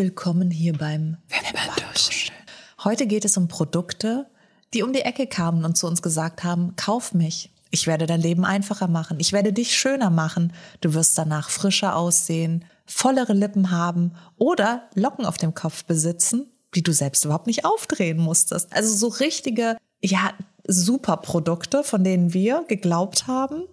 Willkommen 0.00 0.50
hier 0.50 0.72
beim 0.72 1.18
Heute 2.82 3.06
geht 3.06 3.26
es 3.26 3.36
um 3.36 3.48
Produkte, 3.48 4.30
die 4.72 4.82
um 4.82 4.94
die 4.94 5.02
Ecke 5.02 5.26
kamen 5.26 5.62
und 5.66 5.76
zu 5.76 5.86
uns 5.86 6.00
gesagt 6.00 6.42
haben, 6.42 6.74
kauf 6.76 7.12
mich. 7.12 7.52
Ich 7.70 7.86
werde 7.86 8.06
dein 8.06 8.22
Leben 8.22 8.46
einfacher 8.46 8.88
machen. 8.88 9.20
Ich 9.20 9.34
werde 9.34 9.52
dich 9.52 9.76
schöner 9.76 10.08
machen. 10.08 10.54
Du 10.80 10.94
wirst 10.94 11.18
danach 11.18 11.50
frischer 11.50 11.96
aussehen, 11.96 12.64
vollere 12.86 13.34
Lippen 13.34 13.72
haben 13.72 14.12
oder 14.38 14.88
Locken 14.94 15.26
auf 15.26 15.36
dem 15.36 15.52
Kopf 15.52 15.84
besitzen, 15.84 16.46
die 16.74 16.82
du 16.82 16.92
selbst 16.92 17.26
überhaupt 17.26 17.46
nicht 17.46 17.66
aufdrehen 17.66 18.16
musstest. 18.16 18.72
Also 18.72 18.94
so 18.94 19.08
richtige, 19.08 19.76
ja, 20.02 20.32
super 20.66 21.18
Produkte, 21.18 21.84
von 21.84 22.04
denen 22.04 22.32
wir 22.32 22.64
geglaubt 22.68 23.26
haben, 23.26 23.64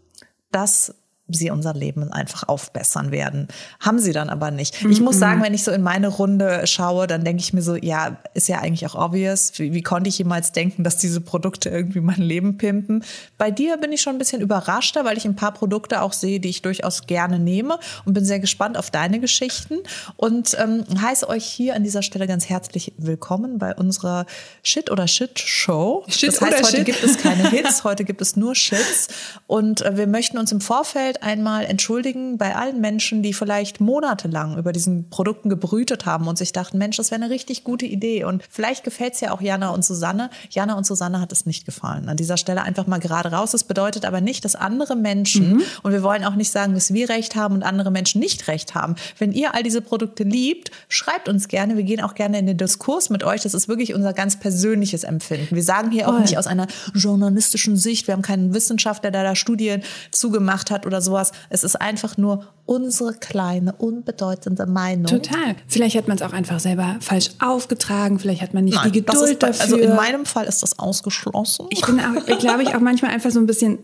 dass 0.51 0.93
sie 1.29 1.51
unser 1.51 1.73
Leben 1.73 2.11
einfach 2.11 2.47
aufbessern 2.47 3.11
werden. 3.11 3.47
Haben 3.79 3.99
sie 3.99 4.13
dann 4.13 4.29
aber 4.29 4.49
nicht. 4.51 4.85
Ich 4.85 5.01
muss 5.01 5.19
sagen, 5.19 5.41
wenn 5.43 5.53
ich 5.53 5.63
so 5.63 5.71
in 5.71 5.81
meine 5.81 6.07
Runde 6.07 6.65
schaue, 6.65 7.05
dann 7.05 7.25
denke 7.25 7.41
ich 7.41 7.51
mir 7.51 7.61
so, 7.61 7.75
ja, 7.75 8.17
ist 8.33 8.47
ja 8.47 8.59
eigentlich 8.59 8.85
auch 8.85 8.95
obvious. 8.95 9.51
Wie, 9.57 9.73
wie, 9.73 9.81
konnte 9.81 10.07
ich 10.07 10.17
jemals 10.17 10.53
denken, 10.53 10.83
dass 10.83 10.97
diese 10.97 11.19
Produkte 11.19 11.69
irgendwie 11.69 11.99
mein 11.99 12.21
Leben 12.21 12.57
pimpen? 12.57 13.03
Bei 13.37 13.51
dir 13.51 13.77
bin 13.77 13.91
ich 13.91 14.01
schon 14.01 14.15
ein 14.15 14.19
bisschen 14.19 14.41
überraschter, 14.41 15.03
weil 15.03 15.17
ich 15.17 15.25
ein 15.25 15.35
paar 15.35 15.53
Produkte 15.53 16.01
auch 16.01 16.13
sehe, 16.13 16.39
die 16.39 16.49
ich 16.49 16.61
durchaus 16.61 17.07
gerne 17.07 17.39
nehme 17.39 17.77
und 18.05 18.13
bin 18.13 18.23
sehr 18.23 18.39
gespannt 18.39 18.77
auf 18.77 18.89
deine 18.89 19.19
Geschichten 19.19 19.75
und 20.15 20.55
ähm, 20.59 20.85
heiße 21.01 21.27
euch 21.27 21.45
hier 21.45 21.75
an 21.75 21.83
dieser 21.83 22.03
Stelle 22.03 22.27
ganz 22.27 22.47
herzlich 22.47 22.93
willkommen 22.97 23.57
bei 23.57 23.75
unserer 23.75 24.25
Shit 24.63 24.89
oder 24.89 25.07
Shit 25.07 25.39
Show. 25.39 26.05
Shit 26.07 26.29
das 26.29 26.41
heißt, 26.41 26.63
heute 26.63 26.77
Shit. 26.77 26.85
gibt 26.85 27.03
es 27.03 27.17
keine 27.17 27.49
Hits, 27.49 27.83
heute 27.83 28.05
gibt 28.05 28.21
es 28.21 28.37
nur 28.37 28.55
Shits 28.55 29.09
und 29.45 29.81
äh, 29.81 29.97
wir 29.97 30.07
möchten 30.07 30.37
uns 30.37 30.53
im 30.53 30.61
Vorfeld 30.61 31.16
einmal 31.21 31.65
entschuldigen 31.65 32.37
bei 32.37 32.55
allen 32.55 32.81
Menschen, 32.81 33.23
die 33.23 33.33
vielleicht 33.33 33.79
monatelang 33.79 34.57
über 34.57 34.71
diesen 34.71 35.09
Produkten 35.09 35.49
gebrütet 35.49 36.05
haben 36.05 36.27
und 36.27 36.37
sich 36.37 36.51
dachten, 36.51 36.77
Mensch, 36.77 36.97
das 36.97 37.11
wäre 37.11 37.21
eine 37.21 37.31
richtig 37.33 37.63
gute 37.63 37.85
Idee. 37.85 38.23
Und 38.23 38.43
vielleicht 38.49 38.83
gefällt 38.83 39.13
es 39.13 39.21
ja 39.21 39.31
auch 39.31 39.41
Jana 39.41 39.69
und 39.69 39.83
Susanne. 39.85 40.29
Jana 40.49 40.77
und 40.77 40.85
Susanne 40.85 41.19
hat 41.21 41.31
es 41.31 41.45
nicht 41.45 41.65
gefallen. 41.65 42.09
An 42.09 42.17
dieser 42.17 42.37
Stelle 42.37 42.63
einfach 42.63 42.87
mal 42.87 42.99
gerade 42.99 43.31
raus. 43.31 43.51
Das 43.51 43.63
bedeutet 43.63 44.05
aber 44.05 44.21
nicht, 44.21 44.45
dass 44.45 44.55
andere 44.55 44.95
Menschen, 44.95 45.61
und 45.83 45.91
wir 45.91 46.03
wollen 46.03 46.23
auch 46.23 46.35
nicht 46.35 46.51
sagen, 46.51 46.73
dass 46.73 46.93
wir 46.93 47.09
recht 47.09 47.35
haben 47.35 47.55
und 47.55 47.63
andere 47.63 47.91
Menschen 47.91 48.19
nicht 48.19 48.47
recht 48.47 48.75
haben. 48.75 48.95
Wenn 49.17 49.31
ihr 49.31 49.55
all 49.55 49.63
diese 49.63 49.81
Produkte 49.81 50.23
liebt, 50.23 50.71
schreibt 50.89 51.29
uns 51.29 51.47
gerne. 51.47 51.77
Wir 51.77 51.83
gehen 51.83 52.01
auch 52.01 52.15
gerne 52.15 52.39
in 52.39 52.47
den 52.47 52.57
Diskurs 52.57 53.09
mit 53.09 53.23
euch. 53.23 53.41
Das 53.41 53.53
ist 53.53 53.67
wirklich 53.67 53.93
unser 53.93 54.13
ganz 54.13 54.39
persönliches 54.39 55.03
Empfinden. 55.03 55.55
Wir 55.55 55.63
sagen 55.63 55.91
hier 55.91 56.07
auch 56.07 56.13
Voll. 56.13 56.21
nicht 56.21 56.37
aus 56.37 56.47
einer 56.47 56.67
journalistischen 56.93 57.77
Sicht. 57.77 58.07
Wir 58.07 58.13
haben 58.13 58.21
keinen 58.21 58.53
Wissenschaftler, 58.53 59.11
der 59.11 59.23
da 59.23 59.35
Studien 59.35 59.81
zugemacht 60.11 60.71
hat 60.71 60.85
oder 60.85 61.01
sowas. 61.07 61.31
Es 61.49 61.63
ist 61.63 61.75
einfach 61.75 62.17
nur 62.17 62.45
unsere 62.65 63.13
kleine, 63.13 63.73
unbedeutende 63.73 64.65
Meinung. 64.65 65.07
Total. 65.07 65.55
Vielleicht 65.67 65.95
hat 65.97 66.07
man 66.07 66.17
es 66.17 66.23
auch 66.23 66.33
einfach 66.33 66.59
selber 66.59 66.97
falsch 66.99 67.31
aufgetragen. 67.39 68.19
Vielleicht 68.19 68.41
hat 68.41 68.53
man 68.53 68.65
nicht 68.65 68.77
die 68.85 69.01
das 69.03 69.15
Geduld 69.15 69.31
ist 69.31 69.43
dafür. 69.43 69.61
Also 69.63 69.77
in 69.77 69.95
meinem 69.95 70.25
Fall 70.25 70.45
ist 70.45 70.63
das 70.63 70.77
ausgeschlossen. 70.79 71.67
ich 71.69 71.81
bin 71.81 71.99
auch, 71.99 72.25
glaube 72.39 72.63
ich, 72.63 72.75
auch 72.75 72.79
manchmal 72.79 73.11
einfach 73.11 73.31
so 73.31 73.39
ein 73.39 73.47
bisschen, 73.47 73.79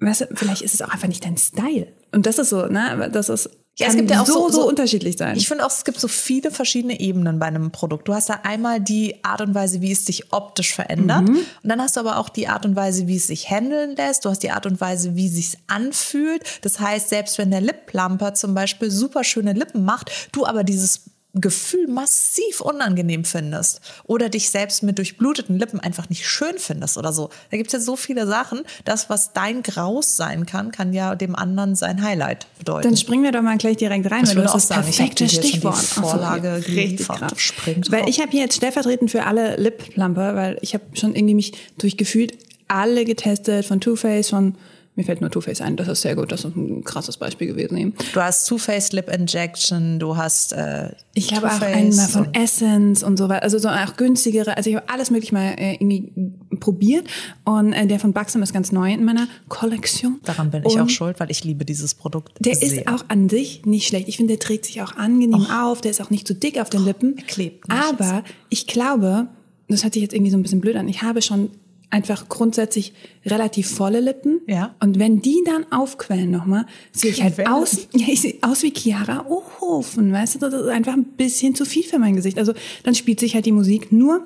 weißt 0.00 0.22
du, 0.22 0.26
vielleicht 0.34 0.62
ist 0.62 0.74
es 0.74 0.82
auch 0.82 0.90
einfach 0.90 1.08
nicht 1.08 1.24
dein 1.24 1.36
Style. 1.36 1.88
Und 2.12 2.26
das 2.26 2.38
ist 2.38 2.50
so, 2.50 2.66
ne? 2.66 3.10
Das 3.12 3.28
ist 3.28 3.50
Ja, 3.78 3.86
es 3.86 3.96
gibt 3.96 4.10
ja 4.10 4.20
auch 4.20 4.26
so, 4.26 4.48
so- 4.50 4.60
so, 4.62 4.68
unterschiedlich 4.68 5.16
sein. 5.16 5.36
Ich 5.38 5.48
finde 5.48 5.64
auch, 5.64 5.70
es 5.70 5.84
gibt 5.84 5.98
so 5.98 6.08
viele 6.08 6.50
verschiedene 6.50 7.00
Ebenen 7.00 7.38
bei 7.38 7.46
einem 7.46 7.70
Produkt. 7.70 8.08
Du 8.08 8.14
hast 8.14 8.28
da 8.28 8.40
einmal 8.42 8.78
die 8.78 9.24
Art 9.24 9.40
und 9.40 9.54
Weise, 9.54 9.80
wie 9.80 9.92
es 9.92 10.04
sich 10.04 10.32
optisch 10.34 10.74
verändert. 10.74 11.26
Und 11.30 11.46
dann 11.62 11.80
hast 11.80 11.96
du 11.96 12.00
aber 12.00 12.18
auch 12.18 12.28
die 12.28 12.46
Art 12.48 12.66
und 12.66 12.76
Weise, 12.76 13.06
wie 13.06 13.16
es 13.16 13.28
sich 13.28 13.48
handeln 13.48 13.96
lässt. 13.96 14.24
Du 14.26 14.28
hast 14.28 14.42
die 14.42 14.50
Art 14.50 14.66
und 14.66 14.80
Weise, 14.82 15.16
wie 15.16 15.28
es 15.28 15.34
sich 15.34 15.58
anfühlt. 15.66 16.42
Das 16.62 16.78
heißt, 16.78 17.08
selbst 17.08 17.38
wenn 17.38 17.50
der 17.50 17.62
Lip 17.62 17.86
Plumper 17.86 18.34
zum 18.34 18.54
Beispiel 18.54 18.90
super 18.90 19.24
schöne 19.24 19.54
Lippen 19.54 19.82
macht, 19.84 20.10
du 20.32 20.44
aber 20.44 20.62
dieses 20.62 21.02
Gefühl 21.34 21.86
massiv 21.86 22.60
unangenehm 22.60 23.24
findest 23.24 23.80
oder 24.04 24.28
dich 24.28 24.50
selbst 24.50 24.82
mit 24.82 24.98
durchbluteten 24.98 25.58
Lippen 25.58 25.78
einfach 25.78 26.08
nicht 26.08 26.26
schön 26.28 26.58
findest 26.58 26.98
oder 26.98 27.12
so. 27.12 27.30
Da 27.50 27.56
gibt 27.56 27.68
es 27.68 27.72
ja 27.72 27.80
so 27.80 27.94
viele 27.94 28.26
Sachen. 28.26 28.62
Das, 28.84 29.08
was 29.10 29.32
dein 29.32 29.62
Graus 29.62 30.16
sein 30.16 30.44
kann, 30.44 30.72
kann 30.72 30.92
ja 30.92 31.14
dem 31.14 31.36
anderen 31.36 31.76
sein 31.76 32.02
Highlight 32.02 32.46
bedeuten. 32.58 32.88
Dann 32.88 32.96
springen 32.96 33.22
wir 33.22 33.32
doch 33.32 33.42
mal 33.42 33.58
gleich 33.58 33.76
direkt 33.76 34.10
rein, 34.10 34.24
Ich 34.24 34.30
weil 34.30 34.36
du 34.36 34.44
hast 34.44 34.54
das 34.54 34.68
sagen, 34.68 34.82
perfekte 34.82 35.28
Stichwort. 35.28 35.76
Vorlage 35.76 36.62
geliefert. 36.66 37.20
drauf. 37.20 37.52
Weil 37.90 38.08
ich 38.08 38.20
habe 38.20 38.30
hier 38.32 38.40
jetzt 38.40 38.56
stellvertretend 38.56 39.10
für 39.10 39.24
alle 39.24 39.56
Lip 39.56 39.94
Plumper, 39.94 40.34
weil 40.34 40.58
ich 40.62 40.74
habe 40.74 40.84
schon 40.94 41.14
irgendwie 41.14 41.34
mich 41.34 41.52
durchgefühlt 41.78 42.36
alle 42.66 43.04
getestet, 43.04 43.66
von 43.66 43.80
Too 43.80 43.96
Faced, 43.96 44.30
von 44.30 44.56
mir 45.00 45.04
fällt 45.06 45.22
nur 45.22 45.30
Too 45.30 45.40
Faced 45.40 45.62
ein, 45.62 45.76
das 45.76 45.88
ist 45.88 46.02
sehr 46.02 46.14
gut, 46.14 46.30
das 46.30 46.44
ist 46.44 46.54
ein 46.54 46.84
krasses 46.84 47.16
Beispiel 47.16 47.46
gewesen 47.46 47.78
eben. 47.78 47.94
Du 48.12 48.20
hast 48.20 48.46
Too 48.46 48.58
Faced 48.58 48.92
Lip 48.92 49.08
Injection, 49.08 49.98
du 49.98 50.18
hast 50.18 50.52
äh, 50.52 50.90
Ich 51.14 51.28
glaube 51.28 51.46
auch 51.46 51.52
Too 51.54 51.60
Faced 51.60 51.74
einen 51.74 51.96
mal 51.96 52.08
von 52.08 52.34
Essence 52.34 53.02
und 53.02 53.16
so 53.16 53.30
weiter, 53.30 53.42
also 53.42 53.58
so 53.58 53.68
auch 53.70 53.96
günstigere. 53.96 54.56
Also 54.58 54.68
ich 54.68 54.76
habe 54.76 54.88
alles 54.90 55.10
möglich 55.10 55.32
mal 55.32 55.54
äh, 55.56 55.72
irgendwie 55.74 56.12
probiert 56.60 57.06
und 57.44 57.72
äh, 57.72 57.86
der 57.86 57.98
von 57.98 58.12
Baxam 58.12 58.42
ist 58.42 58.52
ganz 58.52 58.72
neu 58.72 58.92
in 58.92 59.04
meiner 59.04 59.26
Kollektion. 59.48 60.20
Daran 60.24 60.50
bin 60.50 60.62
ich 60.66 60.74
und 60.74 60.80
auch 60.82 60.88
schuld, 60.90 61.18
weil 61.18 61.30
ich 61.30 61.42
liebe 61.44 61.64
dieses 61.64 61.94
Produkt 61.94 62.32
Der 62.40 62.54
sehr. 62.54 62.82
ist 62.82 62.88
auch 62.88 63.04
an 63.08 63.30
sich 63.30 63.64
nicht 63.64 63.86
schlecht. 63.86 64.06
Ich 64.08 64.18
finde, 64.18 64.34
der 64.34 64.40
trägt 64.40 64.66
sich 64.66 64.82
auch 64.82 64.96
angenehm 64.96 65.46
auf. 65.50 65.80
Der 65.80 65.90
ist 65.92 66.02
auch 66.02 66.10
nicht 66.10 66.26
zu 66.26 66.34
dick 66.34 66.60
auf 66.60 66.68
den 66.68 66.84
Lippen. 66.84 67.16
er 67.16 67.24
klebt 67.24 67.68
nicht 67.68 67.80
Aber 67.80 68.22
ich 68.50 68.66
glaube, 68.66 69.28
das 69.68 69.84
hört 69.84 69.94
sich 69.94 70.02
jetzt 70.02 70.12
irgendwie 70.12 70.30
so 70.30 70.36
ein 70.36 70.42
bisschen 70.42 70.60
blöd 70.60 70.76
an. 70.76 70.88
Ich 70.88 71.02
habe 71.02 71.22
schon 71.22 71.50
einfach 71.90 72.28
grundsätzlich 72.28 72.92
relativ 73.26 73.68
volle 73.70 74.00
Lippen. 74.00 74.40
Ja. 74.46 74.74
Und 74.80 74.98
wenn 74.98 75.20
die 75.22 75.42
dann 75.44 75.70
aufquellen 75.72 76.30
nochmal, 76.30 76.66
sehe 76.92 77.10
ich 77.10 77.22
halt 77.22 77.34
Quellen? 77.34 77.48
aus, 77.52 77.88
ja, 77.92 78.06
ich 78.08 78.20
sehe 78.20 78.36
aus 78.42 78.62
wie 78.62 78.72
Chiara 78.72 79.26
Ohofen, 79.28 80.12
weißt 80.12 80.36
du, 80.36 80.38
das 80.38 80.54
ist 80.54 80.68
einfach 80.68 80.92
ein 80.94 81.04
bisschen 81.04 81.54
zu 81.54 81.64
viel 81.64 81.82
für 81.82 81.98
mein 81.98 82.14
Gesicht. 82.16 82.38
Also 82.38 82.52
dann 82.84 82.94
spielt 82.94 83.18
sich 83.20 83.34
halt 83.34 83.46
die 83.46 83.52
Musik 83.52 83.90
nur 83.92 84.24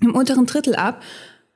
im 0.00 0.14
unteren 0.14 0.46
Drittel 0.46 0.76
ab. 0.76 1.02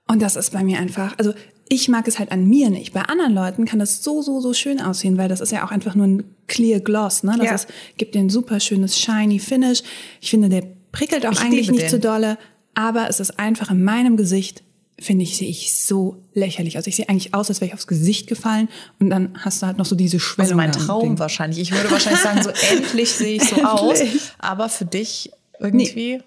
Und 0.09 0.21
das 0.21 0.37
ist 0.37 0.51
bei 0.53 0.63
mir 0.65 0.79
einfach, 0.79 1.15
also 1.19 1.33
ich 1.69 1.89
mag 1.89 2.07
es 2.09 2.19
halt 2.19 2.31
an 2.33 2.47
mir 2.47 2.69
nicht. 2.69 2.93
Bei 2.93 3.03
anderen 3.03 3.33
Leuten 3.33 3.65
kann 3.65 3.79
das 3.79 4.03
so, 4.03 4.21
so, 4.21 4.41
so 4.41 4.53
schön 4.53 4.81
aussehen, 4.83 5.17
weil 5.17 5.29
das 5.31 5.41
ist 5.41 5.51
ja 5.53 5.65
auch 5.65 5.71
einfach 5.71 5.95
nur 5.95 6.07
ein 6.07 6.25
Clear 6.49 6.81
Gloss, 6.81 7.23
ne? 7.23 7.37
Das 7.39 7.47
Ja. 7.47 7.55
ist, 7.55 7.69
gibt 7.97 8.15
dir 8.15 8.19
ein 8.19 8.29
super 8.29 8.61
schönes 8.61 8.99
shiny 8.99 9.39
Finish. 9.39 9.83
Ich 10.21 10.31
finde, 10.31 10.49
der 10.51 10.65
prickelt 10.93 11.25
auch 11.27 11.33
Ich 11.33 11.41
eigentlich 11.41 11.71
nicht 11.71 11.85
den. 11.85 11.91
so 11.91 11.99
dolle, 11.99 12.37
aber 12.75 13.09
es 13.09 13.19
ist 13.21 13.39
einfach 13.39 13.71
in 13.71 13.83
meinem 13.85 14.17
Gesicht, 14.19 14.64
finde 14.99 15.25
ich, 15.25 15.37
sehe 15.37 15.49
ich 15.49 15.77
so 15.77 16.23
lächerlich. 16.35 16.77
Also 16.77 16.89
ich 16.89 16.97
sehe 16.97 17.09
eigentlich 17.09 17.35
aus, 17.35 17.49
als 17.49 17.61
wäre 17.61 17.69
ich 17.69 17.75
aufs 17.75 17.87
Gesicht 17.87 18.27
gefallen 18.27 18.69
und 19.01 19.11
dann 19.11 19.31
hast 19.39 19.61
du 19.61 19.67
halt 19.67 19.79
noch 19.79 19.87
so 19.87 19.97
diese 19.97 20.21
Schwellung. 20.21 20.61
also 20.61 20.79
mein 20.79 20.87
Traum 20.87 21.19
wahrscheinlich. 21.19 21.59
Ich 21.59 21.73
würde 21.73 21.91
wahrscheinlich 21.91 22.23
sagen, 22.23 22.43
so 22.43 22.51
endlich 22.71 23.11
sehe 23.13 23.37
ich 23.37 23.45
so 23.45 23.57
aus. 23.65 24.01
Aber 24.39 24.69
für 24.69 24.85
dich 24.85 25.31
irgendwie. 25.61 26.21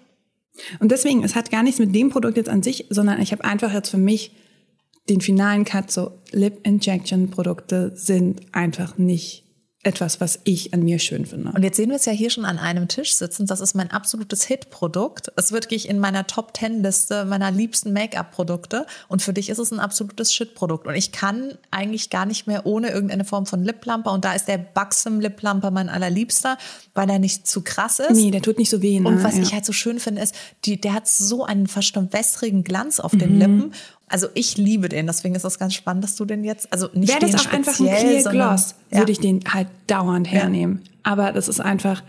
Und 0.80 0.90
deswegen, 0.90 1.24
es 1.24 1.34
hat 1.34 1.50
gar 1.50 1.62
nichts 1.62 1.78
mit 1.78 1.94
dem 1.94 2.10
Produkt 2.10 2.36
jetzt 2.36 2.48
an 2.48 2.62
sich, 2.62 2.86
sondern 2.90 3.20
ich 3.22 3.32
habe 3.32 3.44
einfach 3.44 3.72
jetzt 3.72 3.90
für 3.90 3.98
mich 3.98 4.32
den 5.08 5.20
finalen 5.20 5.64
Cut, 5.64 5.90
so 5.90 6.12
Lip 6.32 6.66
Injection 6.66 7.30
Produkte 7.30 7.92
sind 7.94 8.42
einfach 8.52 8.98
nicht 8.98 9.44
etwas, 9.88 10.20
was 10.20 10.40
ich 10.44 10.72
an 10.74 10.82
mir 10.82 10.98
schön 10.98 11.26
finde. 11.26 11.50
Und 11.52 11.62
jetzt 11.62 11.76
sehen 11.76 11.90
wir 11.90 11.96
es 11.96 12.04
ja 12.04 12.12
hier 12.12 12.30
schon 12.30 12.44
an 12.44 12.58
einem 12.58 12.88
Tisch 12.88 13.14
sitzen. 13.14 13.46
Das 13.46 13.60
ist 13.60 13.74
mein 13.74 13.90
absolutes 13.90 14.44
Hit-Produkt. 14.44 15.32
Es 15.36 15.52
wird 15.52 15.68
wirklich 15.68 15.88
in 15.88 15.98
meiner 15.98 16.26
Top-10-Liste 16.26 17.24
meiner 17.26 17.50
liebsten 17.50 17.92
Make-up-Produkte. 17.92 18.86
Und 19.08 19.22
für 19.22 19.32
dich 19.32 19.50
ist 19.50 19.58
es 19.58 19.70
ein 19.70 19.80
absolutes 19.80 20.32
Shit-Produkt. 20.32 20.86
Und 20.86 20.94
ich 20.94 21.12
kann 21.12 21.58
eigentlich 21.70 22.08
gar 22.08 22.24
nicht 22.24 22.46
mehr 22.46 22.64
ohne 22.64 22.90
irgendeine 22.90 23.24
Form 23.24 23.44
von 23.44 23.64
Lip-Plumper. 23.64 24.12
Und 24.12 24.24
da 24.24 24.32
ist 24.34 24.46
der 24.46 24.56
Buxom 24.58 25.20
Lip-Plumper 25.20 25.70
mein 25.70 25.88
allerliebster, 25.88 26.56
weil 26.94 27.10
er 27.10 27.18
nicht 27.18 27.46
zu 27.46 27.62
krass 27.62 27.98
ist. 27.98 28.12
Nee, 28.16 28.30
der 28.30 28.40
tut 28.40 28.56
nicht 28.58 28.70
so 28.70 28.80
weh. 28.80 28.98
Ne? 29.00 29.08
Und 29.08 29.24
was 29.24 29.36
ja. 29.36 29.42
ich 29.42 29.52
halt 29.52 29.66
so 29.66 29.72
schön 29.72 29.98
finde, 29.98 30.22
ist, 30.22 30.34
die, 30.64 30.80
der 30.80 30.94
hat 30.94 31.08
so 31.08 31.44
einen 31.44 31.66
fast 31.66 31.88
schon 31.94 32.12
wässrigen 32.12 32.64
Glanz 32.64 33.00
auf 33.00 33.12
Mhm. 33.12 33.18
den 33.18 33.38
Lippen. 33.38 33.72
Also 34.08 34.28
ich 34.34 34.56
liebe 34.56 34.88
den, 34.88 35.06
deswegen 35.06 35.34
ist 35.34 35.44
das 35.44 35.58
ganz 35.58 35.74
spannend, 35.74 36.04
dass 36.04 36.16
du 36.16 36.24
den 36.24 36.44
jetzt, 36.44 36.72
also 36.72 36.88
nicht 36.94 37.08
Wäre 37.08 37.30
das 37.30 37.46
auch 37.46 37.52
einfach 37.52 37.78
ein 37.78 37.86
Clear 37.86 38.32
Gloss, 38.32 38.74
ja, 38.90 38.98
würde 38.98 39.12
ich 39.12 39.20
den 39.20 39.42
halt 39.52 39.68
dauernd 39.86 40.30
hernehmen. 40.30 40.82
Aber 41.02 41.32
das 41.32 41.48
ist 41.48 41.60
einfach, 41.60 42.02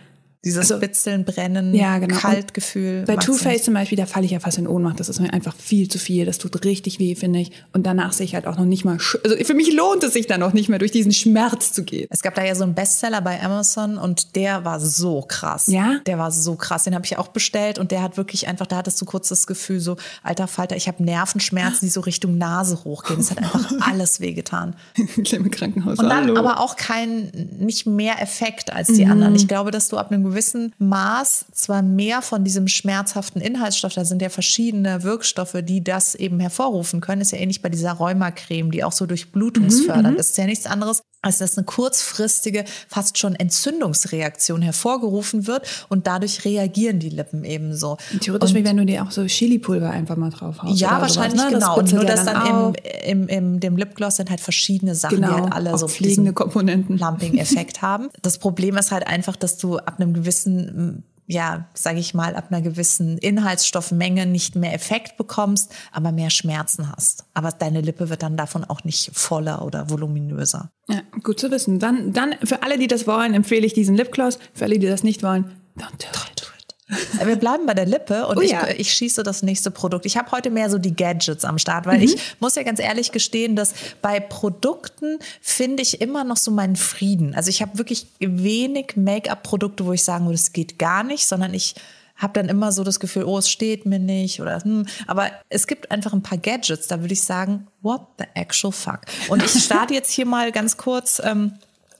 dieses 0.45 0.59
also- 0.59 0.77
Spitzeln, 0.77 1.25
Brennen, 1.25 1.73
Ja, 1.73 1.97
genau. 1.97 2.15
Kaltgefühl. 2.17 3.03
Bei. 3.05 3.17
Faced 3.19 3.65
zum 3.65 3.73
Beispiel, 3.73 3.97
da 3.97 4.05
falle 4.05 4.25
ich 4.25 4.31
ja 4.31 4.39
fast 4.39 4.57
in 4.57 4.67
Ohnmacht. 4.67 4.99
Das 4.99 5.09
ist 5.09 5.19
mir 5.19 5.33
einfach 5.33 5.55
viel 5.55 5.89
zu 5.89 5.99
viel. 5.99 6.25
Das 6.25 6.37
tut 6.37 6.63
richtig 6.65 6.99
weh, 6.99 7.15
finde 7.15 7.39
ich. 7.39 7.51
Und 7.73 7.85
danach 7.85 8.13
sehe 8.13 8.25
ich 8.25 8.35
halt 8.35 8.47
auch 8.47 8.57
noch 8.57 8.65
nicht 8.65 8.85
mal, 8.85 8.97
also 9.23 9.35
für 9.43 9.53
mich 9.53 9.73
lohnt 9.73 10.03
es 10.03 10.13
sich 10.13 10.27
dann 10.27 10.41
auch 10.43 10.53
nicht 10.53 10.69
mehr, 10.69 10.79
durch 10.79 10.91
diesen 10.91 11.11
Schmerz 11.11 11.73
zu 11.73 11.83
gehen. 11.83 12.07
Es 12.09 12.21
gab 12.21 12.35
da 12.35 12.43
ja 12.43 12.55
so 12.55 12.63
einen 12.63 12.73
Bestseller 12.73 13.21
bei 13.21 13.41
Amazon 13.41 13.97
und 13.97 14.35
der 14.35 14.65
war 14.65 14.79
so 14.79 15.21
krass. 15.21 15.67
Ja? 15.67 15.99
Der 16.05 16.17
war 16.17 16.31
so 16.31 16.55
krass. 16.55 16.83
Den 16.85 16.95
habe 16.95 17.05
ich 17.05 17.17
auch 17.17 17.27
bestellt 17.29 17.77
und 17.79 17.91
der 17.91 18.01
hat 18.01 18.17
wirklich 18.17 18.47
einfach, 18.47 18.67
da 18.67 18.77
hattest 18.77 18.99
du 19.01 19.05
kurz 19.05 19.29
das 19.29 19.47
Gefühl 19.47 19.79
so, 19.79 19.97
alter 20.23 20.47
Falter, 20.47 20.75
ich 20.75 20.87
habe 20.87 21.03
Nervenschmerzen, 21.03 21.85
die 21.85 21.89
so 21.89 22.01
Richtung 22.01 22.37
Nase 22.37 22.83
hochgehen. 22.83 23.19
Es 23.19 23.31
hat 23.31 23.39
einfach 23.39 23.71
alles 23.89 24.19
wehgetan. 24.19 24.75
Krankenhaus. 25.51 25.99
Und 25.99 26.09
dann 26.09 26.25
Hallo. 26.27 26.37
aber 26.37 26.59
auch 26.59 26.75
kein, 26.75 27.31
nicht 27.59 27.85
mehr 27.85 28.21
Effekt 28.21 28.71
als 28.73 28.87
die 28.87 29.05
anderen. 29.05 29.35
Ich 29.35 29.47
glaube, 29.47 29.71
dass 29.71 29.89
du 29.89 29.97
ab 29.97 30.11
einem 30.11 30.28
gewissen 30.29 30.73
Maß 30.77 31.45
zwar 31.51 31.81
mehr 31.81 32.21
von 32.21 32.43
diesem 32.43 32.67
schmerzhaften 32.67 33.41
Inhaltsstoff, 33.41 33.93
da 33.93 34.05
sind 34.05 34.21
ja 34.21 34.29
verschiedene 34.29 35.03
Wirkstoffe, 35.03 35.57
die 35.63 35.83
das 35.83 36.15
eben 36.15 36.39
hervorrufen 36.39 37.01
können, 37.01 37.21
ist 37.21 37.31
ja 37.31 37.37
ähnlich 37.37 37.61
bei 37.61 37.69
dieser 37.69 37.93
Rheumacreme, 37.93 38.71
die 38.71 38.83
auch 38.83 38.91
so 38.91 39.05
durchblutungsfördernd 39.05 40.15
mhm, 40.15 40.19
ist. 40.19 40.31
Ist 40.31 40.37
ja 40.37 40.45
nichts 40.45 40.65
anderes, 40.65 41.01
als 41.21 41.39
dass 41.39 41.57
eine 41.57 41.65
kurzfristige, 41.65 42.63
fast 42.87 43.17
schon 43.17 43.35
Entzündungsreaktion 43.35 44.61
hervorgerufen 44.61 45.47
wird 45.47 45.85
und 45.89 46.07
dadurch 46.07 46.45
reagieren 46.45 46.99
die 46.99 47.09
Lippen 47.09 47.43
ebenso. 47.43 47.97
Theoretisch, 48.21 48.55
und, 48.55 48.63
wenn 48.63 48.77
du 48.77 48.85
dir 48.85 49.03
auch 49.03 49.11
so 49.11 49.25
Chili-Pulver 49.25 49.89
einfach 49.89 50.15
mal 50.15 50.29
drauf 50.29 50.63
haust. 50.63 50.79
Ja, 50.79 51.01
wahrscheinlich, 51.01 51.41
sowas, 51.41 51.51
ne? 51.51 51.59
genau. 51.59 51.81
Das 51.81 51.91
nur, 51.91 52.05
dass 52.05 52.25
dann, 52.25 52.35
dann 52.35 52.73
im, 53.03 53.27
im, 53.27 53.27
im 53.27 53.59
dem 53.59 53.75
Lipgloss 53.75 54.15
sind 54.15 54.29
halt 54.29 54.39
verschiedene 54.39 54.95
Sachen, 54.95 55.17
genau, 55.17 55.35
die 55.35 55.41
halt 55.41 55.53
alle 55.53 55.77
so 55.77 55.87
pflegende 55.87 56.31
Komponenten. 56.31 56.97
Lumping-Effekt 56.97 57.81
haben. 57.81 58.09
Das 58.21 58.37
Problem 58.37 58.77
ist 58.77 58.91
halt 58.91 59.05
einfach, 59.05 59.35
dass 59.35 59.57
du 59.57 59.77
ab 59.77 59.95
einem 59.99 60.13
gewissen 60.19 61.03
ja, 61.31 61.67
sage 61.75 61.99
ich 61.99 62.15
mal, 62.15 62.35
ab 62.35 62.47
einer 62.49 62.63
gewissen 62.63 63.19
Inhaltsstoffmenge 63.19 64.25
nicht 64.25 64.55
mehr 64.55 64.73
Effekt 64.73 65.15
bekommst, 65.15 65.71
aber 65.91 66.11
mehr 66.11 66.31
Schmerzen 66.31 66.91
hast. 66.91 67.25
Aber 67.35 67.51
deine 67.51 67.81
Lippe 67.81 68.09
wird 68.09 68.23
dann 68.23 68.35
davon 68.35 68.63
auch 68.63 68.83
nicht 68.83 69.11
voller 69.13 69.63
oder 69.63 69.91
voluminöser. 69.91 70.71
Ja, 70.87 71.01
gut 71.21 71.39
zu 71.39 71.51
wissen. 71.51 71.77
Dann, 71.77 72.13
dann 72.13 72.33
für 72.43 72.63
alle, 72.63 72.79
die 72.79 72.87
das 72.87 73.05
wollen, 73.05 73.35
empfehle 73.35 73.63
ich 73.63 73.73
diesen 73.73 73.95
Lipgloss. 73.95 74.39
Für 74.55 74.65
alle, 74.65 74.79
die 74.79 74.87
das 74.87 75.03
nicht 75.03 75.21
wollen, 75.21 75.45
don't 75.77 75.99
do 75.99 76.07
it. 76.31 76.38
Wir 77.23 77.35
bleiben 77.35 77.67
bei 77.67 77.75
der 77.75 77.85
Lippe 77.85 78.25
und 78.27 78.37
oh, 78.37 78.41
ich, 78.41 78.51
ja. 78.51 78.67
ich 78.67 78.91
schieße 78.91 79.21
das 79.21 79.43
nächste 79.43 79.69
Produkt. 79.69 80.05
Ich 80.05 80.17
habe 80.17 80.31
heute 80.31 80.49
mehr 80.49 80.69
so 80.69 80.79
die 80.79 80.95
Gadgets 80.95 81.45
am 81.45 81.59
Start, 81.59 81.85
weil 81.85 81.97
mhm. 81.97 82.05
ich 82.05 82.17
muss 82.39 82.55
ja 82.55 82.63
ganz 82.63 82.79
ehrlich 82.79 83.11
gestehen, 83.11 83.55
dass 83.55 83.73
bei 84.01 84.19
Produkten 84.19 85.19
finde 85.41 85.83
ich 85.83 86.01
immer 86.01 86.23
noch 86.23 86.37
so 86.37 86.49
meinen 86.49 86.75
Frieden. 86.75 87.35
Also 87.35 87.49
ich 87.49 87.61
habe 87.61 87.77
wirklich 87.77 88.07
wenig 88.19 88.95
Make-up-Produkte, 88.95 89.85
wo 89.85 89.93
ich 89.93 90.03
sagen 90.03 90.25
würde, 90.25 90.35
es 90.35 90.51
geht 90.51 90.79
gar 90.79 91.03
nicht, 91.03 91.27
sondern 91.27 91.53
ich 91.53 91.75
habe 92.15 92.33
dann 92.33 92.49
immer 92.49 92.71
so 92.71 92.83
das 92.83 92.99
Gefühl, 92.99 93.23
oh, 93.23 93.37
es 93.37 93.49
steht 93.49 93.85
mir 93.85 93.99
nicht 93.99 94.41
oder 94.41 94.61
hm. 94.61 94.85
Aber 95.07 95.31
es 95.47 95.67
gibt 95.67 95.89
einfach 95.91 96.13
ein 96.13 96.21
paar 96.21 96.37
Gadgets, 96.37 96.87
da 96.87 97.01
würde 97.01 97.13
ich 97.13 97.21
sagen, 97.23 97.67
what 97.81 98.01
the 98.17 98.25
actual 98.33 98.73
fuck. 98.73 99.01
Und 99.29 99.43
ich 99.43 99.51
starte 99.63 99.93
jetzt 99.95 100.11
hier 100.11 100.25
mal 100.25 100.51
ganz 100.51 100.75
kurz 100.75 101.21
ähm, 101.23 101.53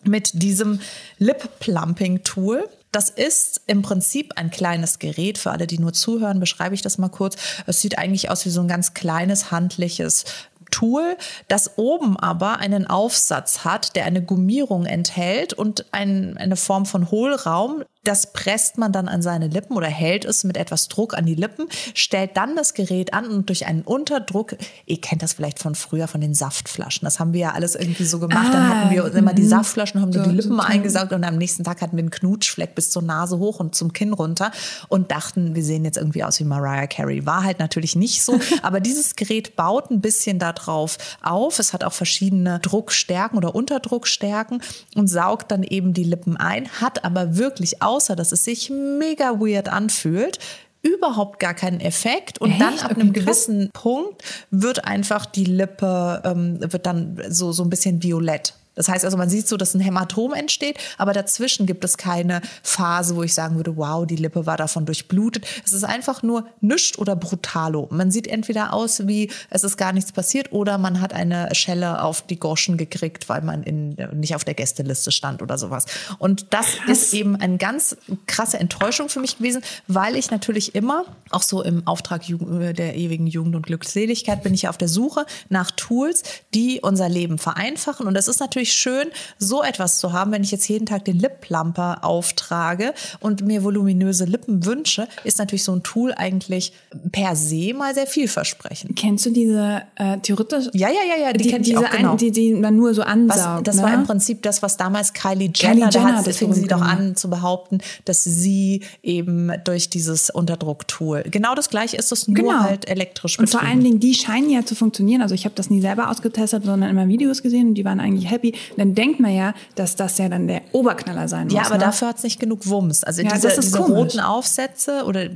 mit 0.03 0.41
diesem 0.41 0.80
Lip 1.19 1.59
Plumping 1.59 2.24
Tool. 2.24 2.68
Das 2.91 3.09
ist 3.09 3.62
im 3.68 3.81
Prinzip 3.81 4.33
ein 4.36 4.50
kleines 4.50 5.00
Gerät. 5.00 5.38
Für 5.38 5.51
alle, 5.51 5.68
die 5.68 5.80
nur 5.80 5.94
zuhören, 5.94 6.39
beschreibe 6.39 6.74
ich 6.74 6.81
das 6.81 6.97
mal 6.97 7.09
kurz. 7.09 7.36
Es 7.68 7.81
sieht 7.81 7.97
eigentlich 7.97 8.31
aus 8.31 8.45
wie 8.45 8.50
so 8.50 8.62
ein 8.62 8.68
ganz 8.68 8.94
kleines 8.94 9.51
handliches 9.51 10.25
Tool, 10.71 11.18
das 11.47 11.77
oben 11.77 12.18
aber 12.18 12.57
einen 12.57 12.86
Aufsatz 12.88 13.63
hat, 13.63 13.95
der 13.95 14.06
eine 14.06 14.21
Gummierung 14.21 14.86
enthält 14.86 15.53
und 15.53 15.86
ein, 15.91 16.38
eine 16.38 16.56
Form 16.56 16.86
von 16.86 17.09
Hohlraum, 17.09 17.83
das 18.04 18.31
presst 18.31 18.78
man 18.78 18.92
dann 18.92 19.07
an 19.07 19.22
seine 19.22 19.48
Lippen 19.48 19.75
oder 19.75 19.88
hält 19.88 20.24
es 20.24 20.44
mit 20.44 20.56
etwas 20.56 20.88
Druck 20.88 21.18
an 21.18 21.25
die 21.25 21.36
Lippen, 21.36 21.68
stellt 21.94 22.38
dann 22.38 22.56
das 22.56 22.74
Gerät 22.74 23.13
an 23.13 23.28
und 23.28 23.50
durch 23.50 23.66
einen 23.66 23.81
Unterdruck, 23.81 24.56
ihr 24.86 25.01
kennt 25.01 25.22
das 25.22 25.34
vielleicht 25.34 25.60
von 25.60 25.75
früher 25.75 26.07
von 26.07 26.22
den 26.22 26.34
Saftflaschen, 26.34 27.06
das 27.06 27.19
haben 27.19 27.34
wir 27.34 27.42
ja 27.42 27.51
alles 27.51 27.75
irgendwie 27.75 28.06
so 28.06 28.19
gemacht, 28.19 28.48
ah, 28.50 28.54
dann 28.54 28.69
hatten 28.69 28.90
wir 28.92 29.13
immer 29.13 29.34
die 29.34 29.44
mhm. 29.44 29.50
Saftflaschen, 29.50 30.01
haben 30.01 30.13
so, 30.13 30.24
die 30.24 30.30
Lippen 30.30 30.60
eingesaugt 30.60 31.12
und 31.12 31.25
am 31.25 31.38
nächsten 31.38 31.63
Tag 31.63 31.81
hatten 31.81 31.98
wir 31.98 32.04
einen 32.04 32.10
Knutschfleck 32.10 32.74
bis 32.74 32.90
zur 32.90 33.01
Nase 33.01 33.38
hoch 33.38 33.60
und 33.60 33.75
zum 33.75 33.92
Kinn 33.92 34.13
runter 34.13 34.51
und 34.88 35.12
dachten, 35.12 35.54
wir 35.56 35.63
sehen 35.63 35.84
jetzt 35.84 35.98
irgendwie 35.98 36.24
aus 36.24 36.40
wie 36.40 36.46
Mariah 36.46 36.88
Carey. 36.88 37.25
War 37.25 37.44
halt 37.44 37.60
natürlich 37.60 37.96
nicht 37.96 38.24
so, 38.24 38.40
aber 38.62 38.80
dieses 38.80 39.16
Gerät 39.18 39.57
baut 39.57 39.92
ein 39.92 40.00
bisschen 40.00 40.40
darauf 40.40 40.98
auf. 41.22 41.60
Es 41.60 41.74
hat 41.74 41.84
auch 41.84 41.94
verschiedene 41.94 42.60
Druckstärken 42.60 43.38
oder 43.38 43.56
Unterdruckstärken 43.56 44.62
und 44.96 45.07
saugt 45.07 45.51
dann 45.51 45.63
eben 45.63 45.94
die 45.94 46.04
Lippen 46.04 46.38
ein, 46.38 46.69
hat 46.80 47.04
aber 47.04 47.36
wirklich 47.36 47.81
auch 47.81 47.88
außer 47.89 48.15
dass 48.15 48.31
es 48.31 48.44
sich 48.44 48.69
mega 48.69 49.39
weird 49.39 49.68
anfühlt, 49.68 50.39
überhaupt 50.81 51.39
gar 51.39 51.53
keinen 51.53 51.81
Effekt 51.81 52.39
und 52.39 52.51
Echt? 52.51 52.62
dann 52.62 52.80
ab 52.80 52.91
einem 52.91 53.09
okay, 53.09 53.19
gewissen 53.19 53.69
Punkt 53.74 54.24
wird 54.51 54.86
einfach 54.86 55.25
die 55.25 55.45
Lippe 55.45 56.21
ähm, 56.24 56.59
wird 56.62 56.86
dann 56.86 57.21
so 57.30 57.51
so 57.51 57.63
ein 57.63 57.69
bisschen 57.69 58.01
violett. 58.01 58.53
Das 58.75 58.88
heißt 58.88 59.04
also, 59.04 59.18
man 59.18 59.30
sieht 59.30 59.48
so, 59.48 59.57
dass 59.57 59.74
ein 59.74 59.81
Hämatom 59.81 60.33
entsteht, 60.33 60.77
aber 60.98 61.12
dazwischen 61.12 61.66
gibt 61.66 61.83
es 61.83 61.98
keine 61.98 62.42
Phase, 62.63 63.16
wo 63.16 63.24
ich 63.24 63.33
sagen 63.33 63.57
würde, 63.57 63.75
wow, 63.75 64.06
die 64.06 64.16
Lippe 64.16 64.45
war 64.45 64.57
davon 64.57 64.86
durchblutet. 64.86 65.45
Es 65.66 65.74
ist 65.74 65.83
einfach 65.83 66.24
nur 66.24 66.48
nüscht 66.62 66.98
oder 66.98 67.16
brutalo. 67.16 67.88
Man 67.92 68.10
sieht 68.10 68.27
entweder 68.27 68.74
aus 68.74 69.07
wie, 69.07 69.31
es 69.50 69.63
ist 69.63 69.77
gar 69.77 69.92
nichts 69.92 70.12
passiert 70.12 70.54
oder 70.54 70.77
man 70.77 71.01
hat 71.01 71.13
eine 71.13 71.54
Schelle 71.56 72.01
auf 72.01 72.21
die 72.21 72.39
Goschen 72.39 72.77
gekriegt, 72.77 73.27
weil 73.27 73.42
man 73.42 73.63
in, 73.63 73.98
nicht 74.13 74.36
auf 74.36 74.45
der 74.45 74.54
Gästeliste 74.54 75.12
stand 75.12 75.42
oder 75.42 75.57
sowas. 75.57 75.86
Und 76.18 76.54
das 76.54 76.77
Krass. 76.77 76.89
ist 76.89 77.13
eben 77.13 77.36
eine 77.36 77.57
ganz 77.57 77.98
krasse 78.27 78.60
Enttäuschung 78.60 79.10
für 79.10 79.19
mich 79.19 79.38
gewesen, 79.39 79.62
weil 79.88 80.15
ich 80.15 80.31
natürlich 80.31 80.75
immer, 80.75 81.06
auch 81.31 81.44
so 81.44 81.63
im 81.63 81.86
Auftrag 81.88 82.24
der 82.27 82.95
ewigen 82.95 83.27
Jugend 83.27 83.56
und 83.56 83.65
Glückseligkeit, 83.65 84.44
bin 84.44 84.54
ich 84.54 84.68
auf 84.68 84.77
der 84.77 84.88
Suche 84.88 85.25
nach 85.50 85.72
Tools, 85.72 86.24
die 86.54 86.80
unser 86.81 87.10
Leben 87.10 87.38
vereinfachen. 87.38 88.07
Und 88.07 88.13
das 88.13 88.27
ist 88.27 88.39
natürlich 88.39 88.69
natürlich 88.69 88.74
schön, 88.74 89.12
so 89.38 89.63
etwas 89.63 90.00
zu 90.00 90.13
haben, 90.13 90.31
wenn 90.31 90.44
ich 90.44 90.51
jetzt 90.51 90.68
jeden 90.68 90.86
Tag 90.86 91.06
den 91.06 91.19
Lip 91.19 91.42
Plumper 91.42 92.04
auftrage 92.04 92.94
und 93.19 93.45
mir 93.45 93.63
voluminöse 93.63 94.25
Lippen 94.25 94.66
wünsche, 94.66 95.07
ist 95.24 95.38
natürlich 95.39 95.63
so 95.63 95.74
ein 95.74 95.83
Tool 95.83 96.13
eigentlich 96.16 96.74
per 97.12 97.36
se 97.36 97.74
mal 97.74 97.94
sehr 97.94 98.07
vielversprechend. 98.07 98.95
Kennst 98.95 99.25
du 99.25 99.31
diese 99.31 99.83
äh, 99.95 100.18
theoretisch? 100.19 100.69
Ja, 100.74 100.89
ja, 100.89 101.01
ja, 101.07 101.27
ja, 101.27 101.33
die, 101.33 101.44
die 101.44 101.50
kenne 101.50 101.66
ich 101.66 101.77
auch 101.77 101.89
genau. 101.89 102.12
Ein, 102.12 102.18
die, 102.18 102.31
die 102.31 102.54
man 102.54 102.75
nur 102.75 102.94
so 102.94 103.01
ansaugt. 103.01 103.39
Was, 103.39 103.63
das 103.63 103.75
ne? 103.77 103.83
war 103.83 103.94
im 103.94 104.04
Prinzip 104.04 104.42
das, 104.44 104.62
was 104.62 104.77
damals 104.77 105.13
Kylie 105.13 105.51
Jenner, 105.54 105.89
Kylie 105.89 105.89
Jenner 105.92 106.24
da 106.24 106.25
hat, 106.25 106.36
fing 106.36 106.54
sie 106.54 106.68
doch 106.68 106.81
an 106.81 107.15
zu 107.15 107.30
behaupten, 107.30 107.80
dass 108.06 108.24
sie 108.24 108.83
eben 109.04 109.51
durch 109.63 109.89
dieses 109.89 110.30
Unterdrucktool. 110.30 111.24
Genau 111.30 111.56
das 111.56 111.69
gleiche 111.69 111.98
ist 111.98 112.12
es 112.12 112.27
nur 112.27 112.36
genau. 112.36 112.60
halt 112.60 112.88
elektrisch 112.89 113.38
betrieben. 113.38 113.57
Und 113.57 113.60
vor 113.60 113.68
allen 113.68 113.83
Dingen, 113.83 114.00
die 114.00 114.13
scheinen 114.13 114.50
ja 114.50 114.65
zu 114.65 114.75
funktionieren. 114.75 115.22
Also 115.22 115.36
ich 115.36 115.45
habe 115.45 115.56
das 115.56 115.69
nie 115.69 115.81
selber 115.81 116.10
ausgetestet, 116.10 116.65
sondern 116.65 116.89
immer 116.89 117.07
Videos 117.07 117.42
gesehen 117.42 117.69
und 117.69 117.75
die 117.75 117.86
waren 117.86 118.00
eigentlich 118.00 118.30
happy 118.30 118.49
dann 118.78 118.96
denkt 118.96 119.19
man 119.19 119.34
ja, 119.34 119.54
dass 119.75 119.96
das 119.96 120.18
ja 120.18 120.30
dann 120.30 120.48
der 120.48 120.62
Oberknaller 120.72 121.28
sein 121.28 121.46
muss. 121.46 121.54
Ja, 121.54 121.66
aber 121.66 121.78
ne? 121.78 121.86
dafür 121.86 122.10
hat 122.10 122.18
es 122.18 122.24
nicht 122.24 122.40
genug 122.40 122.68
Wumms. 122.68 123.04
Also 123.04 123.22
ja, 123.22 123.34
diese, 123.34 123.50
diese 123.60 123.80
roten 123.80 124.19
Aufsätze 124.19 125.04
oder 125.06 125.28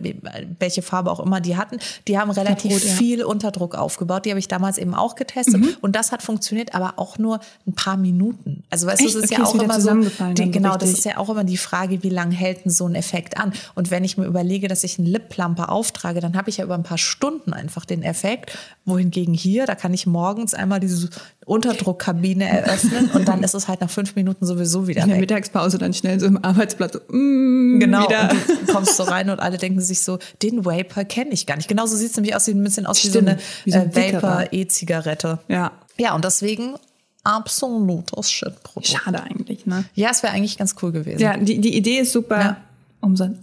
welche 0.59 0.81
Farbe 0.81 1.11
auch 1.11 1.19
immer 1.19 1.41
die 1.41 1.57
hatten, 1.57 1.79
die 2.07 2.17
haben 2.17 2.31
relativ 2.31 2.73
Rot, 2.73 2.83
ja. 2.83 2.93
viel 2.93 3.23
Unterdruck 3.23 3.75
aufgebaut. 3.75 4.25
Die 4.25 4.29
habe 4.29 4.39
ich 4.39 4.47
damals 4.47 4.77
eben 4.77 4.93
auch 4.93 5.15
getestet 5.15 5.61
mhm. 5.61 5.75
und 5.81 5.95
das 5.95 6.11
hat 6.11 6.23
funktioniert, 6.23 6.75
aber 6.75 6.93
auch 6.97 7.17
nur 7.17 7.39
ein 7.67 7.73
paar 7.73 7.97
Minuten. 7.97 8.63
Also 8.69 8.87
weißt 8.87 9.01
du, 9.01 9.05
das 9.05 9.15
ist 9.15 9.31
okay, 9.31 9.41
ja 9.41 9.47
auch 9.47 9.55
immer 9.55 9.79
so, 9.79 9.93
die, 10.33 10.51
genau, 10.51 10.77
das 10.77 10.89
ist 10.89 11.05
ja 11.05 11.17
auch 11.17 11.29
immer 11.29 11.43
die 11.43 11.57
Frage, 11.57 12.03
wie 12.03 12.09
lange 12.09 12.35
hält 12.35 12.65
denn 12.65 12.71
so 12.71 12.87
ein 12.87 12.95
Effekt 12.95 13.37
an? 13.37 13.53
Und 13.75 13.91
wenn 13.91 14.03
ich 14.03 14.17
mir 14.17 14.25
überlege, 14.25 14.67
dass 14.67 14.83
ich 14.83 14.99
einen 14.99 15.07
Lip-Plumper 15.07 15.69
auftrage, 15.69 16.19
dann 16.19 16.35
habe 16.35 16.49
ich 16.49 16.57
ja 16.57 16.65
über 16.65 16.75
ein 16.75 16.83
paar 16.83 16.97
Stunden 16.97 17.53
einfach 17.53 17.85
den 17.85 18.03
Effekt. 18.03 18.57
Wohingegen 18.85 19.33
hier, 19.33 19.65
da 19.65 19.75
kann 19.75 19.93
ich 19.93 20.05
morgens 20.05 20.53
einmal 20.53 20.79
diese 20.79 21.09
Unterdruckkabine 21.45 22.47
eröffnen 22.47 23.02
und 23.13 23.27
dann 23.27 23.43
ist 23.43 23.53
es 23.53 23.67
halt 23.67 23.81
nach 23.81 23.89
fünf 23.89 24.15
Minuten 24.15 24.45
sowieso 24.45 24.87
wieder 24.87 25.01
In 25.03 25.09
der 25.09 25.17
weg. 25.17 25.29
Mittagspause 25.29 25.77
dann 25.77 25.93
schnell 25.93 26.19
so 26.19 26.25
im 26.25 26.43
Arbeitsplatz 26.43 26.93
so, 26.93 26.99
mm, 27.15 27.79
genau, 27.79 28.07
wieder. 28.07 28.29
Und 28.31 28.67
du 28.67 28.73
kommst 28.73 28.95
so 28.95 29.03
rein 29.03 29.29
und 29.29 29.39
alle 29.39 29.57
denken 29.57 29.81
sich 29.81 30.01
so, 30.01 30.19
den 30.41 30.65
Vapor 30.65 31.03
kenne 31.03 31.31
ich 31.31 31.45
gar 31.45 31.55
nicht. 31.55 31.67
Genauso 31.67 31.95
sieht 31.95 32.11
es 32.11 32.15
nämlich 32.15 32.35
aus, 32.35 32.47
ein 32.47 32.63
bisschen 32.63 32.85
aus 32.85 32.99
Stimmt, 32.99 33.37
wie 33.65 33.71
so 33.71 33.77
eine 33.79 33.93
äh, 33.93 34.13
Vapor-E-Zigarette. 34.13 35.39
Ja. 35.47 35.71
Ja, 35.97 36.15
und 36.15 36.25
deswegen 36.25 36.75
absolutes 37.23 38.31
Shit-Produkt. 38.31 38.87
Schade 38.87 39.23
eigentlich, 39.23 39.65
ne? 39.65 39.85
Ja, 39.95 40.09
es 40.11 40.23
wäre 40.23 40.33
eigentlich 40.33 40.57
ganz 40.57 40.75
cool 40.81 40.91
gewesen. 40.91 41.21
Ja, 41.21 41.37
die, 41.37 41.59
die 41.59 41.75
Idee 41.75 41.99
ist 41.99 42.11
super. 42.11 42.39
Ja. 42.39 42.57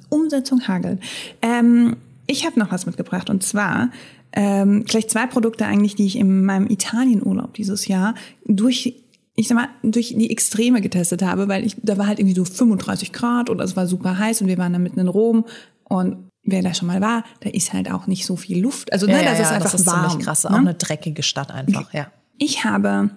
Umsetzung 0.09 0.67
hagelt. 0.67 1.01
Ähm, 1.43 1.97
ich 2.27 2.47
habe 2.47 2.59
noch 2.59 2.73
was 2.73 2.87
mitgebracht 2.87 3.29
und 3.29 3.43
zwar 3.43 3.91
ähm, 4.33 4.85
gleich 4.85 5.09
zwei 5.09 5.27
Produkte 5.27 5.67
eigentlich, 5.67 5.97
die 5.97 6.07
ich 6.07 6.17
in 6.17 6.45
meinem 6.45 6.69
Italienurlaub 6.69 7.55
dieses 7.55 7.87
Jahr 7.89 8.15
durch 8.47 8.95
ich 9.41 9.49
sag 9.49 9.55
mal, 9.55 9.69
durch 9.83 10.15
die 10.15 10.31
Extreme 10.31 10.83
getestet 10.83 11.23
habe, 11.23 11.49
weil 11.49 11.65
ich, 11.65 11.75
da 11.83 11.97
war 11.97 12.07
halt 12.07 12.19
irgendwie 12.19 12.37
so 12.37 12.45
35 12.45 13.11
Grad 13.11 13.49
oder 13.49 13.65
es 13.65 13.75
war 13.75 13.87
super 13.87 14.19
heiß 14.19 14.43
und 14.43 14.49
wir 14.49 14.59
waren 14.59 14.75
da 14.75 14.79
mitten 14.79 15.01
in 15.01 15.09
Rom 15.09 15.47
und 15.85 16.17
wer 16.43 16.63
da 16.63 16.75
schon 16.75 16.89
mal 16.89 17.01
war, 17.01 17.25
da 17.41 17.49
ist 17.49 17.73
halt 17.73 17.91
auch 17.91 18.07
nicht 18.07 18.27
so 18.27 18.37
viel 18.37 18.61
Luft. 18.61 18.93
Also, 18.93 19.07
ja, 19.07 19.17
ne, 19.17 19.25
das 19.25 19.39
ja, 19.39 19.45
ist 19.45 19.53
einfach 19.53 19.73
das 19.73 19.81
ist 19.81 19.87
warm. 19.87 20.11
Ziemlich 20.11 20.27
krass, 20.27 20.45
ne? 20.45 20.51
auch 20.51 20.57
eine 20.57 20.75
dreckige 20.75 21.23
Stadt 21.23 21.51
einfach, 21.51 21.95
ja. 21.95 22.09
Ich 22.37 22.65
habe 22.65 23.11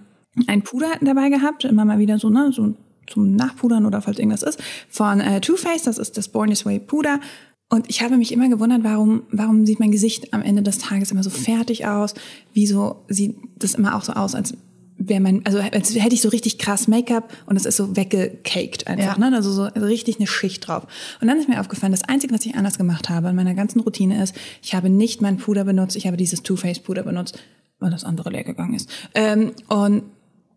ein 0.48 0.62
Puder 0.62 0.94
dabei 1.02 1.28
gehabt, 1.28 1.66
immer 1.66 1.84
mal 1.84 2.00
wieder 2.00 2.18
so, 2.18 2.30
ne, 2.30 2.52
so 2.54 2.74
zum 3.06 3.36
Nachpudern 3.36 3.86
oder 3.86 4.02
falls 4.02 4.18
irgendwas 4.18 4.44
ist, 4.44 4.64
von 4.88 5.20
äh, 5.20 5.42
Too 5.42 5.58
Faced, 5.58 5.88
das 5.88 5.98
ist 5.98 6.18
das 6.18 6.30
Born 6.30 6.50
This 6.50 6.66
Way 6.66 6.80
Puder. 6.80 7.20
Und 7.70 7.90
ich 7.90 8.02
habe 8.02 8.16
mich 8.18 8.32
immer 8.32 8.48
gewundert, 8.48 8.84
warum, 8.84 9.24
warum 9.32 9.66
sieht 9.66 9.82
mein 9.82 9.92
Gesicht 9.92 10.34
am 10.34 10.42
Ende 10.42 10.62
des 10.62 10.78
Tages 10.78 11.12
immer 11.12 11.24
so 11.24 11.30
fertig 11.30 11.86
aus? 11.86 12.14
Wieso 12.54 13.04
sieht 13.10 13.36
das 13.58 13.74
immer 13.74 13.96
auch 13.96 14.04
so 14.04 14.14
aus, 14.14 14.36
als 14.36 14.54
wäre 14.98 15.20
mein, 15.20 15.46
also 15.46 15.60
als 15.60 15.96
hätte 15.96 16.14
ich 16.14 16.22
so 16.22 16.30
richtig 16.30 16.58
krass 16.58 16.88
Make-up 16.88 17.34
und 17.46 17.56
es 17.56 17.66
ist 17.66 17.78
so 17.78 17.96
weggecaked 17.96 18.88
einfach, 18.88 19.18
ja. 19.18 19.30
ne? 19.30 19.36
Also 19.36 19.52
so 19.52 19.64
also 19.64 19.86
richtig 19.86 20.18
eine 20.18 20.28
Schicht 20.28 20.68
drauf. 20.68 20.88
Und 21.22 21.28
dann 21.28 21.38
ist 21.38 21.50
mir 21.50 21.60
aufgefallen, 21.60 21.92
das 21.92 22.04
Einzige, 22.04 22.34
was 22.34 22.46
ich 22.46 22.56
anders 22.56 22.78
gemacht 22.78 23.10
habe 23.10 23.30
in 23.30 23.36
meiner 23.36 23.54
ganzen 23.54 23.82
Routine 23.82 24.22
ist, 24.22 24.36
ich 24.62 24.76
habe 24.76 24.90
nicht 24.90 25.22
mein 25.22 25.38
Puder 25.38 25.64
benutzt, 25.64 25.96
ich 25.96 26.08
habe 26.08 26.18
dieses 26.18 26.44
Too 26.44 26.56
Faced 26.56 26.84
Puder 26.84 27.04
benutzt, 27.04 27.38
weil 27.80 27.92
das 27.92 28.04
andere 28.04 28.30
leer 28.30 28.44
gegangen 28.44 28.76
ist. 28.76 28.90
Ähm, 29.14 29.54
und 29.68 30.04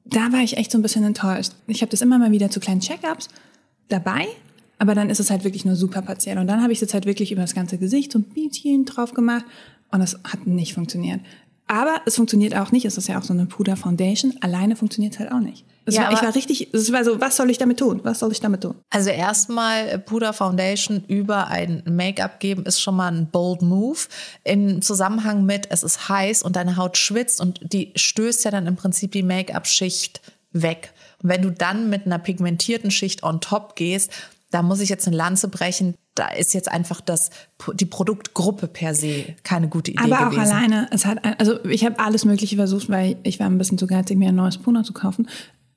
da 0.05 0.33
war 0.33 0.43
ich 0.43 0.57
echt 0.57 0.71
so 0.71 0.79
ein 0.79 0.83
bisschen 0.83 1.05
enttäuscht. 1.05 1.53
Ich 1.67 1.83
habe 1.83 1.91
das 1.91 2.01
immer 2.01 2.19
mal 2.19 2.31
wieder 2.31 2.51
zu 2.51 2.61
kleinen 2.61 2.81
Check-ups 2.81 3.29
dabei 3.89 4.27
aber 4.79 4.95
dann 4.95 5.11
ist 5.11 5.21
es 5.21 5.31
halt 5.31 5.45
wirklich 5.45 5.65
nur 5.65 5.77
super 5.77 6.03
partiell. 6.03 6.39
Und 6.39 6.47
dann 6.47 6.63
habe 6.63 6.73
ich 6.73 6.79
es 6.79 6.83
jetzt 6.83 6.95
halt 6.95 7.07
wirklich 7.07 7.33
über 7.33 7.43
das 7.43 7.55
ganze 7.55 7.79
Gesicht 7.79 8.13
so 8.13 8.19
ein 8.19 8.25
bisschen 8.25 8.85
drauf 8.85 9.15
gemacht 9.15 9.45
und 9.91 10.01
das 10.01 10.19
hat 10.25 10.47
nicht 10.47 10.75
funktioniert. 10.75 11.21
Aber 11.69 12.01
es 12.07 12.17
funktioniert 12.17 12.55
auch 12.55 12.71
nicht. 12.71 12.85
Es 12.85 12.97
ist 12.97 13.09
ja 13.09 13.19
auch 13.19 13.25
so 13.25 13.33
eine 13.33 13.47
Puder 13.47 13.77
Foundation. 13.77 14.35
Alleine 14.41 14.77
funktioniert 14.77 15.15
es 15.15 15.19
halt 15.19 15.33
auch 15.33 15.41
nicht. 15.41 15.65
Es 15.85 15.95
Ja, 15.95 16.05
war, 16.05 16.13
ich 16.13 16.23
war 16.23 16.35
richtig, 16.35 16.73
es 16.73 16.93
war 16.93 17.05
so, 17.05 17.21
was 17.21 17.37
soll 17.37 17.51
ich 17.51 17.59
damit 17.59 17.79
tun? 17.79 18.01
Was 18.05 18.21
soll 18.21 18.31
ich 18.33 18.41
damit 18.41 18.63
tun? 18.63 18.77
Also 18.91 19.11
erstmal 19.11 19.99
Puder 19.99 20.33
Foundation 20.33 21.05
über 21.07 21.49
ein 21.49 21.83
Make-up 21.89 22.41
geben 22.41 22.65
ist 22.67 22.81
schon 22.81 22.97
mal 22.97 23.13
ein 23.13 23.31
bold 23.31 23.63
Move. 23.63 23.99
Im 24.45 24.81
Zusammenhang 24.83 25.45
mit, 25.45 25.69
es 25.71 25.83
ist 25.83 26.09
heiß 26.09 26.43
und 26.43 26.57
deine 26.57 26.77
Haut 26.77 26.97
schwitzt 26.97 27.41
und 27.41 27.61
die 27.73 27.93
stößt 27.97 28.45
ja 28.45 28.51
dann 28.51 28.67
im 28.67 28.77
Prinzip 28.77 29.13
die 29.13 29.23
Make-up-Schicht 29.23 30.21
weg. 30.53 30.93
Und 31.23 31.31
wenn 31.31 31.43
du 31.43 31.51
dann 31.51 31.91
mit 31.91 32.07
einer 32.07 32.19
pigmentierten 32.19 32.91
Schicht 32.91 33.23
on 33.23 33.41
top 33.41 33.77
gehst, 33.77 34.11
da 34.51 34.63
muss 34.63 34.81
ich 34.81 34.89
jetzt 34.89 35.07
eine 35.07 35.17
Lanze 35.17 35.49
brechen. 35.49 35.95
Da 36.17 36.29
ist 36.29 36.53
jetzt 36.55 36.71
einfach 36.71 37.01
das, 37.01 37.31
die 37.75 37.87
Produktgruppe 37.87 38.67
per 38.67 38.95
se 38.95 39.35
keine 39.45 39.69
gute 39.69 39.93
Idee 39.93 40.03
Aber 40.03 40.27
auch 40.27 40.31
gewesen. 40.31 40.53
alleine, 40.53 40.89
es 40.91 41.07
hat, 41.07 41.19
also 41.39 41.65
ich 41.67 41.85
habe 41.85 41.99
alles 42.01 42.25
Mögliche 42.25 42.57
versucht, 42.57 42.89
weil 42.91 43.17
ich 43.23 43.39
war 43.39 43.47
ein 43.47 43.59
bisschen 43.59 43.79
zu 43.79 43.87
geizig, 43.87 44.17
mir 44.19 44.31
ein 44.31 44.35
neues 44.35 44.59
Puder 44.59 44.83
zu 44.83 44.93
kaufen. 44.93 45.29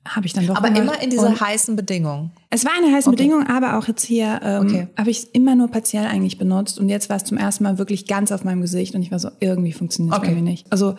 Habe 0.08 0.26
ich 0.26 0.32
dann 0.32 0.46
doch 0.46 0.56
Aber 0.56 0.70
gemacht. 0.70 0.82
immer 0.96 1.02
in 1.02 1.10
dieser 1.10 1.38
heißen 1.38 1.76
Bedingung. 1.76 2.30
Es 2.48 2.64
war 2.64 2.72
eine 2.76 2.90
heiße 2.90 3.10
Bedingung, 3.10 3.46
aber 3.46 3.76
auch 3.78 3.86
jetzt 3.86 4.02
hier 4.04 4.40
ähm, 4.42 4.66
Okay. 4.66 4.86
habe 4.96 5.10
ich 5.10 5.18
es 5.18 5.24
immer 5.24 5.54
nur 5.54 5.68
partiell 5.68 6.06
eigentlich 6.06 6.38
benutzt 6.38 6.78
und 6.78 6.88
jetzt 6.88 7.10
war 7.10 7.16
es 7.18 7.24
zum 7.24 7.36
ersten 7.36 7.64
Mal 7.64 7.76
wirklich 7.76 8.06
ganz 8.06 8.32
auf 8.32 8.42
meinem 8.42 8.62
Gesicht 8.62 8.94
und 8.94 9.02
ich 9.02 9.10
war 9.12 9.18
so, 9.18 9.28
irgendwie 9.40 9.72
funktioniert 9.72 10.14
es 10.14 10.18
Okay. 10.20 10.30
bei 10.30 10.34
mir 10.36 10.42
nicht. 10.42 10.72
Also 10.72 10.96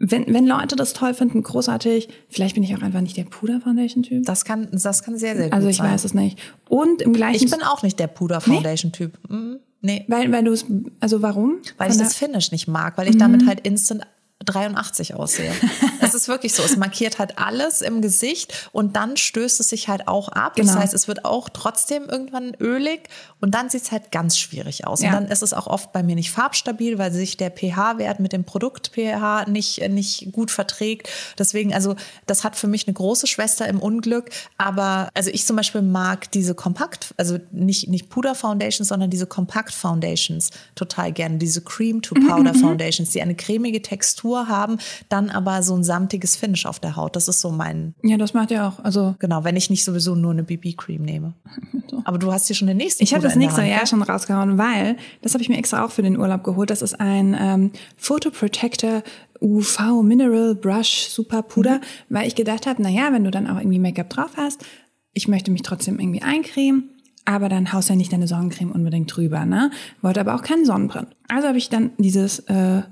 wenn, 0.00 0.32
wenn 0.32 0.46
Leute 0.46 0.76
das 0.76 0.92
toll 0.92 1.14
finden, 1.14 1.42
großartig, 1.42 2.08
vielleicht 2.28 2.54
bin 2.54 2.62
ich 2.62 2.74
auch 2.76 2.82
einfach 2.82 3.00
nicht 3.00 3.16
der 3.16 3.24
Puder-Foundation-Typ. 3.24 4.24
Das 4.24 4.44
kann, 4.44 4.68
das 4.72 5.02
kann 5.02 5.18
sehr, 5.18 5.36
sehr 5.36 5.46
gut 5.46 5.54
Also 5.54 5.68
ich 5.68 5.78
sein. 5.78 5.92
weiß 5.92 6.04
es 6.04 6.14
nicht. 6.14 6.38
Und 6.68 7.02
im 7.02 7.12
gleichen... 7.12 7.44
Ich 7.44 7.50
bin 7.50 7.62
auch 7.62 7.82
nicht 7.82 7.98
der 7.98 8.06
Puder 8.06 8.40
Foundation 8.40 8.92
Typ. 8.92 9.18
Mhm. 9.28 9.58
Nee. 9.80 10.04
weil, 10.08 10.32
weil 10.32 10.42
du 10.42 10.52
es, 10.52 10.66
also 10.98 11.22
warum? 11.22 11.58
Weil 11.76 11.90
ich 11.90 11.96
Von 11.96 12.04
das 12.04 12.16
Finish 12.16 12.50
nicht 12.50 12.66
mag, 12.66 12.98
weil 12.98 13.08
ich 13.08 13.16
damit 13.16 13.46
halt 13.46 13.60
instant 13.60 14.02
83 14.48 15.14
aussehe. 15.14 15.52
es 16.00 16.14
ist 16.14 16.28
wirklich 16.28 16.54
so. 16.54 16.62
Es 16.62 16.76
markiert 16.76 17.18
halt 17.18 17.38
alles 17.38 17.80
im 17.82 18.02
Gesicht 18.02 18.68
und 18.72 18.96
dann 18.96 19.16
stößt 19.16 19.60
es 19.60 19.68
sich 19.68 19.88
halt 19.88 20.08
auch 20.08 20.28
ab. 20.28 20.54
Das 20.56 20.68
Genau. 20.68 20.80
heißt, 20.80 20.94
es 20.94 21.08
wird 21.08 21.24
auch 21.24 21.48
trotzdem 21.48 22.04
irgendwann 22.08 22.54
ölig 22.60 23.08
und 23.40 23.54
dann 23.54 23.70
sieht 23.70 23.82
es 23.82 23.92
halt 23.92 24.10
ganz 24.10 24.38
schwierig 24.38 24.86
aus. 24.86 25.02
Ja. 25.02 25.08
Und 25.08 25.14
dann 25.14 25.24
ist 25.28 25.42
es 25.42 25.52
auch 25.52 25.66
oft 25.66 25.92
bei 25.92 26.02
mir 26.02 26.14
nicht 26.14 26.30
farbstabil, 26.30 26.98
weil 26.98 27.12
sich 27.12 27.36
der 27.36 27.50
pH-Wert 27.50 28.20
mit 28.20 28.32
dem 28.32 28.44
Produkt-pH 28.44 29.44
nicht, 29.48 29.86
nicht 29.88 30.32
gut 30.32 30.50
verträgt. 30.50 31.08
Deswegen, 31.38 31.74
also 31.74 31.94
das 32.26 32.44
hat 32.44 32.56
für 32.56 32.66
mich 32.66 32.86
eine 32.86 32.94
große 32.94 33.26
Schwester 33.26 33.66
im 33.68 33.80
Unglück. 33.80 34.30
Aber 34.56 35.10
also 35.14 35.30
ich 35.30 35.44
zum 35.46 35.56
Beispiel 35.56 35.82
mag 35.82 36.30
diese 36.32 36.54
Kompakt, 36.54 37.14
also 37.16 37.38
nicht, 37.50 37.88
nicht 37.88 38.08
Puder-Foundations, 38.10 38.88
sondern 38.88 39.10
diese 39.10 39.26
Kompakt-Foundations 39.26 40.50
total 40.74 41.12
gerne. 41.12 41.38
Diese 41.38 41.60
Cream-to-Powder-Foundations, 41.62 43.10
die 43.10 43.22
eine 43.22 43.34
cremige 43.34 43.82
Textur 43.82 44.37
haben, 44.46 44.78
dann 45.08 45.30
aber 45.30 45.62
so 45.64 45.74
ein 45.74 45.82
samtiges 45.82 46.36
Finish 46.36 46.66
auf 46.66 46.78
der 46.78 46.94
Haut. 46.94 47.16
Das 47.16 47.26
ist 47.26 47.40
so 47.40 47.50
mein, 47.50 47.94
Ja, 48.04 48.16
das 48.16 48.34
macht 48.34 48.52
ja 48.52 48.68
auch, 48.68 48.84
also 48.84 49.16
genau, 49.18 49.42
wenn 49.42 49.56
ich 49.56 49.70
nicht 49.70 49.84
sowieso 49.84 50.14
nur 50.14 50.30
eine 50.30 50.44
BB-Cream 50.44 51.02
nehme. 51.02 51.32
Aber 52.04 52.18
du 52.18 52.32
hast 52.32 52.46
hier 52.46 52.56
schon 52.56 52.68
den 52.68 52.76
nächsten 52.76 53.02
Ich 53.02 53.12
habe 53.12 53.22
das 53.22 53.34
nächste 53.36 53.60
Hand, 53.62 53.70
Jahr 53.70 53.86
schon 53.86 54.00
rausgehauen, 54.02 54.56
weil 54.56 54.96
das 55.20 55.34
habe 55.34 55.42
ich 55.42 55.48
mir 55.48 55.58
extra 55.58 55.84
auch 55.84 55.90
für 55.90 56.02
den 56.02 56.16
Urlaub 56.18 56.44
geholt. 56.44 56.70
Das 56.70 56.80
ist 56.80 56.98
ein 57.00 57.36
ähm, 57.38 57.70
Photo 57.96 58.30
Protector 58.30 59.02
UV 59.42 60.02
Mineral 60.02 60.54
Brush 60.54 61.08
Super 61.08 61.42
Puder, 61.42 61.76
Mhm. 61.78 61.80
weil 62.08 62.26
ich 62.28 62.34
gedacht 62.34 62.66
habe, 62.66 62.82
na 62.82 62.88
ja, 62.88 63.12
wenn 63.12 63.24
du 63.24 63.30
dann 63.30 63.46
auch 63.48 63.58
irgendwie 63.58 63.78
Make-up 63.78 64.08
drauf 64.10 64.30
hast, 64.36 64.64
ich 65.12 65.28
möchte 65.28 65.50
mich 65.50 65.62
trotzdem 65.62 65.98
irgendwie 65.98 66.22
eincremen, 66.22 66.90
aber 67.24 67.48
dann 67.48 67.72
haust 67.72 67.88
ja 67.90 67.94
nicht 67.96 68.12
deine 68.12 68.26
Sonnencreme 68.26 68.72
unbedingt 68.72 69.14
drüber, 69.14 69.44
ne? 69.44 69.70
Wollte 70.00 70.20
aber 70.20 70.34
auch 70.34 70.42
keinen 70.42 70.64
Sonnenbrand. 70.64 71.08
Also 71.28 71.48
habe 71.48 71.58
ich 71.58 71.68
dann 71.68 71.90
dieses 71.98 72.38
äh, 72.40 72.82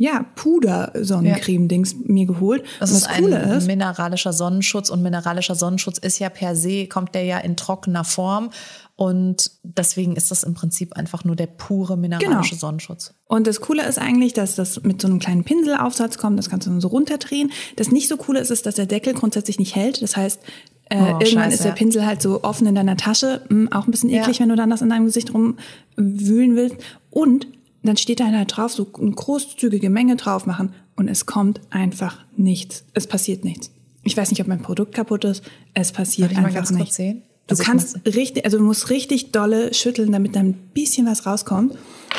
ja, 0.00 0.24
Puder-Sonnencreme-Dings 0.36 1.96
mir 2.04 2.26
geholt. 2.26 2.62
Das 2.80 2.90
Und 2.90 2.96
ist 2.98 3.06
das 3.06 3.16
Coole 3.16 3.40
ein 3.42 3.50
ist, 3.58 3.66
mineralischer 3.66 4.32
Sonnenschutz 4.32 4.90
und 4.90 5.02
mineralischer 5.02 5.54
Sonnenschutz 5.56 5.98
ist 5.98 6.18
ja 6.20 6.28
per 6.28 6.54
se, 6.56 6.86
kommt 6.86 7.14
der 7.14 7.24
ja 7.24 7.38
in 7.38 7.56
trockener 7.56 8.04
Form 8.04 8.50
und 8.96 9.50
deswegen 9.62 10.16
ist 10.16 10.30
das 10.30 10.42
im 10.44 10.54
Prinzip 10.54 10.94
einfach 10.94 11.24
nur 11.24 11.36
der 11.36 11.46
pure 11.46 11.96
mineralische 11.96 12.50
Genau. 12.50 12.60
Sonnenschutz. 12.60 13.14
Und 13.26 13.46
das 13.46 13.60
Coole 13.60 13.84
ist 13.86 13.98
eigentlich, 13.98 14.32
dass 14.32 14.54
das 14.54 14.82
mit 14.82 15.00
so 15.02 15.08
einem 15.08 15.18
kleinen 15.18 15.44
Pinselaufsatz 15.44 16.16
kommt, 16.18 16.38
das 16.38 16.48
kannst 16.48 16.66
du 16.66 16.80
so 16.80 16.88
runterdrehen. 16.88 17.50
Das 17.76 17.90
nicht 17.90 18.08
so 18.08 18.16
Coole 18.16 18.40
ist, 18.40 18.50
ist, 18.50 18.66
dass 18.66 18.76
der 18.76 18.86
Deckel 18.86 19.14
grundsätzlich 19.14 19.58
nicht 19.58 19.74
hält. 19.74 20.00
Das 20.02 20.16
heißt, 20.16 20.40
äh, 20.90 20.96
Oh, 20.96 21.04
irgendwann 21.20 21.26
scheiße, 21.26 21.54
ist 21.54 21.64
der 21.64 21.70
ja. 21.72 21.74
Pinsel 21.76 22.06
halt 22.06 22.22
so 22.22 22.42
offen 22.44 22.66
in 22.66 22.74
deiner 22.74 22.96
Tasche. 22.96 23.42
Hm, 23.48 23.70
auch 23.72 23.86
ein 23.86 23.90
bisschen 23.90 24.10
Ja. 24.10 24.22
eklig, 24.22 24.40
wenn 24.40 24.48
du 24.48 24.56
dann 24.56 24.70
das 24.70 24.80
in 24.80 24.88
deinem 24.88 25.04
Gesicht 25.06 25.32
rumwühlen 25.34 26.56
willst. 26.56 26.76
Und 27.10 27.46
dann 27.82 27.96
steht 27.96 28.20
da 28.20 28.26
halt 28.26 28.56
drauf, 28.56 28.72
so 28.72 28.86
eine 29.00 29.10
großzügige 29.12 29.90
Menge 29.90 30.16
drauf 30.16 30.46
machen 30.46 30.72
und 30.96 31.08
es 31.08 31.26
kommt 31.26 31.60
einfach 31.70 32.18
nichts. 32.36 32.84
Es 32.94 33.06
passiert 33.06 33.44
nichts. 33.44 33.70
Ich 34.02 34.16
weiß 34.16 34.30
nicht, 34.30 34.40
ob 34.40 34.46
mein 34.46 34.62
Produkt 34.62 34.94
kaputt 34.94 35.24
ist. 35.24 35.42
Es 35.74 35.92
passiert 35.92 36.30
Darf 36.30 36.32
ich 36.32 36.38
mal 36.38 36.44
einfach 36.46 36.56
ganz 36.58 36.68
kurz 36.70 36.78
nicht. 36.80 36.94
sehen? 36.94 37.22
Du 37.46 37.52
Also 37.52 37.62
kannst 37.62 37.98
richtig, 38.04 38.44
also 38.44 38.58
du 38.58 38.64
musst 38.64 38.90
richtig 38.90 39.32
dolle 39.32 39.72
schütteln, 39.72 40.12
damit 40.12 40.36
da 40.36 40.40
ein 40.40 40.54
bisschen 40.74 41.06
was 41.06 41.24
rauskommt. 41.24 41.72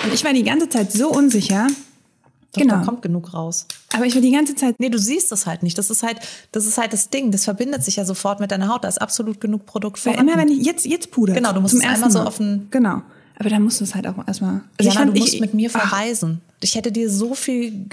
Und 0.03 0.13
ich 0.13 0.23
war 0.23 0.33
die 0.33 0.43
ganze 0.43 0.69
Zeit 0.69 0.91
so 0.91 1.09
unsicher. 1.09 1.67
Doch, 2.53 2.61
genau. 2.61 2.77
Da 2.77 2.83
kommt 2.83 3.03
genug 3.03 3.33
raus. 3.35 3.67
Aber 3.93 4.05
ich 4.07 4.15
war 4.15 4.21
die 4.23 4.31
ganze 4.31 4.55
Zeit. 4.55 4.79
Nee, 4.79 4.89
du 4.89 4.97
siehst 4.97 5.31
das 5.31 5.45
halt 5.45 5.61
nicht. 5.61 5.77
Das 5.77 5.91
ist 5.91 6.01
halt, 6.01 6.17
das 6.51 6.65
ist 6.65 6.79
halt 6.79 6.93
das 6.93 7.11
Ding. 7.11 7.31
Das 7.31 7.43
verbindet 7.43 7.83
sich 7.83 7.97
ja 7.97 8.05
sofort 8.05 8.39
mit 8.39 8.49
deiner 8.49 8.69
Haut. 8.73 8.83
Da 8.83 8.87
ist 8.87 8.99
absolut 8.99 9.39
genug 9.39 9.67
Produkt 9.67 10.03
Weil 10.03 10.13
vorhanden. 10.13 10.33
immer 10.33 10.41
wenn 10.41 10.49
ich 10.49 10.65
jetzt 10.65 10.85
jetzt 10.87 11.11
Puder. 11.11 11.33
Genau, 11.33 11.53
du 11.53 11.61
musst 11.61 11.73
zum 11.75 11.81
es 11.81 11.87
einmal 11.87 12.09
so 12.09 12.23
Mal. 12.23 12.31
den- 12.31 12.67
Genau. 12.71 13.01
Aber 13.39 13.49
dann 13.49 13.63
musst 13.63 13.79
du 13.79 13.85
es 13.85 13.95
halt 13.95 14.05
auch 14.05 14.15
erstmal. 14.27 14.61
Also 14.77 14.91
Jana, 14.91 15.11
du 15.11 15.17
musst 15.19 15.33
ich- 15.33 15.39
mit 15.41 15.53
mir 15.53 15.69
Ach, 15.73 15.79
verreisen. 15.89 16.41
Ich 16.61 16.75
hätte 16.75 16.91
dir 16.91 17.09
so 17.09 17.33
viel 17.35 17.85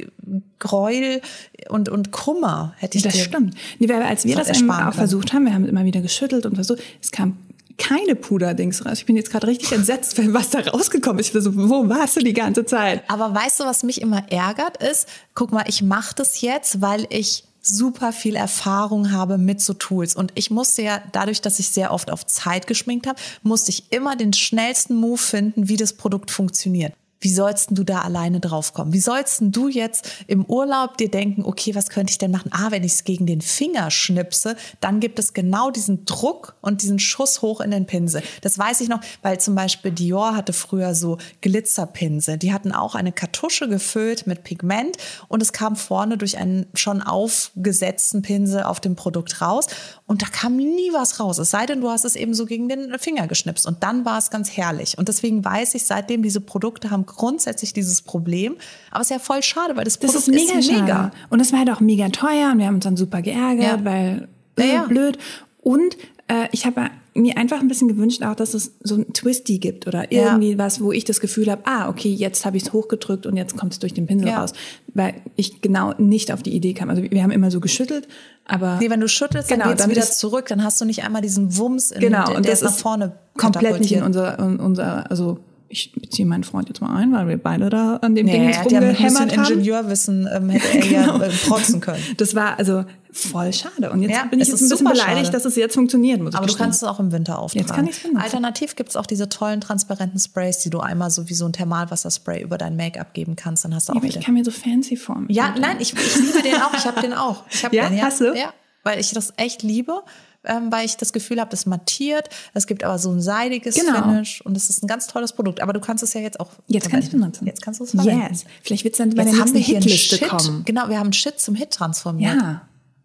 Gräuel 0.58 1.20
und, 1.68 1.88
und 1.88 2.10
Kummer 2.10 2.74
hätte 2.78 2.98
ich 2.98 3.04
Das 3.04 3.14
dir. 3.14 3.20
stimmt. 3.22 3.54
Nee, 3.78 3.88
weil 3.88 4.02
als 4.02 4.24
wir 4.24 4.34
Das 4.36 4.48
das 4.48 4.62
auch 4.68 4.92
versucht 4.94 5.32
haben, 5.32 5.44
wir 5.46 5.54
haben 5.54 5.66
immer 5.66 5.84
wieder 5.84 6.00
geschüttelt 6.00 6.46
und 6.46 6.54
versucht, 6.56 6.80
es 7.00 7.10
kam 7.12 7.36
keine 7.78 8.16
Puderdings 8.16 8.84
raus. 8.86 8.94
Ich 8.98 9.06
bin 9.06 9.16
jetzt 9.16 9.30
gerade 9.30 9.46
richtig 9.46 9.70
entsetzt, 9.72 10.16
was 10.32 10.50
da 10.50 10.60
rausgekommen 10.60 11.20
ist. 11.20 11.28
Ich 11.28 11.34
war 11.34 11.42
so, 11.42 11.54
wo 11.54 11.88
warst 11.88 12.16
du 12.16 12.20
die 12.20 12.32
ganze 12.32 12.64
Zeit? 12.64 13.02
Aber 13.08 13.34
weißt 13.34 13.60
du, 13.60 13.64
was 13.64 13.82
mich 13.82 14.00
immer 14.00 14.24
ärgert 14.32 14.82
ist? 14.82 15.06
Guck 15.34 15.52
mal, 15.52 15.64
ich 15.68 15.82
mache 15.82 16.14
das 16.16 16.40
jetzt, 16.40 16.80
weil 16.80 17.06
ich 17.10 17.44
super 17.66 18.12
viel 18.12 18.36
Erfahrung 18.36 19.12
habe 19.12 19.38
mit 19.38 19.60
so 19.60 19.74
Tools. 19.74 20.14
Und 20.14 20.32
ich 20.34 20.50
musste 20.50 20.82
ja, 20.82 21.02
dadurch, 21.12 21.40
dass 21.40 21.58
ich 21.58 21.68
sehr 21.68 21.92
oft 21.92 22.10
auf 22.10 22.26
Zeit 22.26 22.66
geschminkt 22.66 23.06
habe, 23.06 23.20
musste 23.42 23.70
ich 23.70 23.92
immer 23.92 24.16
den 24.16 24.32
schnellsten 24.32 24.94
Move 24.94 25.18
finden, 25.18 25.68
wie 25.68 25.76
das 25.76 25.92
Produkt 25.92 26.30
funktioniert. 26.30 26.94
Wie 27.20 27.32
sollst 27.32 27.70
du 27.72 27.82
da 27.82 28.02
alleine 28.02 28.40
draufkommen? 28.40 28.92
Wie 28.92 29.00
sollst 29.00 29.42
du 29.42 29.68
jetzt 29.68 30.08
im 30.26 30.44
Urlaub 30.44 30.98
dir 30.98 31.10
denken, 31.10 31.44
okay, 31.44 31.74
was 31.74 31.88
könnte 31.88 32.10
ich 32.10 32.18
denn 32.18 32.30
machen? 32.30 32.50
Ah, 32.52 32.70
wenn 32.70 32.84
ich 32.84 32.92
es 32.92 33.04
gegen 33.04 33.26
den 33.26 33.40
Finger 33.40 33.90
schnipse, 33.90 34.56
dann 34.80 35.00
gibt 35.00 35.18
es 35.18 35.32
genau 35.32 35.70
diesen 35.70 36.04
Druck 36.04 36.56
und 36.60 36.82
diesen 36.82 36.98
Schuss 36.98 37.40
hoch 37.40 37.60
in 37.60 37.70
den 37.70 37.86
Pinsel. 37.86 38.22
Das 38.42 38.58
weiß 38.58 38.82
ich 38.82 38.88
noch, 38.88 39.00
weil 39.22 39.40
zum 39.40 39.54
Beispiel 39.54 39.92
Dior 39.92 40.36
hatte 40.36 40.52
früher 40.52 40.94
so 40.94 41.16
Glitzerpinsel. 41.40 42.36
Die 42.36 42.52
hatten 42.52 42.72
auch 42.72 42.94
eine 42.94 43.12
Kartusche 43.12 43.68
gefüllt 43.68 44.26
mit 44.26 44.44
Pigment 44.44 44.96
und 45.28 45.42
es 45.42 45.52
kam 45.52 45.76
vorne 45.76 46.18
durch 46.18 46.36
einen 46.36 46.66
schon 46.74 47.00
aufgesetzten 47.00 48.20
Pinsel 48.20 48.62
auf 48.62 48.78
dem 48.80 48.94
Produkt 48.94 49.40
raus 49.40 49.68
und 50.06 50.20
da 50.20 50.26
kam 50.26 50.56
nie 50.56 50.92
was 50.92 51.18
raus. 51.18 51.38
Es 51.38 51.50
sei 51.50 51.64
denn, 51.64 51.80
du 51.80 51.88
hast 51.88 52.04
es 52.04 52.14
eben 52.14 52.34
so 52.34 52.44
gegen 52.44 52.68
den 52.68 52.98
Finger 52.98 53.26
geschnipst 53.26 53.66
und 53.66 53.82
dann 53.82 54.04
war 54.04 54.18
es 54.18 54.30
ganz 54.30 54.50
herrlich. 54.50 54.98
Und 54.98 55.08
deswegen 55.08 55.44
weiß 55.44 55.74
ich 55.74 55.86
seitdem, 55.86 56.22
diese 56.22 56.40
Produkte 56.40 56.90
haben 56.90 57.05
grundsätzlich 57.06 57.72
dieses 57.72 58.02
Problem. 58.02 58.56
Aber 58.90 59.00
es 59.00 59.06
ist 59.06 59.10
ja 59.16 59.18
voll 59.18 59.42
schade, 59.42 59.76
weil 59.76 59.84
das, 59.84 59.98
Das 59.98 60.12
Produkt 60.12 60.28
ist 60.28 60.48
mega, 60.50 60.62
schade. 60.62 61.10
Und 61.30 61.38
das 61.38 61.52
war 61.52 61.60
halt 61.60 61.70
auch 61.70 61.80
mega 61.80 62.08
teuer 62.10 62.50
und 62.52 62.58
wir 62.58 62.66
haben 62.66 62.76
uns 62.76 62.84
dann 62.84 62.96
super 62.96 63.22
geärgert, 63.22 63.80
Ja. 63.80 63.84
weil 63.84 64.28
Ja, 64.58 64.64
äh, 64.64 64.74
ja. 64.74 64.82
blöd. 64.84 65.18
Und 65.62 65.96
äh, 66.28 66.48
ich 66.52 66.66
habe 66.66 66.90
mir 67.14 67.36
einfach 67.38 67.60
ein 67.60 67.68
bisschen 67.68 67.88
gewünscht 67.88 68.22
auch, 68.22 68.34
dass 68.34 68.52
es 68.52 68.72
so 68.82 68.96
ein 68.96 69.12
Twisty 69.14 69.58
gibt 69.58 69.86
oder 69.86 70.12
Ja. 70.12 70.24
irgendwie 70.26 70.58
was, 70.58 70.82
wo 70.82 70.92
ich 70.92 71.04
das 71.04 71.20
Gefühl 71.20 71.50
habe, 71.50 71.62
ah, 71.64 71.88
okay, 71.88 72.10
jetzt 72.10 72.44
habe 72.44 72.56
ich 72.58 72.64
es 72.64 72.72
hochgedrückt 72.74 73.26
und 73.26 73.36
jetzt 73.38 73.56
kommt 73.56 73.72
es 73.72 73.78
durch 73.78 73.94
den 73.94 74.06
Pinsel 74.06 74.28
Ja. 74.28 74.40
raus. 74.40 74.52
Weil 74.92 75.14
ich 75.36 75.62
genau 75.62 75.94
nicht 75.98 76.30
auf 76.32 76.42
die 76.42 76.54
Idee 76.54 76.74
kam. 76.74 76.90
Also 76.90 77.02
wir 77.02 77.22
haben 77.22 77.30
immer 77.30 77.50
so 77.50 77.60
geschüttelt, 77.60 78.06
aber 78.44 78.76
Nee, 78.80 78.90
wenn 78.90 79.00
du 79.00 79.08
schüttelst, 79.08 79.48
Genau, 79.48 79.60
dann 79.64 79.70
geht's 79.72 79.82
dann 79.82 79.90
wieder 79.90 80.02
ist- 80.02 80.18
zurück. 80.18 80.46
Dann 80.48 80.62
hast 80.62 80.78
du 80.80 80.84
nicht 80.84 81.04
einmal 81.04 81.22
diesen 81.22 81.56
Wumms, 81.56 81.90
in, 81.90 82.00
genau, 82.00 82.26
der, 82.26 82.36
und 82.36 82.44
der 82.44 82.52
das 82.52 82.60
ist 82.60 82.64
nach 82.66 82.74
ist 82.76 82.80
vorne 82.82 83.12
komplett 83.36 83.80
nicht 83.80 83.92
in 83.92 84.02
unser, 84.02 84.38
in 84.38 84.60
unser, 84.60 85.10
also 85.10 85.38
ich 85.68 85.92
beziehe 85.92 86.26
meinen 86.26 86.44
Freund 86.44 86.68
jetzt 86.68 86.80
mal 86.80 86.94
ein, 86.96 87.12
weil 87.12 87.26
wir 87.28 87.38
beide 87.38 87.68
da 87.70 87.96
an 87.96 88.14
dem 88.14 88.26
Ding 88.26 88.40
Nee, 88.40 88.52
hätte 88.52 88.74
ja 88.74 88.80
rumgehämmert 88.80 89.36
haben. 89.36 89.44
Ingenieurwissen 89.52 90.28
ähm, 90.32 90.48
hätte 90.50 90.78
er 90.78 90.86
ja 90.86 91.16
äh, 91.22 91.28
protzen 91.30 91.80
können. 91.80 92.02
Das 92.18 92.34
war 92.34 92.58
also 92.58 92.84
voll 93.10 93.52
schade. 93.52 93.90
Und 93.90 94.02
jetzt 94.02 94.12
Ja, 94.12 94.24
bin 94.26 94.40
ich 94.40 94.48
es 94.48 94.52
jetzt 94.52 94.62
ein 94.62 94.68
bisschen 94.68 94.86
beleidigt, 94.86 95.26
schade. 95.26 95.30
dass 95.32 95.44
es 95.44 95.56
jetzt 95.56 95.74
funktioniert, 95.74 96.20
muss 96.20 96.30
ich 96.30 96.36
Aber 96.36 96.46
du 96.46 96.52
gestehen. 96.52 96.64
kannst 96.66 96.82
es 96.82 96.88
auch 96.88 97.00
im 97.00 97.12
Winter 97.12 97.38
auftragen. 97.38 97.66
Jetzt 97.66 97.74
kann 97.74 97.86
ich's 97.86 98.00
benutzen. 98.00 98.22
Alternativ 98.22 98.76
gibt's 98.76 98.94
auch 98.96 99.06
diese 99.06 99.28
tollen 99.28 99.60
transparenten 99.60 100.20
Sprays, 100.20 100.58
die 100.58 100.70
du 100.70 100.80
einmal 100.80 101.10
so 101.10 101.28
wie 101.28 101.34
so 101.34 101.46
ein 101.46 101.52
Thermalwasserspray 101.52 102.42
über 102.42 102.58
dein 102.58 102.76
Make-up 102.76 103.14
geben 103.14 103.34
kannst. 103.36 103.64
Dann 103.64 103.74
hast 103.74 103.88
du 103.88 103.92
auch 103.92 103.96
Aber 103.96 104.04
wieder. 104.06 104.18
ich 104.18 104.24
kann 104.24 104.34
mir 104.34 104.44
so 104.44 104.50
fancy 104.50 104.96
vorstellen. 104.96 105.26
Ja, 105.30 105.54
nein, 105.58 105.76
ich, 105.80 105.94
ich 105.94 106.16
liebe 106.16 106.42
den 106.42 106.54
auch. 106.62 106.74
Ich 106.76 106.86
habe 106.86 107.00
den 107.00 107.12
auch. 107.14 107.42
Ich 107.50 107.64
hab 107.64 107.72
Ja? 107.72 107.88
den, 107.88 108.02
Hast 108.02 108.20
du? 108.20 108.34
Ja, 108.36 108.52
weil 108.84 109.00
ich 109.00 109.10
das 109.12 109.32
echt 109.36 109.62
liebe. 109.62 110.02
Ähm, 110.46 110.70
weil 110.72 110.86
ich 110.86 110.96
das 110.96 111.12
Gefühl 111.12 111.40
habe, 111.40 111.50
das 111.50 111.66
mattiert. 111.66 112.28
Es 112.54 112.66
gibt 112.66 112.84
aber 112.84 112.98
so 112.98 113.10
ein 113.10 113.20
seidiges 113.20 113.74
Genau. 113.74 114.02
Finish 114.02 114.40
und 114.42 114.56
es 114.56 114.70
ist 114.70 114.82
ein 114.82 114.86
ganz 114.86 115.06
tolles 115.06 115.32
Produkt. 115.32 115.60
Aber 115.60 115.72
du 115.72 115.80
kannst 115.80 116.02
es 116.02 116.12
ja 116.14 116.20
jetzt 116.20 116.40
auch 116.40 116.50
Jetzt 116.66 116.90
kann 116.90 117.00
ich 117.00 117.06
verwenden. 117.06 117.20
benutzen. 117.32 117.46
Jetzt 117.46 117.62
kannst 117.62 117.80
du 117.80 117.84
es 117.84 117.90
verwenden. 117.90 118.26
Yes. 118.30 118.44
Vielleicht 118.62 118.84
wird 118.84 118.94
es 118.94 118.98
dann 118.98 119.10
bei 119.10 119.22
Jetzt 119.24 119.32
der 119.34 119.40
haben 119.40 119.54
wir 119.54 119.60
hier 119.60 119.78
Hitliste 119.78 120.16
Shit. 120.18 120.28
kommen. 120.28 120.62
Genau, 120.64 120.88
wir 120.88 120.96
haben 120.98 121.06
einen 121.06 121.12
Shit 121.12 121.40
zum 121.40 121.54
Hit 121.54 121.70
transformiert. 121.70 122.34
Ja. 122.36 122.62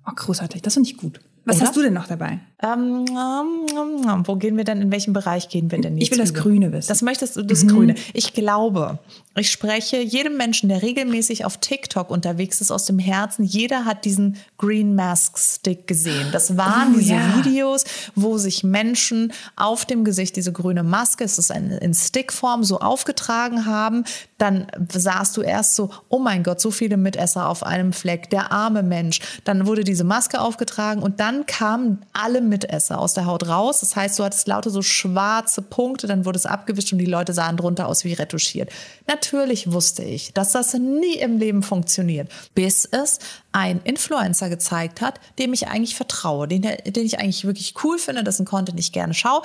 Oh, 0.08 0.12
großartig. 0.16 0.62
Das 0.62 0.74
finde 0.76 0.90
ich 0.90 0.98
gut. 0.98 1.20
Was 1.46 1.58
Oder? 1.58 1.66
hast 1.68 1.76
du 1.76 1.82
denn 1.82 1.94
noch 1.94 2.08
dabei? 2.08 2.40
Ähm, 2.64 3.06
ähm, 3.10 3.66
ähm, 3.72 4.10
ähm, 4.10 4.24
wo 4.28 4.36
gehen 4.36 4.56
wir 4.58 4.64
denn, 4.64 4.82
in 4.82 4.92
welchem 4.92 5.14
Bereich 5.14 5.50
gehen 5.50 5.72
wir 5.72 5.82
denn 5.82 5.98
jetzt? 5.98 6.06
Ich 6.06 6.12
will 6.12 6.20
das 6.20 6.32
über? 6.32 6.42
Grüne 6.42 6.72
wissen. 6.72 6.88
Das 6.90 7.02
möchtest 7.02 7.36
du, 7.36 7.44
das 7.44 7.66
Grüne. 7.66 7.96
Ich 8.14 8.34
glaube, 8.34 9.00
ich 9.36 9.50
spreche 9.50 9.98
jedem 9.98 10.38
Menschen, 10.38 10.70
der 10.70 10.82
regelmäßig 10.82 11.46
auf 11.46 11.58
TikTok 11.58 12.10
unterwegs 12.12 12.62
ist, 12.62 12.70
aus 12.70 12.86
dem 12.86 13.00
Herzen. 13.00 13.46
Jeder 13.46 13.86
hat 13.86 14.06
diesen 14.06 14.38
Green 14.58 14.94
Mask 14.94 15.38
Stick 15.38 15.88
gesehen. 15.88 16.28
Das 16.32 16.58
waren 16.58 16.94
Oh, 16.94 16.98
diese 17.00 17.14
ja. 17.14 17.38
Videos, 17.38 17.86
wo 18.16 18.38
sich 18.38 18.64
Menschen 18.64 19.32
auf 19.56 19.86
dem 19.86 20.04
Gesicht 20.04 20.36
diese 20.36 20.52
grüne 20.52 20.84
Maske, 20.84 21.24
es 21.24 21.38
ist 21.38 21.52
ein, 21.52 21.72
in 21.72 21.94
Stickform, 21.94 22.64
so 22.64 22.80
aufgetragen 22.80 23.66
haben. 23.66 24.04
Dann 24.38 24.68
sahst 24.92 25.38
du 25.38 25.42
erst 25.42 25.76
so, 25.76 25.92
oh 26.10 26.20
mein 26.20 26.44
Gott, 26.44 26.60
so 26.60 26.72
viele 26.72 26.98
Mitesser 26.98 27.48
auf 27.48 27.64
einem 27.64 27.94
Fleck, 27.94 28.30
der 28.30 28.52
arme 28.52 28.84
Mensch. 28.84 29.20
Dann 29.46 29.66
wurde 29.66 29.84
diese 29.84 30.04
Maske 30.04 30.42
aufgetragen 30.42 31.02
und 31.02 31.20
dann 31.20 31.46
kamen 31.46 32.00
alle 32.14 32.42
Mitesser 32.52 33.00
aus 33.00 33.16
der 33.16 33.26
Haut 33.26 33.48
raus. 33.48 33.80
Das 33.80 33.96
heißt, 33.96 34.20
du 34.20 34.24
hattest 34.24 34.48
lauter 34.48 34.70
so 34.70 34.84
schwarze 34.84 35.64
Punkte, 35.64 36.06
dann 36.06 36.26
wurde 36.26 36.38
es 36.38 36.46
abgewischt 36.46 36.94
und 36.94 37.00
die 37.00 37.06
Leute 37.06 37.34
sahen 37.34 37.58
drunter 37.58 37.88
aus 37.88 38.06
wie 38.06 38.14
retuschiert. 38.14 38.70
Natürlich 39.08 39.72
wusste 39.72 40.04
ich, 40.04 40.34
dass 40.34 40.52
das 40.52 40.74
nie 40.76 41.16
im 41.16 41.40
Leben 41.40 41.64
funktioniert, 41.64 42.30
bis 42.54 42.86
es 42.86 43.18
ein 43.52 43.82
Influencer 43.84 44.50
gezeigt 44.50 45.02
hat, 45.02 45.20
dem 45.40 45.54
ich 45.54 45.68
eigentlich 45.68 45.96
vertraue, 45.96 46.48
den, 46.48 46.62
den 46.62 47.06
ich 47.06 47.20
eigentlich 47.20 47.46
wirklich 47.46 47.74
cool 47.84 47.98
finde, 47.98 48.24
dessen 48.24 48.46
Content 48.46 48.80
ich 48.80 48.92
gerne 48.92 49.16
schaue. 49.16 49.42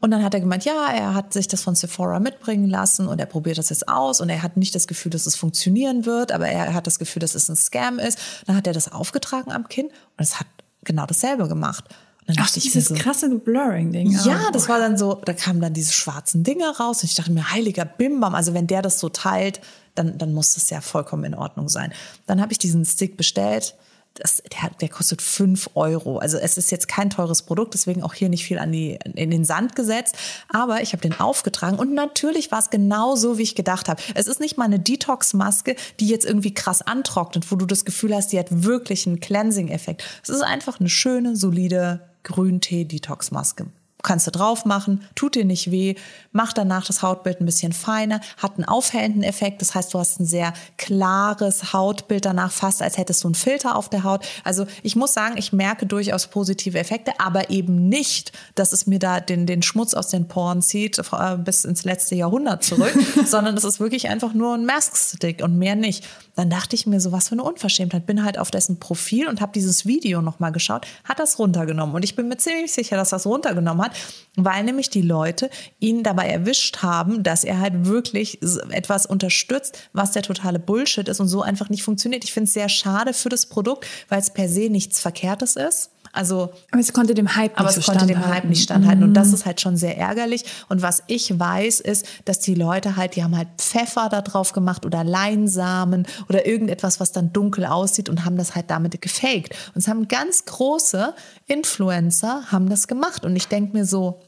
Und 0.00 0.12
dann 0.12 0.22
hat 0.22 0.34
er 0.34 0.40
gemeint, 0.40 0.64
ja, 0.64 0.90
er 0.92 1.14
hat 1.14 1.32
sich 1.32 1.48
das 1.48 1.62
von 1.62 1.74
Sephora 1.74 2.20
mitbringen 2.20 2.70
lassen 2.70 3.08
und 3.08 3.18
er 3.18 3.26
probiert 3.26 3.58
das 3.58 3.70
jetzt 3.70 3.88
aus 3.88 4.20
und 4.20 4.28
er 4.28 4.42
hat 4.42 4.56
nicht 4.56 4.74
das 4.74 4.86
Gefühl, 4.86 5.10
dass 5.10 5.26
es 5.26 5.34
funktionieren 5.34 6.06
wird, 6.06 6.30
aber 6.30 6.46
er 6.46 6.72
hat 6.72 6.86
das 6.86 7.00
Gefühl, 7.00 7.18
dass 7.18 7.34
es 7.34 7.48
ein 7.48 7.56
Scam 7.56 7.98
ist. 7.98 8.18
Dann 8.46 8.54
hat 8.54 8.66
er 8.68 8.72
das 8.72 8.92
aufgetragen 8.92 9.50
am 9.50 9.68
Kinn 9.68 9.86
und 9.86 9.92
es 10.18 10.38
hat 10.38 10.46
genau 10.84 11.06
dasselbe 11.06 11.48
gemacht. 11.48 11.84
Dann 12.28 12.36
Ach, 12.40 12.50
dieses 12.50 12.88
so, 12.88 12.94
krasse 12.94 13.26
Blurring-Ding. 13.30 14.10
ja, 14.10 14.44
Oh, 14.48 14.52
das 14.52 14.68
war 14.68 14.78
dann 14.78 14.98
so, 14.98 15.14
da 15.24 15.32
kamen 15.32 15.62
dann 15.62 15.72
diese 15.72 15.94
schwarzen 15.94 16.44
Dinge 16.44 16.68
raus 16.78 17.02
und 17.02 17.08
ich 17.08 17.14
dachte 17.14 17.32
mir, 17.32 17.50
heiliger 17.52 17.86
Bimbam, 17.86 18.34
also 18.34 18.52
wenn 18.52 18.66
der 18.66 18.82
das 18.82 19.00
so 19.00 19.08
teilt, 19.08 19.60
dann, 19.94 20.18
dann 20.18 20.34
muss 20.34 20.52
das 20.52 20.68
ja 20.68 20.82
vollkommen 20.82 21.24
in 21.24 21.34
Ordnung 21.34 21.70
sein. 21.70 21.90
Dann 22.26 22.42
habe 22.42 22.52
ich 22.52 22.58
diesen 22.58 22.84
Stick 22.84 23.16
bestellt. 23.16 23.74
Das, 24.14 24.42
der, 24.52 24.70
der 24.80 24.88
kostet 24.90 25.22
fünf 25.22 25.70
Euro. 25.74 26.18
Also 26.18 26.36
es 26.38 26.58
ist 26.58 26.70
jetzt 26.70 26.86
kein 26.88 27.08
teures 27.08 27.42
Produkt, 27.42 27.72
deswegen 27.74 28.02
auch 28.02 28.12
hier 28.14 28.28
nicht 28.28 28.44
viel 28.44 28.58
an 28.58 28.72
die, 28.72 28.98
in 29.14 29.30
den 29.30 29.44
Sand 29.44 29.74
gesetzt. 29.74 30.16
Aber 30.52 30.82
ich 30.82 30.92
habe 30.92 31.00
den 31.00 31.18
aufgetragen 31.18 31.78
und 31.78 31.94
natürlich 31.94 32.50
war 32.50 32.58
es 32.58 32.68
genau 32.68 33.16
so, 33.16 33.38
wie 33.38 33.42
ich 33.42 33.54
gedacht 33.54 33.88
habe. 33.88 34.02
Es 34.14 34.26
ist 34.26 34.40
nicht 34.40 34.58
mal 34.58 34.64
eine 34.64 34.80
Detox-Maske, 34.80 35.76
die 35.98 36.08
jetzt 36.08 36.26
irgendwie 36.26 36.52
krass 36.52 36.82
antrocknet, 36.82 37.50
wo 37.50 37.56
du 37.56 37.64
das 37.64 37.84
Gefühl 37.86 38.14
hast, 38.14 38.32
die 38.32 38.38
hat 38.38 38.48
wirklich 38.50 39.06
einen 39.06 39.20
Cleansing-Effekt. 39.20 40.02
Es 40.22 40.28
ist 40.30 40.42
einfach 40.42 40.78
eine 40.80 40.88
schöne, 40.90 41.34
solide 41.36 42.00
Grüntee-Detox-Maske. 42.28 43.66
Kannst 44.08 44.26
du 44.26 44.30
drauf 44.30 44.64
machen, 44.64 45.02
tut 45.14 45.34
dir 45.34 45.44
nicht 45.44 45.70
weh, 45.70 45.94
macht 46.32 46.56
danach 46.56 46.86
das 46.86 47.02
Hautbild 47.02 47.42
ein 47.42 47.44
bisschen 47.44 47.74
feiner, 47.74 48.22
hat 48.38 48.54
einen 48.54 48.64
aufhellenden 48.64 49.22
Effekt. 49.22 49.60
Das 49.60 49.74
heißt, 49.74 49.92
du 49.92 49.98
hast 49.98 50.18
ein 50.18 50.24
sehr 50.24 50.54
klares 50.78 51.74
Hautbild 51.74 52.24
danach, 52.24 52.50
fast 52.50 52.80
als 52.80 52.96
hättest 52.96 53.22
du 53.22 53.28
einen 53.28 53.34
Filter 53.34 53.76
auf 53.76 53.90
der 53.90 54.04
Haut. 54.04 54.24
Also 54.44 54.66
ich 54.82 54.96
muss 54.96 55.12
sagen, 55.12 55.34
ich 55.36 55.52
merke 55.52 55.84
durchaus 55.84 56.28
positive 56.28 56.78
Effekte, 56.78 57.20
aber 57.20 57.50
eben 57.50 57.90
nicht, 57.90 58.32
dass 58.54 58.72
es 58.72 58.86
mir 58.86 58.98
da 58.98 59.20
den, 59.20 59.44
den 59.44 59.60
Schmutz 59.60 59.92
aus 59.92 60.08
den 60.08 60.26
Poren 60.26 60.62
zieht 60.62 60.98
äh, 60.98 61.36
bis 61.36 61.66
ins 61.66 61.84
letzte 61.84 62.14
Jahrhundert 62.14 62.64
zurück, 62.64 62.94
sondern 63.26 63.58
es 63.58 63.64
ist 63.64 63.78
wirklich 63.78 64.08
einfach 64.08 64.32
nur 64.32 64.54
ein 64.54 64.64
Mask-Stick 64.64 65.42
und 65.42 65.58
mehr 65.58 65.76
nicht. 65.76 66.06
Dann 66.34 66.48
dachte 66.48 66.76
ich 66.76 66.86
mir 66.86 67.00
so, 67.00 67.12
was 67.12 67.28
für 67.28 67.32
eine 67.32 67.42
Unverschämtheit. 67.42 68.06
Bin 68.06 68.24
halt 68.24 68.38
auf 68.38 68.50
dessen 68.50 68.78
Profil 68.78 69.28
und 69.28 69.42
habe 69.42 69.52
dieses 69.52 69.84
Video 69.84 70.22
nochmal 70.22 70.52
geschaut, 70.52 70.86
hat 71.04 71.18
das 71.18 71.38
runtergenommen. 71.38 71.94
Und 71.94 72.04
ich 72.04 72.16
bin 72.16 72.28
mir 72.28 72.38
ziemlich 72.38 72.72
sicher, 72.72 72.96
dass 72.96 73.10
das 73.10 73.26
runtergenommen 73.26 73.84
hat, 73.84 73.97
weil 74.36 74.62
nämlich 74.62 74.88
die 74.88 75.02
Leute 75.02 75.50
ihn 75.80 76.04
dabei 76.04 76.28
erwischt 76.28 76.78
haben, 76.78 77.24
dass 77.24 77.42
er 77.42 77.58
halt 77.58 77.86
wirklich 77.86 78.38
etwas 78.70 79.04
unterstützt, 79.04 79.78
was 79.92 80.12
der 80.12 80.22
totale 80.22 80.60
Bullshit 80.60 81.08
ist 81.08 81.18
und 81.18 81.28
so 81.28 81.42
einfach 81.42 81.68
nicht 81.70 81.82
funktioniert. 81.82 82.22
Ich 82.22 82.32
finde 82.32 82.46
es 82.46 82.54
sehr 82.54 82.68
schade 82.68 83.12
für 83.12 83.28
das 83.28 83.46
Produkt, 83.46 83.86
weil 84.08 84.20
es 84.20 84.32
per 84.32 84.48
se 84.48 84.70
nichts 84.70 85.00
Verkehrtes 85.00 85.56
ist. 85.56 85.90
Also 86.12 86.50
Aber 86.70 86.80
es 86.80 86.92
konnte 86.92 87.14
dem 87.14 87.36
Hype 87.36 87.58
aber 87.58 87.68
nicht 87.68 87.78
es 87.78 87.86
so 87.86 87.92
konnte 87.92 88.06
dem 88.06 88.16
standhalten. 88.16 88.42
Hype 88.42 88.48
nicht 88.48 88.62
standhalten. 88.62 89.04
Und 89.04 89.14
das 89.14 89.32
ist 89.32 89.46
halt 89.46 89.60
schon 89.60 89.76
sehr 89.76 89.96
ärgerlich. 89.96 90.44
Und 90.68 90.82
was 90.82 91.02
ich 91.06 91.38
weiß, 91.38 91.80
ist, 91.80 92.06
dass 92.24 92.38
die 92.38 92.54
Leute 92.54 92.96
halt, 92.96 93.16
die 93.16 93.24
haben 93.24 93.36
halt 93.36 93.48
Pfeffer 93.58 94.08
da 94.10 94.22
drauf 94.22 94.52
gemacht 94.52 94.86
oder 94.86 95.04
Leinsamen 95.04 96.06
oder 96.28 96.46
irgendetwas, 96.46 97.00
was 97.00 97.12
dann 97.12 97.32
dunkel 97.32 97.66
aussieht 97.66 98.08
und 98.08 98.24
haben 98.24 98.36
das 98.36 98.54
halt 98.54 98.70
damit 98.70 99.00
gefaked. 99.00 99.54
Und 99.74 99.78
es 99.78 99.88
haben 99.88 100.08
ganz 100.08 100.44
große 100.44 101.14
Influencer 101.46 102.44
haben 102.50 102.68
das 102.68 102.88
gemacht. 102.88 103.24
Und 103.24 103.36
ich 103.36 103.48
denke 103.48 103.76
mir 103.76 103.84
so, 103.84 104.20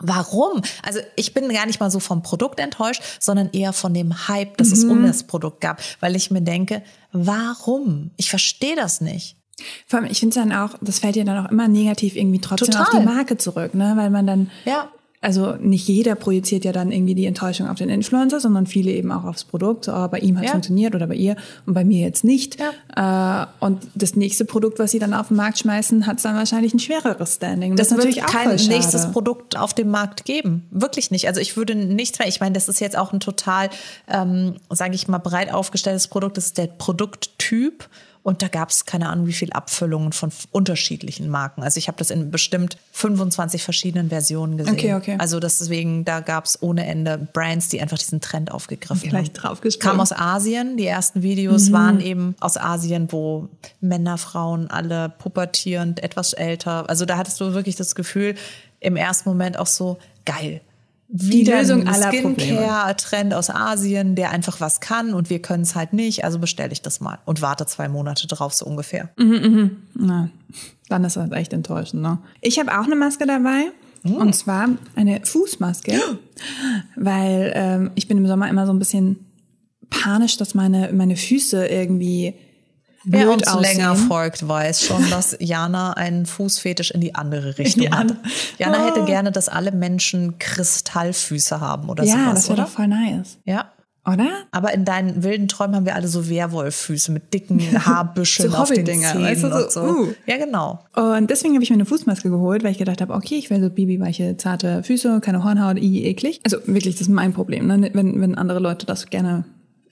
Warum? 0.00 0.62
Also 0.84 1.00
ich 1.16 1.34
bin 1.34 1.48
gar 1.52 1.66
nicht 1.66 1.80
mal 1.80 1.90
so 1.90 1.98
vom 1.98 2.22
Produkt 2.22 2.60
enttäuscht, 2.60 3.02
sondern 3.18 3.50
eher 3.50 3.72
von 3.72 3.92
dem 3.92 4.28
Hype, 4.28 4.56
das 4.56 4.70
es 4.70 4.84
um 4.84 5.04
das 5.04 5.24
Produkt 5.24 5.60
gab, 5.60 5.80
weil 5.98 6.14
ich 6.14 6.30
mir 6.30 6.40
denke, 6.40 6.82
warum? 7.10 8.12
Ich 8.16 8.30
verstehe 8.30 8.76
das 8.76 9.00
nicht. 9.00 9.37
Vor 9.86 10.00
allem, 10.00 10.08
ich 10.10 10.20
finde 10.20 10.38
es 10.38 10.46
dann 10.48 10.56
auch, 10.56 10.76
das 10.80 10.98
fällt 11.00 11.16
ja 11.16 11.24
dann 11.24 11.44
auch 11.46 11.50
immer 11.50 11.68
negativ 11.68 12.16
irgendwie 12.16 12.40
trotzdem 12.40 12.68
Total. 12.68 12.82
auf 12.82 12.90
die 12.90 13.04
Marke 13.04 13.36
zurück, 13.38 13.74
ne? 13.74 13.92
Weil 13.96 14.10
man 14.10 14.26
dann, 14.26 14.50
Ja. 14.64 14.88
also 15.20 15.56
nicht 15.56 15.88
jeder 15.88 16.14
projiziert 16.14 16.64
ja 16.64 16.70
dann 16.70 16.92
irgendwie 16.92 17.16
die 17.16 17.26
Enttäuschung 17.26 17.66
auf 17.66 17.76
den 17.76 17.88
Influencer, 17.88 18.38
sondern 18.38 18.66
viele 18.66 18.92
eben 18.92 19.10
auch 19.10 19.24
aufs 19.24 19.42
Produkt. 19.42 19.86
So, 19.86 19.92
oh, 19.92 20.06
bei 20.06 20.20
ihm 20.20 20.36
hat 20.38 20.44
Ja. 20.44 20.50
funktioniert 20.52 20.94
oder 20.94 21.08
bei 21.08 21.14
ihr 21.16 21.34
und 21.66 21.74
bei 21.74 21.84
mir 21.84 21.98
jetzt 22.06 22.22
nicht. 22.22 22.60
Äh, 22.94 23.46
und 23.58 23.80
das 23.96 24.14
nächste 24.14 24.44
Produkt, 24.44 24.78
was 24.78 24.92
sie 24.92 25.00
dann 25.00 25.12
auf 25.12 25.26
den 25.28 25.36
Markt 25.36 25.58
schmeißen, 25.58 26.06
hat 26.06 26.24
dann 26.24 26.36
wahrscheinlich 26.36 26.72
ein 26.72 26.78
schwereres 26.78 27.34
Standing. 27.34 27.74
Das, 27.74 27.88
ist 27.88 27.96
natürlich 27.96 28.16
wird 28.16 28.26
auch 28.28 28.32
kein 28.32 28.54
nächstes 28.54 29.10
Produkt 29.10 29.56
auf 29.58 29.74
dem 29.74 29.90
Markt 29.90 30.24
geben. 30.24 30.66
Wirklich 30.70 31.10
nicht. 31.10 31.26
Also 31.26 31.40
ich 31.40 31.56
würde 31.56 31.74
nichts 31.74 32.18
mehr. 32.20 32.28
Ich 32.28 32.38
meine, 32.38 32.52
das 32.52 32.68
ist 32.68 32.78
jetzt 32.80 32.96
auch 32.96 33.12
ein 33.12 33.18
total, 33.18 33.70
ähm, 34.06 34.54
sage 34.70 34.94
ich 34.94 35.08
mal, 35.08 35.18
breit 35.18 35.52
aufgestelltes 35.52 36.06
Produkt. 36.06 36.36
Das 36.36 36.46
ist 36.46 36.58
der 36.58 36.68
Produkttyp. 36.68 37.88
Und 38.28 38.42
da 38.42 38.48
gab 38.48 38.68
es 38.68 38.84
keine 38.84 39.08
Ahnung, 39.08 39.26
wie 39.26 39.32
viel 39.32 39.54
Abfüllungen 39.54 40.12
von 40.12 40.30
unterschiedlichen 40.50 41.30
Marken. 41.30 41.62
Also 41.62 41.78
ich 41.78 41.88
habe 41.88 41.96
das 41.96 42.10
in 42.10 42.30
bestimmt 42.30 42.76
25 42.92 43.62
verschiedenen 43.62 44.10
Versionen 44.10 44.58
gesehen. 44.58 44.74
Okay, 44.74 44.92
okay. 44.92 45.16
Also 45.18 45.40
deswegen, 45.40 46.04
da 46.04 46.20
gab 46.20 46.44
es 46.44 46.62
ohne 46.62 46.84
Ende 46.84 47.16
Brands, 47.16 47.70
die 47.70 47.80
einfach 47.80 47.96
diesen 47.96 48.20
Trend 48.20 48.52
aufgegriffen 48.52 49.10
haben. 49.14 49.32
draufgesprungen. 49.32 49.92
Kam 49.92 50.00
aus 50.02 50.12
Asien. 50.12 50.76
Die 50.76 50.84
ersten 50.84 51.22
Videos 51.22 51.72
waren 51.72 52.02
eben 52.02 52.34
aus 52.38 52.58
Asien, 52.58 53.10
wo 53.12 53.48
Männer, 53.80 54.18
Frauen 54.18 54.70
alle 54.70 55.08
pubertierend, 55.08 56.02
etwas 56.02 56.34
älter. 56.34 56.86
Also 56.90 57.06
da 57.06 57.16
hattest 57.16 57.40
du 57.40 57.54
wirklich 57.54 57.76
das 57.76 57.94
Gefühl, 57.94 58.34
im 58.78 58.96
ersten 58.96 59.30
Moment 59.30 59.58
auch 59.58 59.66
so, 59.66 59.96
geil. 60.26 60.60
Wieder 61.10 61.60
Lösung 61.60 61.88
aller 61.88 62.12
Skincare-Trend 62.12 63.32
aus 63.32 63.48
Asien, 63.48 64.14
der 64.14 64.30
einfach 64.30 64.60
was 64.60 64.80
kann 64.80 65.14
und 65.14 65.30
wir 65.30 65.40
können 65.40 65.62
es 65.62 65.74
halt 65.74 65.94
nicht. 65.94 66.24
Also 66.24 66.38
bestelle 66.38 66.70
ich 66.70 66.82
das 66.82 67.00
mal 67.00 67.18
und 67.24 67.40
warte 67.40 67.64
zwei 67.64 67.88
Monate 67.88 68.26
drauf, 68.26 68.52
so 68.52 68.66
ungefähr. 68.66 69.08
Na, 69.94 70.28
dann 70.88 71.04
ist 71.04 71.16
das 71.16 71.30
echt 71.32 71.54
enttäuschend. 71.54 72.02
Ne? 72.02 72.18
Ich 72.42 72.58
habe 72.58 72.78
auch 72.78 72.84
eine 72.84 72.96
Maske 72.96 73.26
dabei. 73.26 73.72
Mm. 74.02 74.14
Und 74.14 74.34
zwar 74.34 74.68
eine 74.96 75.20
Fußmaske, 75.24 75.98
weil 76.96 77.52
ähm, 77.54 77.90
ich 77.94 78.06
bin 78.06 78.18
im 78.18 78.26
Sommer 78.26 78.48
immer 78.48 78.66
so 78.66 78.72
ein 78.72 78.78
bisschen 78.78 79.26
panisch, 79.90 80.36
dass 80.36 80.54
meine, 80.54 80.92
meine 80.92 81.16
Füße 81.16 81.66
irgendwie 81.66 82.34
Wer 83.08 83.30
uns 83.30 83.46
aussehen. 83.46 83.78
länger 83.78 83.96
folgt, 83.96 84.46
weiß 84.46 84.84
schon, 84.84 85.08
dass 85.10 85.36
Jana 85.40 85.92
einen 85.94 86.26
Fußfetisch 86.26 86.90
in 86.90 87.00
die 87.00 87.14
andere 87.14 87.58
Richtung 87.58 87.82
die 87.82 87.90
hat. 87.90 88.14
Jana 88.58 88.78
Oh. 88.82 88.86
hätte 88.86 89.04
gerne, 89.04 89.32
dass 89.32 89.48
alle 89.48 89.72
Menschen 89.72 90.38
Kristallfüße 90.38 91.60
haben 91.60 91.88
oder 91.88 92.04
Ja, 92.04 92.14
sowas, 92.14 92.34
das 92.34 92.48
wäre 92.48 92.62
doch 92.62 92.68
voll 92.68 92.88
nice. 92.88 93.38
Ja. 93.44 93.72
Oder? 94.06 94.30
Aber 94.52 94.72
in 94.72 94.86
deinen 94.86 95.22
wilden 95.22 95.48
Träumen 95.48 95.76
haben 95.76 95.84
wir 95.84 95.94
alle 95.94 96.08
so 96.08 96.30
Werwolffüße 96.30 97.12
mit 97.12 97.34
dicken 97.34 97.60
Haarbüscheln 97.86 98.50
So 98.50 98.56
auf 98.56 98.70
den 98.70 98.86
Zähnen 98.86 99.02
weißt 99.22 99.42
du, 99.44 99.50
so, 99.50 99.56
und 99.56 99.70
so. 99.72 99.80
uh. 99.82 100.14
Ja, 100.24 100.38
genau. 100.38 100.82
Und 100.94 101.28
deswegen 101.28 101.52
habe 101.54 101.62
ich 101.62 101.68
mir 101.68 101.74
eine 101.74 101.84
Fußmaske 101.84 102.30
geholt, 102.30 102.64
weil 102.64 102.70
ich 102.72 102.78
gedacht 102.78 103.02
habe, 103.02 103.12
okay, 103.12 103.34
ich 103.34 103.50
will 103.50 103.60
so 103.60 103.68
bibi-weiche, 103.68 104.38
zarte 104.38 104.82
Füße, 104.82 105.20
keine 105.20 105.44
Hornhaut, 105.44 105.76
i, 105.78 106.04
eklig. 106.06 106.40
Also 106.44 106.56
wirklich, 106.64 106.94
das 106.94 107.02
ist 107.02 107.08
mein 107.10 107.34
Problem, 107.34 107.66
ne? 107.66 107.90
wenn, 107.92 108.18
wenn 108.20 108.34
andere 108.36 108.60
Leute 108.60 108.86
das 108.86 109.10
gerne 109.10 109.44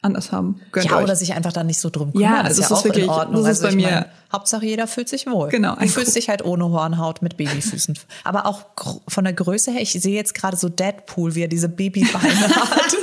anders 0.07 0.33
haben. 0.33 0.61
Gönnt 0.73 0.87
Ja, 0.87 0.97
euch. 0.97 1.05
oder 1.05 1.17
sich 1.17 1.35
einfach 1.35 1.53
da 1.53 1.63
nicht 1.63 1.79
so 1.81 1.91
drum 1.91 2.13
kümmern. 2.13 2.33
Ja, 2.37 2.43
das 2.43 2.53
ist 2.53 2.59
ja 2.59 2.65
ist 2.67 2.73
auch 2.73 2.85
wirklich- 2.85 3.05
in 3.05 3.11
Ordnung. 3.11 3.45
das 3.45 3.59
ist 3.59 3.65
also 3.65 3.77
bei 3.77 3.83
mir- 3.83 3.91
mein, 3.91 4.05
Hauptsache 4.33 4.65
jeder 4.67 4.87
fühlt 4.87 5.09
sich 5.09 5.27
wohl. 5.27 5.49
Genau, 5.51 5.77
Du 5.77 5.87
fühlst 5.89 6.17
dich 6.17 6.29
halt 6.29 6.45
ohne 6.45 6.65
Hornhaut 6.71 7.23
mit 7.23 7.37
Babyfüßen. 7.37 7.99
Aber 8.25 8.47
auch 8.47 8.63
von 9.07 9.25
der 9.25 9.33
Größe 9.33 9.71
her, 9.71 9.83
ich 9.83 9.93
sehe 9.93 10.15
jetzt 10.15 10.35
gerade 10.35 10.57
so 10.57 10.69
Deadpool, 10.69 11.35
wie 11.35 11.43
er 11.43 11.49
diese 11.49 11.69
Babybeine 11.69 12.09
hat. 12.57 12.97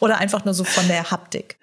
Oder 0.00 0.18
einfach 0.18 0.44
nur 0.44 0.54
so 0.54 0.62
von 0.64 0.86
der 0.86 1.10
Haptik. 1.10 1.56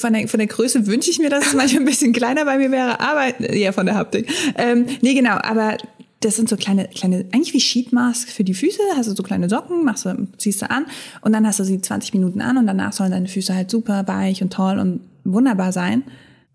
Von 0.00 0.12
der, 0.12 0.26
von 0.28 0.38
der 0.38 0.46
Größe 0.48 0.86
wünsche 0.86 1.08
ich 1.10 1.18
mir, 1.20 1.30
dass 1.30 1.46
es 1.46 1.54
manchmal 1.54 1.82
ein 1.82 1.86
bisschen 1.86 2.12
kleiner 2.12 2.44
bei 2.44 2.58
mir 2.58 2.70
wäre, 2.72 2.98
aber 3.00 3.38
eher 3.40 3.72
von 3.72 3.86
der 3.86 3.94
Haptik. 3.94 4.28
Ähm, 4.56 4.86
nee, 5.02 5.14
genau, 5.14 5.36
aber 5.42 5.76
das 6.20 6.36
sind 6.36 6.48
so 6.48 6.56
kleine, 6.56 6.88
kleine, 6.88 7.26
eigentlich 7.32 7.52
wie 7.52 7.60
Sheetmask 7.60 8.28
für 8.28 8.42
die 8.44 8.54
Füße. 8.54 8.78
Hast 8.96 9.08
du 9.08 9.14
so 9.14 9.22
kleine 9.22 9.48
Socken, 9.48 9.84
machst 9.84 10.06
du, 10.06 10.26
ziehst 10.38 10.62
du 10.62 10.70
an 10.70 10.86
und 11.20 11.32
dann 11.32 11.46
hast 11.46 11.58
du 11.60 11.64
sie 11.64 11.80
20 11.80 12.14
Minuten 12.14 12.40
an 12.40 12.56
und 12.56 12.66
danach 12.66 12.92
sollen 12.92 13.10
deine 13.10 13.28
Füße 13.28 13.54
halt 13.54 13.70
super 13.70 14.06
weich 14.08 14.42
und 14.42 14.52
toll 14.52 14.78
und 14.78 15.00
wunderbar 15.24 15.72
sein. 15.72 16.04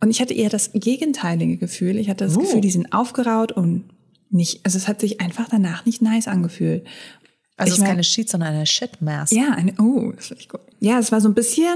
Und 0.04 0.10
ich 0.10 0.20
hatte 0.20 0.34
eher 0.34 0.50
das 0.50 0.72
gegenteilige 0.74 1.58
Gefühl. 1.58 1.98
Ich 1.98 2.10
hatte 2.10 2.26
das 2.26 2.36
Oh. 2.38 2.40
Gefühl, 2.40 2.62
die 2.62 2.72
sind 2.72 2.92
aufgeraut 2.92 3.52
und 3.52 3.84
nicht, 4.32 4.62
also 4.66 4.78
es 4.78 4.88
hat 4.88 5.00
sich 5.00 5.22
einfach 5.22 5.48
danach 5.50 5.86
nicht 5.86 6.02
nice 6.02 6.28
angefühlt. 6.28 6.86
Also 7.58 7.68
Ich 7.68 7.74
es 7.74 7.74
ist 7.74 7.80
mein- 7.82 7.90
keine 7.90 8.04
Shit, 8.04 8.30
sondern 8.30 8.54
eine 8.56 8.66
Shit-Mask. 8.66 9.32
Ja, 9.34 9.52
eine, 9.52 9.74
oh, 9.78 10.12
finde 10.18 10.42
ich 10.42 10.50
gut. 10.50 10.62
Ja, 10.80 10.98
es 10.98 11.12
war 11.12 11.22
so 11.22 11.30
ein 11.30 11.36
bisschen 11.36 11.76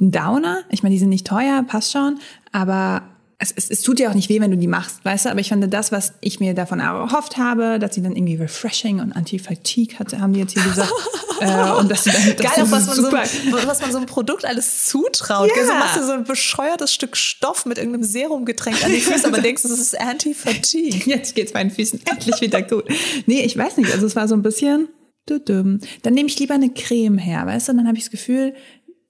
ein 0.00 0.10
Downer. 0.10 0.62
Ich 0.70 0.82
meine, 0.82 0.94
die 0.94 0.98
sind 0.98 1.10
nicht 1.10 1.26
teuer, 1.26 1.62
passt 1.62 1.92
schon, 1.92 2.18
aber 2.50 3.02
es, 3.40 3.52
es, 3.52 3.70
es 3.70 3.82
tut 3.82 4.00
ja 4.00 4.10
auch 4.10 4.14
nicht 4.14 4.28
weh, 4.28 4.40
wenn 4.40 4.50
du 4.50 4.56
die 4.56 4.66
machst, 4.66 5.04
weißt 5.04 5.26
du? 5.26 5.30
Aber 5.30 5.38
ich 5.38 5.50
fand 5.50 5.72
das, 5.72 5.92
was 5.92 6.12
ich 6.20 6.40
mir 6.40 6.54
davon 6.54 6.80
erhofft 6.80 7.36
habe, 7.36 7.78
dass 7.78 7.94
sie 7.94 8.02
dann 8.02 8.16
irgendwie 8.16 8.34
refreshing 8.34 8.98
und 8.98 9.12
anti-fatigue 9.12 9.96
hat, 9.98 10.12
haben 10.18 10.32
die 10.32 10.40
jetzt 10.40 10.54
hier 10.54 10.64
gesagt. 10.64 10.92
äh, 11.40 11.70
und 11.78 11.88
dass 11.88 12.02
sie 12.02 12.10
dann, 12.10 12.36
dass 12.36 12.36
Geil, 12.36 12.64
auch 12.64 12.70
was 12.72 12.86
man, 12.86 12.96
so, 12.96 13.12
was 13.68 13.80
man 13.80 13.92
so 13.92 13.98
einem 13.98 14.06
Produkt 14.06 14.44
alles 14.44 14.86
zutraut. 14.86 15.50
Ja. 15.56 15.66
So 15.66 15.72
machst 15.72 15.96
du 15.96 16.04
so 16.04 16.12
ein 16.12 16.24
bescheuertes 16.24 16.92
Stück 16.92 17.16
Stoff 17.16 17.64
mit 17.64 17.78
irgendeinem 17.78 18.02
Serum 18.02 18.44
getränkt 18.44 18.84
an 18.84 18.90
die 18.90 19.00
Füße, 19.00 19.28
aber 19.28 19.40
denkst, 19.40 19.62
das 19.62 19.70
ist 19.70 19.98
Anti-Fatigue. 19.98 21.02
Jetzt 21.06 21.36
geht's 21.36 21.54
meinen 21.54 21.70
Füßen 21.70 22.00
endlich 22.10 22.40
wieder 22.40 22.62
gut. 22.62 22.86
Nee, 23.26 23.42
ich 23.42 23.56
weiß 23.56 23.76
nicht. 23.76 23.92
Also 23.92 24.06
es 24.06 24.16
war 24.16 24.26
so 24.26 24.34
ein 24.34 24.42
bisschen. 24.42 24.88
Dann 25.26 25.80
nehme 26.14 26.26
ich 26.26 26.38
lieber 26.40 26.54
eine 26.54 26.70
Creme 26.70 27.18
her, 27.18 27.46
weißt 27.46 27.68
du? 27.68 27.74
Dann 27.74 27.86
habe 27.86 27.98
ich 27.98 28.04
das 28.04 28.10
Gefühl, 28.10 28.54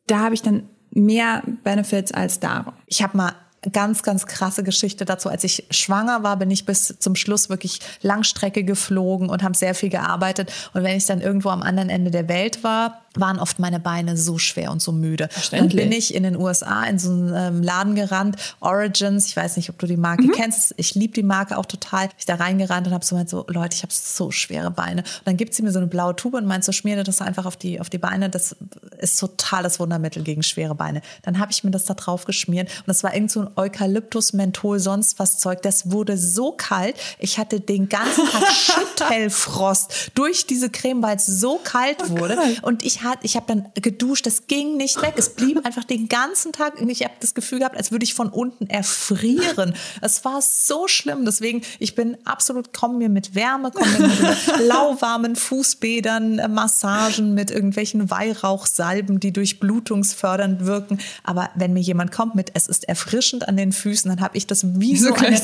da 0.07 0.19
habe 0.19 0.35
ich 0.35 0.43
dann 0.43 0.69
mehr 0.91 1.45
Benefits 1.65 2.13
als 2.13 2.41
da. 2.41 2.75
Ich 2.87 3.03
habe 3.03 3.17
mal 3.17 3.33
ganz, 3.73 4.03
ganz 4.03 4.27
krasse 4.27 4.63
Geschichte 4.63 5.05
dazu. 5.05 5.29
Als 5.29 5.45
ich 5.45 5.67
schwanger 5.71 6.23
war, 6.23 6.37
bin 6.37 6.51
ich 6.51 6.65
bis 6.65 6.95
zum 6.99 7.17
Schluss 7.17 7.49
wirklich 7.49 7.81
Langstrecke 8.03 8.65
geflogen 8.65 9.29
und 9.29 9.43
habe 9.43 9.57
sehr 9.57 9.75
viel 9.75 9.89
gearbeitet. 9.89 10.53
Und 10.75 10.85
wenn 10.85 10.97
ich 10.97 11.07
dann 11.07 11.21
irgendwo 11.21 11.51
am 11.51 11.63
anderen 11.63 11.91
Ende 11.91 12.11
der 12.11 12.29
Welt 12.29 12.63
war, 12.63 13.03
waren 13.15 13.39
oft 13.39 13.59
meine 13.59 13.81
Beine 13.81 14.17
so 14.17 14.39
schwer 14.39 14.71
und 14.71 14.81
so 14.83 14.93
müde. 14.93 15.29
Dann 15.51 15.69
bin 15.71 15.91
ich 15.93 16.15
in 16.15 16.23
den 16.23 16.37
USA 16.37 16.85
in 16.85 16.99
so 16.99 17.11
einen 17.11 17.35
ähm, 17.35 17.63
Laden 17.63 17.95
gerannt, 17.95 18.37
Origins, 18.61 19.27
ich 19.27 19.37
weiß 19.37 19.57
nicht, 19.57 19.71
ob 19.71 19.79
du 19.79 19.87
die 19.87 19.97
Marke 19.97 20.23
Mhm. 20.25 20.33
kennst. 20.33 20.75
Ich 20.77 20.95
liebe 20.95 21.15
die 21.15 21.23
Marke 21.23 21.57
auch 21.59 21.67
total. 21.67 22.09
Bin 22.09 22.17
Ich 22.19 22.27
da 22.27 22.37
reingerannt 22.37 22.87
und 22.87 22.93
habe 22.93 23.05
so 23.05 23.15
gemeint, 23.17 23.31
so 23.31 23.45
Leute, 23.49 23.75
ich 23.75 23.83
habe 23.83 23.93
so 23.93 24.31
schwere 24.31 24.71
Beine. 24.71 25.03
Und 25.03 25.23
dann 25.25 25.37
gibt 25.37 25.55
sie 25.55 25.63
mir 25.63 25.73
so 25.73 25.79
eine 25.79 25.87
blaue 25.89 26.15
Tube 26.15 26.35
und 26.35 26.47
meint 26.47 26.65
so, 26.65 26.73
schmier 26.73 27.03
das 27.03 27.21
einfach 27.21 27.47
auf 27.47 27.57
die, 27.57 27.81
auf 27.81 27.91
die 27.91 27.99
Beine. 27.99 28.29
Das 28.31 28.55
ist 28.99 29.19
total 29.19 29.63
das 29.63 29.81
Wundermittel 29.81 30.23
gegen 30.23 30.43
schwere 30.43 30.75
Beine. 30.75 31.03
Dann 31.23 31.39
habe 31.39 31.51
ich 31.53 31.65
mir 31.65 31.71
das 31.71 31.85
da 31.87 31.95
drauf 31.95 32.25
geschmiert 32.25 32.69
und 32.79 32.89
das 32.89 33.03
war 33.03 33.15
irgend 33.15 33.31
so 33.31 33.41
ein 33.41 33.49
Eukalyptus, 33.57 34.33
Menthol, 34.33 34.79
sonst 34.81 35.19
was 35.19 35.39
Zeug. 35.39 35.63
Das 35.63 35.91
wurde 35.91 36.17
so 36.19 36.53
kalt. 36.53 36.97
Ich 37.19 37.39
hatte 37.39 37.61
den 37.61 37.89
ganzen 37.89 38.27
Tag 38.27 38.43
Schüttelfrost 38.53 40.13
durch 40.15 40.47
diese 40.47 40.71
Creme, 40.71 41.03
weil 41.03 41.17
es 41.17 41.27
so 41.27 41.59
kalt 41.63 42.11
wurde. 42.11 42.37
kalt. 42.37 42.63
Und 42.63 42.85
ich 42.85 42.98
hat, 43.03 43.19
ich 43.23 43.37
habe 43.37 43.47
dann 43.47 43.67
geduscht, 43.75 44.27
das 44.27 44.47
ging 44.47 44.77
nicht 44.77 45.01
weg. 45.03 45.15
Es 45.17 45.31
blieb 45.31 45.59
einfach 45.67 45.85
den 45.85 46.09
ganzen 46.09 46.53
Tag. 46.53 46.81
Und 46.81 46.89
ich 46.89 47.03
habe 47.05 47.15
das 47.21 47.35
Gefühl 47.35 47.61
gehabt, 47.61 47.77
als 47.77 47.91
würde 47.93 48.05
ich 48.05 48.15
von 48.15 48.29
unten 48.29 48.69
erfrieren. 48.69 49.75
Es 50.01 50.25
war 50.25 50.41
so 50.43 50.89
schlimm. 50.89 51.25
Deswegen, 51.25 51.63
ich 51.79 51.95
bin 51.95 52.17
absolut, 52.25 52.73
komm 52.73 52.99
mir 52.99 53.09
mit 53.09 53.35
Wärme, 53.35 53.71
komm 53.75 53.91
mir 53.93 54.09
mit 54.09 54.21
lauwarmen 54.67 55.37
Fußbädern, 55.37 56.39
äh, 56.39 56.49
Massagen, 56.49 57.35
mit 57.35 57.51
irgendwelchen 57.51 58.11
Weihrauchsalben, 58.11 59.21
die 59.21 59.33
durchblutungsfördernd 59.33 60.67
wirken. 60.67 60.99
Aber 61.25 61.51
wenn 61.55 61.73
mir 61.73 61.81
jemand 61.81 62.13
kommt 62.13 62.35
mit, 62.35 62.51
es 62.55 62.67
ist 62.69 62.89
erfrischend 62.89 63.49
an 63.49 63.57
den 63.57 63.73
Füßen, 63.73 64.09
dann 64.09 64.21
habe 64.21 64.37
ich 64.37 64.47
das 64.47 64.65
wie 64.79 64.97
So 64.97 65.09
so 65.09 65.15
eine. 65.15 65.41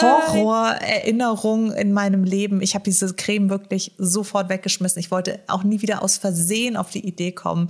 Horrorerinnerung 0.00 1.72
in 1.72 1.92
meinem 1.92 2.24
Leben. 2.24 2.60
Ich 2.62 2.74
habe 2.74 2.84
diese 2.84 3.12
Creme 3.14 3.50
wirklich 3.50 3.92
sofort 3.98 4.48
weggeschmissen. 4.48 5.00
Ich 5.00 5.10
wollte 5.10 5.40
auch 5.46 5.62
nie 5.62 5.82
wieder 5.82 6.02
aus 6.02 6.16
Versehen 6.16 6.76
auf 6.76 6.90
die 6.90 6.97
Idee 6.98 7.32
kommen. 7.32 7.68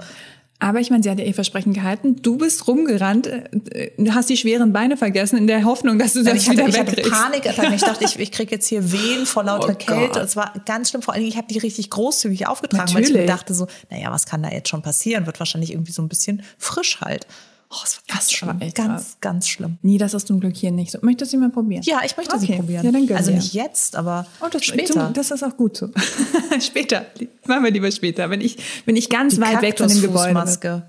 Aber 0.60 0.80
ich 0.80 0.90
meine, 0.90 1.04
sie 1.04 1.10
hat 1.10 1.20
ja 1.20 1.24
ihr 1.24 1.34
Versprechen 1.34 1.72
gehalten. 1.72 2.16
Du 2.16 2.36
bist 2.36 2.66
rumgerannt, 2.66 3.28
äh, 3.28 3.92
äh, 3.96 4.10
hast 4.10 4.28
die 4.28 4.36
schweren 4.36 4.72
Beine 4.72 4.96
vergessen 4.96 5.36
in 5.38 5.46
der 5.46 5.64
Hoffnung, 5.64 6.00
dass 6.00 6.14
du 6.14 6.24
das 6.24 6.34
ich 6.34 6.48
hatte, 6.48 6.58
wieder 6.58 6.68
ich 6.68 6.78
hatte 6.78 6.96
wegkriegst. 6.96 7.12
Panikattacken. 7.12 7.74
Ich 7.74 7.82
dachte, 7.82 8.04
ich, 8.04 8.18
ich 8.18 8.32
kriege 8.32 8.50
jetzt 8.50 8.66
hier 8.66 8.90
Wehen 8.90 9.24
vor 9.24 9.44
lauter 9.44 9.74
Oh 9.74 9.76
Kälte. 9.78 10.18
Es 10.18 10.34
war 10.34 10.52
ganz 10.66 10.90
schlimm. 10.90 11.02
Vor 11.02 11.14
allen 11.14 11.20
Dingen, 11.22 11.30
ich 11.30 11.38
habe 11.38 11.46
die 11.46 11.58
richtig 11.58 11.90
großzügig 11.90 12.48
aufgetragen, 12.48 12.92
weil 12.92 13.02
ich 13.02 13.10
Natürlich. 13.10 13.30
mir 13.30 13.32
dachte 13.32 13.54
so, 13.54 13.68
naja, 13.88 14.10
was 14.10 14.26
kann 14.26 14.42
da 14.42 14.50
jetzt 14.50 14.68
schon 14.68 14.82
passieren? 14.82 15.26
Wird 15.26 15.38
wahrscheinlich 15.38 15.70
irgendwie 15.70 15.92
so 15.92 16.02
ein 16.02 16.08
bisschen 16.08 16.42
frisch 16.58 17.00
halt. 17.00 17.28
Oh, 17.70 17.76
es 17.84 17.96
war 17.96 18.02
ganz 18.08 18.28
Das 18.30 18.42
war 18.42 18.48
schlimm. 18.50 18.60
echt 18.62 18.76
Ganz, 18.76 19.16
ganz 19.20 19.46
schlimm. 19.48 19.78
Nee, 19.82 19.98
das 19.98 20.14
ist 20.14 20.26
zum 20.26 20.40
Glück 20.40 20.56
hier 20.56 20.70
nicht 20.70 20.90
so. 20.90 20.98
Möchtest 21.02 21.32
du 21.32 21.36
sie 21.36 21.40
mal 21.40 21.50
probieren? 21.50 21.82
Ja, 21.84 22.00
ich 22.04 22.16
möchte 22.16 22.38
sie 22.38 22.46
Okay. 22.46 22.56
probieren. 22.56 22.84
Ja, 22.84 22.92
dann 22.92 23.06
gönn 23.06 23.16
also 23.16 23.30
nicht 23.30 23.52
jetzt, 23.52 23.94
aber 23.94 24.26
Oh, 24.40 24.46
das, 24.50 24.64
später. 24.64 25.10
Das 25.12 25.30
ist 25.30 25.42
auch 25.42 25.56
gut 25.56 25.76
so. 25.76 25.90
später. 26.60 27.04
Machen 27.46 27.64
wir 27.64 27.70
lieber 27.70 27.90
später. 27.92 28.30
Wenn 28.30 28.40
ich, 28.40 28.56
wenn 28.86 28.96
ich 28.96 29.10
ganz 29.10 29.34
die 29.34 29.40
weit 29.42 29.60
weg 29.62 29.76
von 29.78 29.88
dem 29.88 30.00
Gebäude 30.00 30.28
bin. 30.34 30.82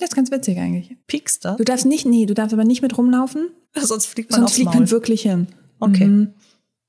Das 0.00 0.10
ist 0.10 0.14
ganz 0.14 0.30
witzig 0.30 0.58
eigentlich. 0.58 0.96
Piekst 1.06 1.44
du? 1.44 1.56
Du 1.56 1.64
darfst 1.64 1.86
nicht, 1.86 2.04
nee, 2.06 2.26
du 2.26 2.34
darfst 2.34 2.52
aber 2.52 2.64
nicht 2.64 2.82
mit 2.82 2.96
rumlaufen, 2.98 3.48
Sonst 3.74 4.06
fliegt 4.06 4.30
man 4.30 4.40
sonst 4.40 4.54
fliegt 4.54 4.66
Maul. 4.66 4.76
man 4.80 4.90
wirklich 4.90 5.22
hin. 5.22 5.48
Okay. 5.80 6.06
Mhm. 6.06 6.34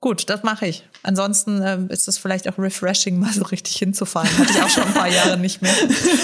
Gut, 0.01 0.29
das 0.29 0.43
mache 0.43 0.65
ich. 0.67 0.88
Ansonsten 1.03 1.62
ähm, 1.62 1.89
ist 1.89 2.07
es 2.07 2.17
vielleicht 2.17 2.47
auch 2.47 2.57
refreshing, 2.57 3.19
mal 3.19 3.33
so 3.33 3.43
richtig 3.43 3.75
hinzufallen. 3.75 4.29
Hatte 4.38 4.51
ich 4.51 4.62
auch 4.62 4.69
schon 4.69 4.83
ein 4.83 4.93
paar 4.93 5.09
Jahre 5.09 5.38
nicht 5.38 5.62
mehr. 5.62 5.73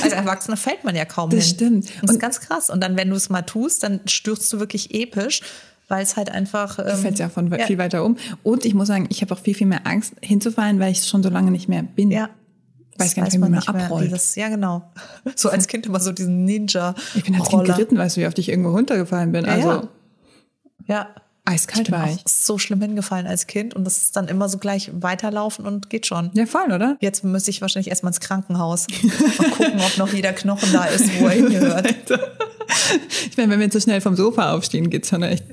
Als 0.01 0.13
Erwachsener 0.13 0.55
fällt 0.57 0.83
man 0.85 0.95
ja 0.95 1.03
kaum 1.05 1.29
Das 1.29 1.45
hin. 1.45 1.55
stimmt. 1.55 1.89
Das 2.01 2.11
ist 2.11 2.19
ganz 2.19 2.39
krass. 2.39 2.69
Und 2.69 2.81
dann, 2.81 2.95
wenn 2.95 3.09
du 3.09 3.15
es 3.15 3.29
mal 3.29 3.41
tust, 3.41 3.83
dann 3.83 3.99
stürzt 4.05 4.51
du 4.53 4.59
wirklich 4.59 4.93
episch, 4.95 5.41
weil 5.89 6.03
es 6.03 6.15
halt 6.15 6.29
einfach. 6.29 6.79
Ähm, 6.79 6.97
fällt 6.97 7.19
ja 7.19 7.27
von 7.27 7.51
viel 7.51 7.77
weiter 7.77 8.05
um. 8.05 8.15
Und 8.43 8.63
ich 8.65 8.73
muss 8.73 8.87
sagen, 8.87 9.07
ich 9.09 9.21
habe 9.21 9.33
auch 9.33 9.39
viel, 9.39 9.55
viel 9.55 9.67
mehr 9.67 9.85
Angst 9.85 10.13
hinzufallen, 10.21 10.79
weil 10.79 10.93
ich 10.93 11.05
schon 11.05 11.21
so 11.21 11.29
lange 11.29 11.51
nicht 11.51 11.67
mehr 11.67 11.83
bin. 11.83 12.11
Ja. 12.11 12.29
Weiß 12.97 13.09
Das 13.09 13.15
gar 13.15 13.23
nicht, 13.23 13.33
wie 13.33 13.37
man 13.39 13.51
nicht 13.51 13.67
abrollt. 13.67 14.09
das, 14.09 14.35
ja, 14.35 14.47
genau. 14.47 14.89
So 15.35 15.49
als 15.49 15.67
Kind 15.67 15.85
immer 15.85 15.99
so 15.99 16.13
diesen 16.13 16.45
Ninja. 16.45 16.95
Ich 17.13 17.25
bin 17.25 17.35
als 17.35 17.49
Kind 17.49 17.65
geritten, 17.65 17.97
weißt 17.97 18.15
du, 18.15 18.21
wie 18.21 18.27
oft 18.27 18.39
ich 18.39 18.47
irgendwo 18.47 18.69
runtergefallen 18.71 19.33
bin. 19.33 19.43
Ja, 19.43 19.51
Also 19.51 19.69
ja. 19.69 19.87
Ja. 20.87 21.07
Eiskalt 21.45 21.87
Ich 21.87 21.91
bin 21.91 22.01
war 22.01 22.09
auch 22.09 22.17
so 22.25 22.57
schlimm 22.57 22.81
hingefallen 22.81 23.27
als 23.27 23.47
Kind 23.47 23.73
und 23.73 23.85
das 23.85 23.97
ist 23.97 24.15
dann 24.15 24.27
immer 24.27 24.49
so 24.49 24.57
gleich 24.57 24.91
weiterlaufen 24.93 25.65
und 25.65 25.89
geht 25.89 26.05
schon. 26.05 26.31
Ja, 26.33 26.45
voll, 26.45 26.71
oder? 26.71 26.97
Jetzt 26.99 27.23
müsste 27.23 27.51
ich 27.51 27.61
wahrscheinlich 27.61 27.89
erstmal 27.89 28.11
ins 28.11 28.19
Krankenhaus. 28.19 28.87
Mal 29.37 29.49
gucken, 29.51 29.79
ob 29.79 29.97
noch 29.97 30.11
jeder 30.13 30.33
Knochen 30.33 30.71
da 30.73 30.85
ist, 30.85 31.09
wo 31.19 31.27
er 31.27 31.31
hingehört. 31.31 31.93
Ich 33.29 33.37
meine, 33.37 33.51
wenn 33.51 33.59
wir 33.59 33.65
jetzt 33.65 33.73
so 33.73 33.79
schnell 33.79 34.01
vom 34.01 34.15
Sofa 34.15 34.53
aufstehen, 34.53 34.89
geht's 34.89 35.09
schon 35.09 35.23
echt 35.23 35.43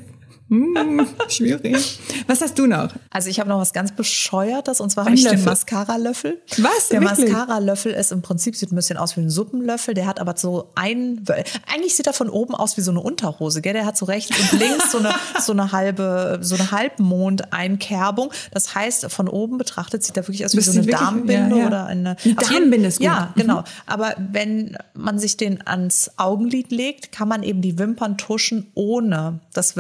hm, 0.52 1.06
schwierig. 1.28 1.98
Was 2.26 2.40
hast 2.42 2.58
du 2.58 2.66
noch? 2.66 2.90
Also 3.10 3.28
ich 3.30 3.40
habe 3.40 3.48
noch 3.48 3.58
was 3.58 3.72
ganz 3.72 3.92
Bescheuertes 3.92 4.80
und 4.80 4.90
zwar 4.90 5.06
habe 5.06 5.14
ich 5.14 5.22
den 5.24 5.32
Löffel. 5.32 5.46
Mascara-Löffel. 5.46 6.42
Was? 6.58 6.88
Der? 6.90 7.00
Mascara-Löffel 7.00 7.92
ist 7.92 8.12
im 8.12 8.20
Prinzip, 8.22 8.54
sieht 8.56 8.70
ein 8.70 8.76
bisschen 8.76 8.98
aus 8.98 9.16
wie 9.16 9.20
ein 9.22 9.30
Suppenlöffel, 9.30 9.94
der 9.94 10.06
hat 10.06 10.20
aber 10.20 10.34
so 10.36 10.70
ein, 10.74 11.24
eigentlich 11.72 11.96
sieht 11.96 12.06
er 12.06 12.12
von 12.12 12.28
oben 12.28 12.54
aus 12.54 12.76
wie 12.76 12.82
so 12.82 12.90
eine 12.90 13.00
Unterhose, 13.00 13.62
gell? 13.62 13.72
Der 13.72 13.86
hat 13.86 13.96
so 13.96 14.04
rechts 14.04 14.30
und 14.38 14.60
links 14.60 14.92
so 14.92 14.98
eine, 14.98 15.14
so 15.40 15.52
eine 15.52 15.72
halbe, 15.72 16.38
so 16.42 16.54
eine 16.56 16.70
Halbmond-Einkerbung. 16.70 18.30
Das 18.52 18.74
heißt, 18.74 19.10
von 19.10 19.28
oben 19.28 19.58
betrachtet 19.58 20.02
sieht 20.04 20.16
er 20.16 20.22
wirklich 20.28 20.44
aus 20.44 20.52
wie 20.52 20.56
Das 20.58 20.66
so 20.66 20.72
eine 20.72 20.80
wirklich- 20.86 20.98
Darmbinde 21.00 21.56
ja, 21.56 21.62
ja. 21.62 21.66
oder 21.66 21.86
eine, 21.86 22.16
jeden- 22.22 22.36
Darmbinde 22.36 22.88
ist 22.88 22.98
gut. 22.98 23.06
Ja, 23.06 23.32
Mhm. 23.34 23.40
genau. 23.40 23.64
Aber 23.86 24.14
wenn 24.18 24.76
man 24.94 25.18
sich 25.18 25.36
den 25.36 25.66
ans 25.66 26.10
Augenlid 26.16 26.70
legt, 26.70 27.12
kann 27.12 27.28
man 27.28 27.42
eben 27.42 27.62
die 27.62 27.78
Wimpern 27.78 28.18
tuschen, 28.18 28.70
ohne 28.74 29.40
dass 29.54 29.76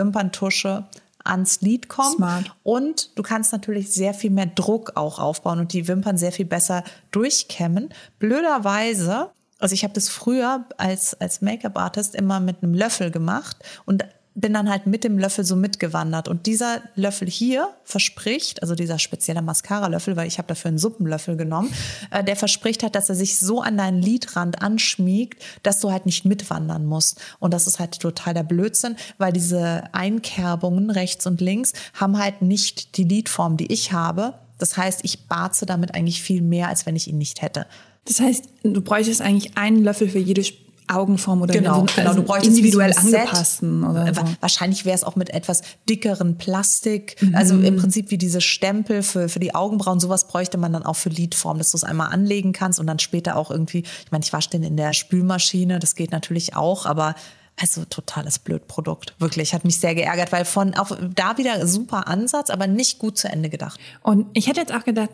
Wimperntusche 0.62 0.84
ans 1.24 1.60
Lid 1.60 1.88
kommt. 1.88 2.16
Smart. 2.16 2.56
Und 2.64 3.16
du 3.16 3.22
kannst 3.22 3.52
natürlich 3.52 3.92
sehr 3.92 4.12
viel 4.12 4.30
mehr 4.30 4.46
Druck 4.46 4.96
auch 4.96 5.20
aufbauen 5.20 5.60
und 5.60 5.72
die 5.72 5.86
Wimpern 5.86 6.18
sehr 6.18 6.32
viel 6.32 6.46
besser 6.46 6.82
durchkämmen. 7.12 7.90
Blöderweise, 8.18 9.30
also 9.60 9.72
ich 9.72 9.84
habe 9.84 9.94
das 9.94 10.08
früher 10.08 10.64
als, 10.78 11.14
als 11.20 11.40
Make-up-Artist 11.40 12.16
immer 12.16 12.40
mit 12.40 12.62
einem 12.62 12.74
Löffel 12.74 13.12
gemacht 13.12 13.56
und 13.84 14.04
bin 14.34 14.54
dann 14.54 14.70
halt 14.70 14.86
mit 14.86 15.04
dem 15.04 15.18
Löffel 15.18 15.44
so 15.44 15.56
mitgewandert. 15.56 16.28
Und 16.28 16.46
dieser 16.46 16.80
Löffel 16.94 17.28
hier 17.28 17.68
verspricht, 17.84 18.62
also 18.62 18.74
dieser 18.74 18.98
spezielle 18.98 19.42
Mascara-Löffel, 19.42 20.16
weil 20.16 20.26
ich 20.26 20.38
habe 20.38 20.48
dafür 20.48 20.70
einen 20.70 20.78
Suppenlöffel 20.78 21.36
genommen, 21.36 21.72
äh, 22.10 22.24
der 22.24 22.36
verspricht 22.36 22.82
halt, 22.82 22.94
dass 22.94 23.08
er 23.08 23.14
sich 23.14 23.38
so 23.38 23.60
an 23.60 23.76
deinen 23.76 24.00
Lidrand 24.00 24.62
anschmiegt, 24.62 25.42
dass 25.62 25.80
du 25.80 25.90
halt 25.90 26.06
nicht 26.06 26.24
mitwandern 26.24 26.86
musst. 26.86 27.20
Und 27.40 27.52
das 27.52 27.66
ist 27.66 27.78
halt 27.78 28.00
total 28.00 28.34
der 28.34 28.42
Blödsinn, 28.42 28.96
weil 29.18 29.32
diese 29.32 29.84
Einkerbungen 29.92 30.90
rechts 30.90 31.26
und 31.26 31.40
links 31.40 31.72
haben 31.94 32.18
halt 32.18 32.40
nicht 32.40 32.96
die 32.96 33.04
Lidform, 33.04 33.56
die 33.56 33.70
ich 33.70 33.92
habe. 33.92 34.34
Das 34.58 34.76
heißt, 34.76 35.00
ich 35.02 35.26
barze 35.26 35.66
damit 35.66 35.94
eigentlich 35.94 36.22
viel 36.22 36.40
mehr, 36.40 36.68
als 36.68 36.86
wenn 36.86 36.96
ich 36.96 37.08
ihn 37.08 37.18
nicht 37.18 37.42
hätte. 37.42 37.66
Das 38.04 38.20
heißt, 38.20 38.44
du 38.62 38.80
bräuchtest 38.80 39.20
eigentlich 39.20 39.56
einen 39.56 39.82
Löffel 39.84 40.08
für 40.08 40.18
jede 40.18 40.44
Augenform 40.88 41.42
oder 41.42 41.52
Genau, 41.54 41.80
so, 41.80 41.86
genau. 41.94 42.08
also 42.08 42.20
Du 42.20 42.26
bräuchtest 42.26 42.56
individuell 42.56 42.92
angepassten 42.96 43.84
oder 43.84 44.14
so. 44.14 44.20
Wa- 44.22 44.28
Wahrscheinlich 44.40 44.84
wäre 44.84 44.94
es 44.96 45.04
auch 45.04 45.16
mit 45.16 45.30
etwas 45.30 45.62
dickeren 45.88 46.38
Plastik. 46.38 47.16
Mhm. 47.20 47.34
Also 47.34 47.58
im 47.58 47.76
Prinzip 47.76 48.10
wie 48.10 48.18
diese 48.18 48.40
Stempel 48.40 49.02
für, 49.02 49.28
für 49.28 49.40
die 49.40 49.54
Augenbrauen. 49.54 50.00
Sowas 50.00 50.28
bräuchte 50.28 50.58
man 50.58 50.72
dann 50.72 50.84
auch 50.84 50.96
für 50.96 51.08
Lidform, 51.08 51.58
dass 51.58 51.70
du 51.70 51.76
es 51.76 51.84
einmal 51.84 52.12
anlegen 52.12 52.52
kannst 52.52 52.80
und 52.80 52.86
dann 52.86 52.98
später 52.98 53.36
auch 53.36 53.50
irgendwie, 53.50 53.80
ich 53.80 54.10
meine, 54.12 54.24
ich 54.24 54.32
wasche 54.32 54.50
den 54.50 54.62
in 54.62 54.76
der 54.76 54.92
Spülmaschine, 54.92 55.78
das 55.78 55.94
geht 55.94 56.12
natürlich 56.12 56.56
auch, 56.56 56.86
aber 56.86 57.14
Also 57.60 57.84
totales 57.84 58.38
Blödprodukt. 58.38 59.14
Wirklich, 59.18 59.52
hat 59.52 59.64
mich 59.66 59.78
sehr 59.78 59.94
geärgert, 59.94 60.32
weil 60.32 60.44
von 60.46 60.74
auch 60.74 60.96
da 61.14 61.36
wieder 61.36 61.66
super 61.66 62.08
Ansatz, 62.08 62.48
aber 62.48 62.66
nicht 62.66 62.98
gut 62.98 63.18
zu 63.18 63.28
Ende 63.28 63.50
gedacht. 63.50 63.78
Und 64.02 64.26
ich 64.32 64.46
hätte 64.48 64.60
jetzt 64.60 64.72
auch 64.74 64.84
gedacht, 64.84 65.10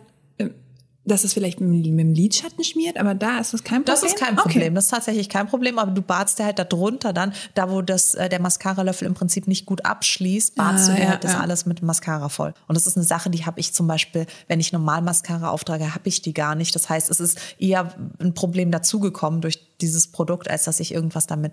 dass 1.09 1.25
es 1.25 1.35
vielleicht 1.35 1.61
mit 1.61 1.85
dem 1.87 2.15
Lidschatten 2.15 2.63
schmiert, 2.65 2.99
aber 2.99 3.15
da 3.15 3.39
ist 3.39 3.53
das 3.53 3.65
kein 3.65 3.85
Problem. 3.85 4.01
Das 4.01 4.03
ist 4.03 4.17
kein 4.19 4.37
Problem. 4.37 4.63
Okay. 4.63 4.75
Das 4.75 4.85
ist 4.85 4.91
tatsächlich 4.91 5.29
kein 5.29 5.47
Problem, 5.47 5.79
aber 5.79 5.91
du 5.91 6.03
badst 6.03 6.39
dir 6.39 6.45
halt 6.45 6.59
da 6.59 6.65
drunter 6.65 7.13
dann, 7.13 7.33
da 7.55 7.71
wo 7.71 7.83
das, 7.83 8.15
äh, 8.15 8.29
der 8.29 8.41
Mascara-Löffel 8.41 9.07
im 9.07 9.15
Prinzip 9.15 9.49
nicht 9.49 9.67
gut 9.67 9.85
abschließt, 9.85 10.55
badst 10.55 10.89
ah, 10.89 10.93
du 10.93 10.97
dir 10.97 11.05
ja, 11.05 11.11
halt 11.11 11.25
das 11.25 11.33
ja. 11.33 11.41
alles 11.41 11.67
mit 11.67 11.83
Mascara 11.83 12.29
voll. 12.29 12.55
Und 12.67 12.77
das 12.77 12.87
ist 12.87 12.97
eine 12.97 13.05
Sache, 13.05 13.31
die 13.31 13.47
habe 13.47 13.61
ich 13.61 13.73
zum 13.73 13.87
Beispiel, 13.87 14.27
wenn 14.47 14.61
ich 14.61 14.73
normal 14.73 15.03
Mascara 15.03 15.51
auftrage, 15.51 15.95
habe 15.95 16.09
ich 16.09 16.23
die 16.23 16.35
gar 16.35 16.55
nicht. 16.55 16.75
Das 16.75 16.89
heißt, 16.89 17.11
es 17.11 17.21
ist 17.21 17.39
eher 17.59 17.95
ein 18.21 18.35
Problem 18.35 18.71
dazugekommen 18.71 19.41
durch 19.41 19.61
dieses 19.81 20.09
Produkt, 20.09 20.51
als 20.51 20.65
dass 20.65 20.81
ich 20.81 20.93
irgendwas 20.93 21.27
damit 21.27 21.53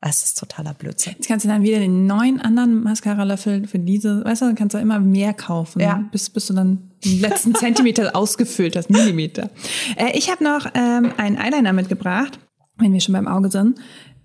es 0.00 0.22
ist 0.22 0.38
totaler 0.38 0.74
Blödsinn. 0.74 1.14
Jetzt 1.16 1.26
kannst 1.26 1.44
du 1.44 1.48
dann 1.48 1.62
wieder 1.62 1.78
den 1.80 2.06
neuen 2.06 2.40
anderen 2.40 2.82
Mascara-Löffel 2.84 3.66
für 3.66 3.80
diese, 3.80 4.24
weißt 4.24 4.42
du, 4.42 4.46
dann 4.46 4.54
kannst 4.54 4.74
du 4.74 4.78
immer 4.78 5.00
mehr 5.00 5.34
kaufen, 5.34 5.80
ja. 5.80 6.04
bis, 6.12 6.30
bis 6.30 6.46
du 6.46 6.54
dann 6.54 6.90
den 7.04 7.20
letzten 7.20 7.54
Zentimeter 7.56 8.14
ausgefüllt 8.14 8.76
hast, 8.76 8.90
Millimeter. 8.90 9.50
Äh, 9.96 10.16
ich 10.16 10.30
habe 10.30 10.44
noch 10.44 10.66
ähm, 10.74 11.12
einen 11.16 11.36
Eyeliner 11.36 11.72
mitgebracht, 11.72 12.38
wenn 12.76 12.92
wir 12.92 13.00
schon 13.00 13.14
beim 13.14 13.26
Auge 13.26 13.50
sind, 13.50 13.78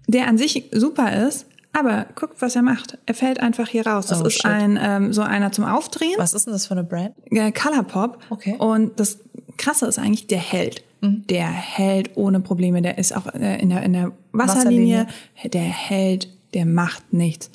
der 0.07 0.27
an 0.27 0.37
sich 0.37 0.69
super 0.71 1.27
ist, 1.27 1.47
aber 1.73 2.05
guck, 2.15 2.39
was 2.39 2.55
er 2.55 2.61
macht. 2.61 2.97
Er 3.05 3.15
fällt 3.15 3.39
einfach 3.39 3.67
hier 3.67 3.85
raus. 3.85 4.05
Das 4.05 4.21
oh, 4.21 4.27
ist 4.27 4.35
shit. 4.35 4.45
ein 4.45 4.79
ähm, 4.81 5.11
so 5.11 5.23
einer 5.23 5.51
zum 5.51 5.65
Aufdrehen. 5.65 6.13
Was 6.17 6.33
ist 6.33 6.45
denn 6.45 6.53
das 6.53 6.67
für 6.67 6.73
eine 6.73 6.83
Brand? 6.83 7.13
Äh, 7.31 7.51
Colourpop. 7.51 8.19
Okay. 8.29 8.55
Und 8.59 8.99
das 8.99 9.19
Krasse 9.57 9.87
ist 9.87 9.97
eigentlich, 9.97 10.27
der 10.27 10.37
hält. 10.37 10.83
Mhm. 11.01 11.25
Der 11.27 11.47
hält 11.47 12.15
ohne 12.15 12.39
Probleme. 12.39 12.81
Der 12.81 12.99
ist 12.99 13.15
auch 13.15 13.25
äh, 13.33 13.59
in 13.59 13.69
der, 13.69 13.81
in 13.83 13.93
der 13.93 14.11
Wasserlinie. 14.31 15.07
Wasserlinie. 15.07 15.51
Der 15.51 15.63
hält, 15.63 16.29
der 16.53 16.65
macht 16.65 17.11
nichts. 17.11 17.49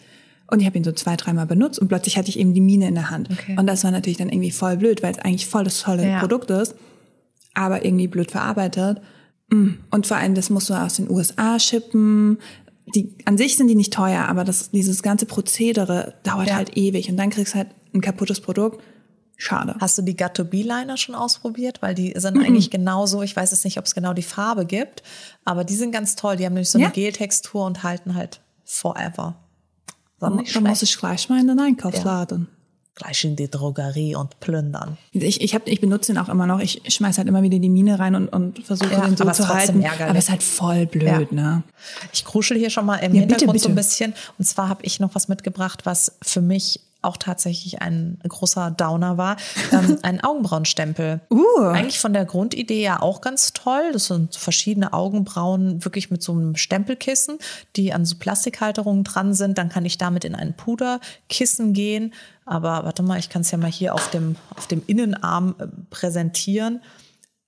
Und 0.50 0.60
ich 0.60 0.66
habe 0.66 0.78
ihn 0.78 0.84
so 0.84 0.92
zwei, 0.92 1.14
dreimal 1.14 1.46
benutzt 1.46 1.78
und 1.78 1.88
plötzlich 1.88 2.16
hatte 2.16 2.30
ich 2.30 2.38
eben 2.38 2.54
die 2.54 2.62
Mine 2.62 2.88
in 2.88 2.94
der 2.94 3.10
Hand. 3.10 3.28
Okay. 3.30 3.54
Und 3.58 3.66
das 3.66 3.84
war 3.84 3.90
natürlich 3.90 4.16
dann 4.16 4.30
irgendwie 4.30 4.50
voll 4.50 4.78
blöd, 4.78 5.02
weil 5.02 5.12
es 5.12 5.18
eigentlich 5.18 5.46
voll 5.46 5.64
das 5.64 5.82
tolle 5.82 6.08
ja. 6.08 6.20
Produkt 6.20 6.50
ist, 6.50 6.74
aber 7.54 7.84
irgendwie 7.84 8.08
blöd 8.08 8.30
verarbeitet. 8.30 9.02
Mm. 9.50 9.72
Und 9.90 10.06
vor 10.06 10.16
allem, 10.16 10.34
das 10.34 10.48
musst 10.48 10.70
du 10.70 10.74
aus 10.74 10.94
den 10.94 11.10
USA 11.10 11.58
shippen. 11.58 12.38
Die, 12.94 13.14
an 13.24 13.38
sich 13.38 13.56
sind 13.56 13.68
die 13.68 13.74
nicht 13.74 13.92
teuer, 13.92 14.26
aber 14.26 14.44
das, 14.44 14.70
dieses 14.70 15.02
ganze 15.02 15.26
Prozedere 15.26 16.14
dauert 16.22 16.48
ja. 16.48 16.56
halt 16.56 16.76
ewig. 16.76 17.10
Und 17.10 17.16
dann 17.16 17.30
kriegst 17.30 17.54
du 17.54 17.58
halt 17.58 17.68
ein 17.94 18.00
kaputtes 18.00 18.40
Produkt 18.40 18.82
Schade. 19.40 19.76
Hast 19.78 19.96
du 19.96 20.02
die 20.02 20.16
Gatto 20.16 20.44
B-Liner 20.44 20.96
schon 20.96 21.14
ausprobiert? 21.14 21.80
Weil 21.80 21.94
die 21.94 22.12
sind 22.16 22.36
mhm. 22.36 22.42
eigentlich 22.42 22.70
genauso. 22.70 23.22
Ich 23.22 23.36
weiß 23.36 23.52
jetzt 23.52 23.64
nicht, 23.64 23.78
ob 23.78 23.86
es 23.86 23.94
genau 23.94 24.12
die 24.12 24.22
Farbe 24.22 24.66
gibt, 24.66 25.04
aber 25.44 25.62
die 25.62 25.76
sind 25.76 25.92
ganz 25.92 26.16
toll. 26.16 26.36
Die 26.36 26.44
haben 26.44 26.54
nämlich 26.54 26.70
so 26.70 26.78
eine 26.78 26.88
ja. 26.88 26.90
Geltextur 26.90 27.64
und 27.64 27.84
halten 27.84 28.16
halt 28.16 28.40
forever. 28.64 29.36
Dann 30.18 30.44
muss 30.64 30.82
ich 30.82 30.98
gleich 30.98 31.28
mal 31.28 31.40
in 31.40 31.46
den 31.46 31.60
Einkaufsladen. 31.60 32.48
Ja. 32.50 32.57
Gleich 32.98 33.24
in 33.24 33.36
die 33.36 33.48
Drogerie 33.48 34.16
und 34.16 34.40
plündern. 34.40 34.98
Ich, 35.12 35.40
ich, 35.40 35.54
hab, 35.54 35.68
ich 35.68 35.80
benutze 35.80 36.12
den 36.12 36.20
auch 36.20 36.28
immer 36.28 36.46
noch. 36.48 36.58
Ich 36.58 36.82
schmeiß 36.88 37.18
halt 37.18 37.28
immer 37.28 37.42
wieder 37.42 37.60
die 37.60 37.68
Mine 37.68 38.00
rein 38.00 38.16
und, 38.16 38.28
und 38.28 38.64
versuche 38.64 38.90
ja, 38.90 39.06
den 39.06 39.16
so 39.16 39.30
zu 39.30 39.48
halten. 39.48 39.82
Ärgerlich. 39.82 40.08
Aber 40.08 40.18
es 40.18 40.24
ist 40.24 40.30
halt 40.30 40.42
voll 40.42 40.86
blöd, 40.86 41.04
ja. 41.04 41.26
ne? 41.30 41.62
Ich 42.12 42.24
kruschel 42.24 42.58
hier 42.58 42.70
schon 42.70 42.86
mal 42.86 42.96
im 42.96 43.14
ja, 43.14 43.20
Hintergrund 43.20 43.52
bitte, 43.52 43.52
bitte. 43.52 43.62
so 43.62 43.68
ein 43.68 43.74
bisschen. 43.76 44.14
Und 44.36 44.46
zwar 44.46 44.68
habe 44.68 44.84
ich 44.84 44.98
noch 44.98 45.14
was 45.14 45.28
mitgebracht, 45.28 45.86
was 45.86 46.18
für 46.22 46.40
mich 46.40 46.80
auch 47.00 47.16
tatsächlich 47.16 47.80
ein 47.80 48.18
großer 48.26 48.70
Downer 48.72 49.16
war, 49.16 49.36
ähm, 49.72 49.98
ein 50.02 50.22
Augenbrauenstempel. 50.22 51.20
Uh. 51.30 51.60
Eigentlich 51.68 52.00
von 52.00 52.12
der 52.12 52.24
Grundidee 52.24 52.82
ja 52.82 53.00
auch 53.00 53.20
ganz 53.20 53.52
toll. 53.52 53.90
Das 53.92 54.06
sind 54.06 54.34
verschiedene 54.36 54.92
Augenbrauen 54.92 55.84
wirklich 55.84 56.10
mit 56.10 56.22
so 56.22 56.32
einem 56.32 56.56
Stempelkissen, 56.56 57.38
die 57.76 57.92
an 57.92 58.04
so 58.04 58.16
Plastikhalterungen 58.18 59.04
dran 59.04 59.34
sind. 59.34 59.58
Dann 59.58 59.68
kann 59.68 59.84
ich 59.84 59.98
damit 59.98 60.24
in 60.24 60.34
ein 60.34 60.54
Puderkissen 60.54 61.72
gehen. 61.72 62.14
Aber 62.44 62.84
warte 62.84 63.02
mal, 63.02 63.18
ich 63.18 63.28
kann 63.28 63.42
es 63.42 63.50
ja 63.50 63.58
mal 63.58 63.70
hier 63.70 63.94
auf 63.94 64.10
dem, 64.10 64.36
auf 64.56 64.66
dem 64.66 64.82
Innenarm 64.86 65.54
äh, 65.58 65.66
präsentieren 65.90 66.80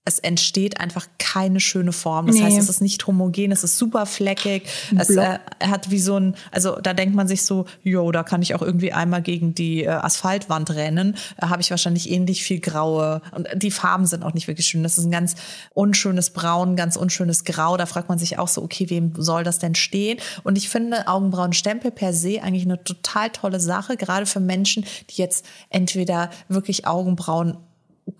es 0.07 0.19
entsteht 0.19 0.81
einfach 0.81 1.07
keine 1.19 1.61
schöne 1.61 1.93
Form. 1.93 2.27
Das 2.27 2.37
nee. 2.37 2.43
heißt, 2.43 2.59
es 2.59 2.71
ist 2.71 2.81
nicht 2.81 3.07
homogen, 3.07 3.53
es 3.53 3.63
ist 3.63 3.77
super 3.77 4.07
fleckig. 4.07 4.63
Es 4.99 5.11
äh, 5.11 5.39
hat 5.63 5.91
wie 5.91 5.99
so 5.99 6.17
ein, 6.17 6.37
also 6.51 6.77
da 6.77 6.95
denkt 6.95 7.15
man 7.15 7.29
sich 7.29 7.43
so, 7.43 7.67
jo, 7.83 8.11
da 8.11 8.23
kann 8.23 8.41
ich 8.41 8.55
auch 8.55 8.63
irgendwie 8.63 8.95
einmal 8.95 9.21
gegen 9.21 9.55
die 9.55 9.85
äh, 9.85 9.89
Asphaltwand 9.89 10.71
rennen. 10.71 11.17
Da 11.39 11.51
habe 11.51 11.61
ich 11.61 11.71
wahrscheinlich 11.71 12.11
ähnlich 12.11 12.43
viel 12.43 12.61
graue. 12.61 13.21
Und 13.33 13.49
die 13.55 13.71
Farben 13.71 14.07
sind 14.07 14.23
auch 14.23 14.33
nicht 14.33 14.49
wirklich 14.49 14.67
schön. 14.67 14.83
Das 14.83 14.97
ist 14.97 15.05
ein 15.05 15.11
ganz 15.11 15.35
unschönes 15.75 16.31
Braun, 16.31 16.77
ganz 16.77 16.97
unschönes 16.97 17.45
Grau. 17.45 17.77
Da 17.77 17.85
fragt 17.85 18.09
man 18.09 18.19
sich 18.19 18.39
auch 18.39 18.49
so, 18.49 18.63
okay, 18.63 18.89
wem 18.89 19.13
soll 19.17 19.45
das 19.45 19.59
denn 19.59 19.75
stehen? 19.75 20.19
Und 20.45 20.57
ich 20.57 20.71
finde 20.71 21.09
Augenbrauenstempel 21.09 21.91
per 21.91 22.15
se 22.15 22.43
eigentlich 22.43 22.65
eine 22.65 22.83
total 22.83 23.29
tolle 23.31 23.61
Sache, 23.61 23.99
gerade 23.99 24.25
für 24.25 24.41
Menschen, 24.41 24.87
die 25.11 25.21
jetzt 25.21 25.45
entweder 25.69 26.31
wirklich 26.49 26.87
Augenbrauen 26.87 27.59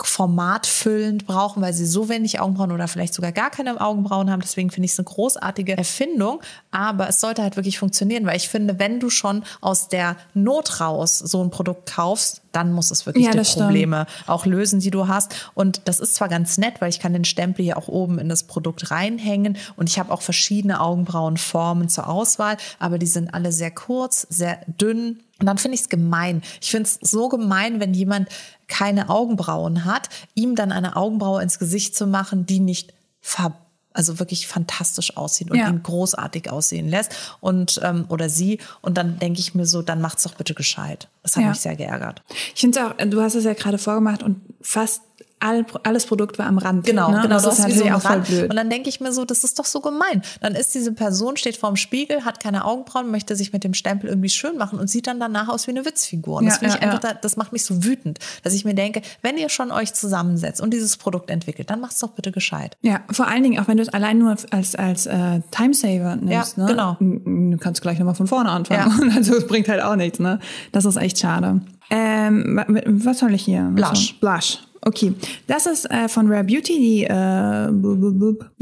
formatfüllend 0.03 1.27
brauchen, 1.27 1.63
weil 1.63 1.73
sie 1.73 1.87
so 1.87 2.09
wenig 2.09 2.41
Augenbrauen 2.41 2.73
oder 2.73 2.89
vielleicht 2.89 3.15
sogar 3.15 3.33
gar 3.33 3.51
keine 3.51 3.81
Augenbrauen 3.81 4.31
haben. 4.31 4.41
Deswegen 4.41 4.71
finde 4.71 4.87
ich 4.87 4.93
es 4.93 4.99
eine 4.99 5.07
großartige 5.07 5.77
Erfindung. 5.77 6.41
Aber 6.71 7.09
es 7.09 7.21
sollte 7.21 7.43
halt 7.43 7.57
wirklich 7.57 7.79
funktionieren, 7.79 8.27
weil 8.27 8.37
ich 8.37 8.49
finde, 8.49 8.79
wenn 8.79 9.01
du 9.01 9.11
schon 9.11 9.43
aus 9.61 9.89
der 9.89 10.17
Not 10.35 10.81
raus 10.81 11.19
so 11.19 11.43
ein 11.43 11.51
Produkt 11.51 11.93
kaufst, 11.93 12.43
dann 12.53 12.73
muss 12.73 12.91
es 12.91 13.07
wirklich 13.07 13.27
ja, 13.27 13.33
die 13.33 13.43
Probleme 13.43 14.07
stimmt. 14.09 14.29
auch 14.29 14.47
lösen, 14.47 14.81
die 14.81 14.91
du 14.91 15.09
hast. 15.09 15.51
Und 15.55 15.83
das 15.87 16.01
ist 16.01 16.15
zwar 16.15 16.29
ganz 16.29 16.59
nett, 16.59 16.81
weil 16.81 16.91
ich 16.91 17.01
kann 17.01 17.13
den 17.13 17.25
Stempel 17.25 17.65
hier 17.65 17.77
auch 17.77 17.89
oben 17.89 18.19
in 18.19 18.29
das 18.29 18.45
Produkt 18.45 18.91
reinhängen 18.91 19.57
und 19.77 19.89
ich 19.89 19.99
habe 19.99 20.13
auch 20.13 20.23
verschiedene 20.23 20.81
Augenbrauenformen 20.81 21.89
zur 21.89 22.09
Auswahl, 22.09 22.57
aber 22.79 22.99
die 22.99 23.07
sind 23.07 23.35
alle 23.35 23.53
sehr 23.53 23.71
kurz, 23.71 24.27
sehr 24.31 24.61
dünn. 24.67 25.21
Und 25.39 25.47
dann 25.47 25.59
finde 25.59 25.75
ich 25.75 25.83
es 25.83 25.89
gemein. 25.89 26.43
Ich 26.61 26.71
finde 26.71 26.89
es 26.89 26.99
so 27.01 27.29
gemein, 27.29 27.81
wenn 27.81 27.95
jemand 27.95 28.29
keine 28.69 29.09
Augenbrauen 29.09 29.85
hat, 29.85 30.09
ihm 30.35 30.55
dann 30.55 30.71
eine 30.71 30.97
Augenbraue 30.97 31.43
ins 31.43 31.59
Gesicht 31.59 31.97
zu 31.97 32.07
machen, 32.07 32.47
die 32.47 32.61
nicht 32.61 32.93
verbunden 33.21 33.70
also 33.93 34.19
wirklich 34.19 34.47
fantastisch 34.47 35.17
aussieht 35.17 35.51
und 35.51 35.59
ja. 35.59 35.69
ihn 35.69 35.83
großartig 35.83 36.51
aussehen 36.51 36.89
lässt 36.89 37.13
und 37.41 37.81
ähm, 37.83 38.05
oder 38.09 38.29
sie 38.29 38.59
und 38.83 38.97
dann 38.97 39.19
denke 39.19 39.41
ich 39.41 39.55
mir 39.55 39.67
so, 39.67 39.83
dann 39.83 40.01
macht's 40.01 40.23
doch 40.23 40.35
bitte 40.35 40.55
gescheit. 40.55 41.09
Das 41.23 41.37
hat 41.37 41.43
ja. 41.43 41.51
mich 41.51 41.61
sehr 41.61 41.77
geärgert. 41.77 42.23
Ich 42.55 42.61
finde 42.61 42.87
auch, 42.87 42.97
du 42.97 43.21
hast 43.21 43.35
es 43.35 43.45
ja 43.45 43.55
gerade 43.55 43.79
vorgemacht 43.79 44.23
und 44.23 44.41
fast 44.61 45.03
all, 45.41 45.65
alles 45.83 46.07
Produkt 46.07 46.39
war 46.39 46.47
am 46.47 46.59
Rand. 46.59 46.87
Genau, 46.87 47.11
ne? 47.11 47.23
genau. 47.23 47.35
Das, 47.35 47.45
das 47.45 47.59
ist 47.59 47.69
natürlich 47.69 47.93
auch 47.93 48.03
voll 48.03 48.21
blöd. 48.21 48.51
Und 48.51 48.57
dann 48.57 48.71
denke 48.71 48.89
ich 48.89 49.01
mir 49.01 49.13
so, 49.13 49.25
das 49.25 49.43
ist 49.45 49.59
doch 49.59 49.65
so 49.65 49.81
gemein. 49.81 50.23
Dann 50.41 50.55
ist 50.55 50.75
diese 50.75 50.93
Person, 50.93 51.37
steht 51.37 51.57
vorm 51.57 51.77
Spiegel, 51.77 52.25
hat 52.25 52.41
keine 52.41 52.65
Augenbrauen, 52.65 53.11
möchte 53.11 53.35
sich 53.37 53.53
mit 53.53 53.65
dem 53.65 53.75
Stempel 53.75 54.09
irgendwie 54.09 54.29
schön 54.29 54.57
machen 54.57 54.79
und 54.79 54.89
sieht 54.89 55.07
dann 55.07 55.19
danach 55.19 55.49
aus 55.49 55.67
wie 55.67 55.73
eine 55.73 55.85
Witzfigur. 55.85 56.37
Und 56.37 56.47
das, 56.47 56.61
ja, 56.61 56.69
ich 56.69 56.83
einfach, 56.83 57.01
das 57.21 57.37
macht 57.37 57.53
mich 57.53 57.65
so 57.65 57.85
wütend, 57.85 58.19
dass 58.43 58.55
ich 58.55 58.65
mir 58.65 58.75
denke, 58.75 59.03
wenn 59.23 59.39
ihr 59.39 59.49
schon 59.49 59.71
euch 59.73 59.95
zusammensetzt 59.95 60.61
und 60.61 60.73
dieses 60.73 60.97
Produkt 60.97 61.31
entwickelt, 61.31 61.71
dann 61.71 61.81
macht's 61.81 62.01
doch 62.01 62.11
bitte 62.11 62.33
gescheit. 62.33 62.77
Ja, 62.83 63.01
vor 63.11 63.27
allen 63.27 63.43
Dingen, 63.43 63.59
auch 63.61 63.69
wenn 63.69 63.79
du 63.79 63.83
es 63.83 63.89
allein 63.89 64.19
nur 64.19 64.37
als, 64.51 64.75
als 64.75 65.07
äh, 65.07 65.41
Timesaver 65.51 66.17
nimmst. 66.17 66.57
Ja, 66.57 66.65
ne? 66.65 66.71
genau. 66.71 66.97
Du 67.01 67.57
kannst 67.59 67.83
gleich 67.83 67.99
nochmal 67.99 68.15
von 68.15 68.27
vorne 68.27 68.51
anfangen. 68.51 69.01
Ja. 69.01 69.11
Also 69.21 69.37
es 69.37 69.47
bringt 69.47 69.69
halt 69.69 69.83
auch 69.83 69.97
nichts. 69.97 70.19
Ne? 70.19 70.39
Das 70.73 70.85
ist 70.85 70.97
echt 70.97 71.19
schade. 71.19 71.61
Ähm, 71.91 72.63
was 72.87 73.19
soll 73.19 73.35
ich 73.35 73.45
hier? 73.45 73.71
Blush. 73.75 74.15
Blush. 74.21 74.61
Okay, 74.83 75.15
das 75.47 75.67
ist 75.67 75.91
äh, 75.91 76.09
von 76.09 76.31
Rare 76.31 76.45
Beauty 76.45 76.79
die 76.79 77.05
äh, 77.05 77.71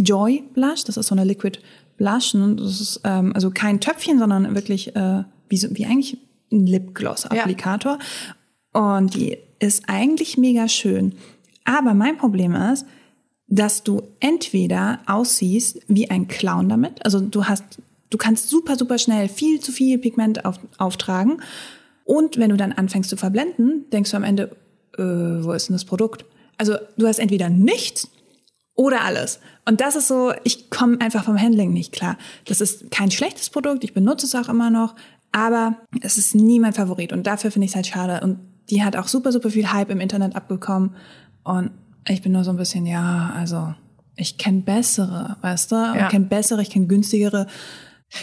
Joy 0.02 0.42
Blush. 0.54 0.84
Das 0.84 0.96
ist 0.96 1.06
so 1.06 1.14
eine 1.14 1.24
Liquid 1.24 1.60
Blush. 1.96 2.34
Ne? 2.34 2.56
Das 2.56 2.80
ist 2.80 3.00
ähm, 3.04 3.32
also 3.34 3.50
kein 3.50 3.80
Töpfchen, 3.80 4.18
sondern 4.18 4.54
wirklich 4.54 4.96
äh, 4.96 5.22
wie, 5.48 5.56
so, 5.56 5.68
wie 5.70 5.86
eigentlich 5.86 6.18
ein 6.50 6.66
Lipgloss-Applikator. 6.66 7.98
Ja. 8.74 8.96
Und 8.98 9.14
die 9.14 9.38
ist 9.58 9.84
eigentlich 9.86 10.36
mega 10.36 10.68
schön. 10.68 11.14
Aber 11.64 11.94
mein 11.94 12.16
Problem 12.16 12.54
ist, 12.54 12.86
dass 13.46 13.82
du 13.82 14.02
entweder 14.20 15.00
aussiehst 15.06 15.80
wie 15.88 16.10
ein 16.10 16.28
Clown 16.28 16.68
damit. 16.68 17.04
Also 17.04 17.20
du 17.20 17.44
hast, 17.44 17.64
du 18.10 18.18
kannst 18.18 18.48
super, 18.48 18.76
super 18.76 18.98
schnell 18.98 19.28
viel 19.28 19.60
zu 19.60 19.72
viel 19.72 19.98
Pigment 19.98 20.44
auf, 20.44 20.58
auftragen. 20.78 21.42
Und 22.04 22.38
wenn 22.38 22.50
du 22.50 22.56
dann 22.56 22.72
anfängst 22.72 23.10
zu 23.10 23.16
verblenden, 23.16 23.84
denkst 23.90 24.10
du 24.10 24.16
am 24.16 24.24
Ende, 24.24 24.56
äh, 24.98 25.44
wo 25.44 25.52
ist 25.52 25.68
denn 25.68 25.74
das 25.74 25.84
Produkt? 25.84 26.24
Also 26.56 26.76
du 26.96 27.06
hast 27.06 27.18
entweder 27.18 27.48
nichts 27.48 28.08
oder 28.74 29.02
alles. 29.02 29.40
Und 29.66 29.80
das 29.80 29.96
ist 29.96 30.08
so, 30.08 30.32
ich 30.44 30.70
komme 30.70 31.00
einfach 31.00 31.24
vom 31.24 31.40
Handling 31.40 31.72
nicht 31.72 31.92
klar. 31.92 32.16
Das 32.46 32.60
ist 32.60 32.90
kein 32.90 33.10
schlechtes 33.10 33.50
Produkt, 33.50 33.84
ich 33.84 33.94
benutze 33.94 34.26
es 34.26 34.34
auch 34.34 34.48
immer 34.48 34.70
noch, 34.70 34.94
aber 35.32 35.76
es 36.00 36.16
ist 36.16 36.34
nie 36.34 36.60
mein 36.60 36.72
Favorit 36.72 37.12
und 37.12 37.26
dafür 37.26 37.50
finde 37.50 37.66
ich 37.66 37.72
es 37.72 37.76
halt 37.76 37.86
schade. 37.86 38.20
Und 38.22 38.38
die 38.70 38.82
hat 38.82 38.96
auch 38.96 39.08
super, 39.08 39.32
super 39.32 39.50
viel 39.50 39.72
Hype 39.72 39.90
im 39.90 40.00
Internet 40.00 40.36
abbekommen 40.36 40.94
und 41.44 41.70
ich 42.06 42.22
bin 42.22 42.32
nur 42.32 42.44
so 42.44 42.50
ein 42.50 42.56
bisschen, 42.56 42.86
ja, 42.86 43.32
also 43.36 43.74
ich 44.16 44.38
kenne 44.38 44.62
bessere, 44.62 45.36
weißt 45.42 45.72
du? 45.72 45.76
Ja. 45.76 46.04
Ich 46.04 46.08
kenne 46.08 46.26
bessere, 46.26 46.62
ich 46.62 46.70
kenne 46.70 46.86
günstigere 46.86 47.46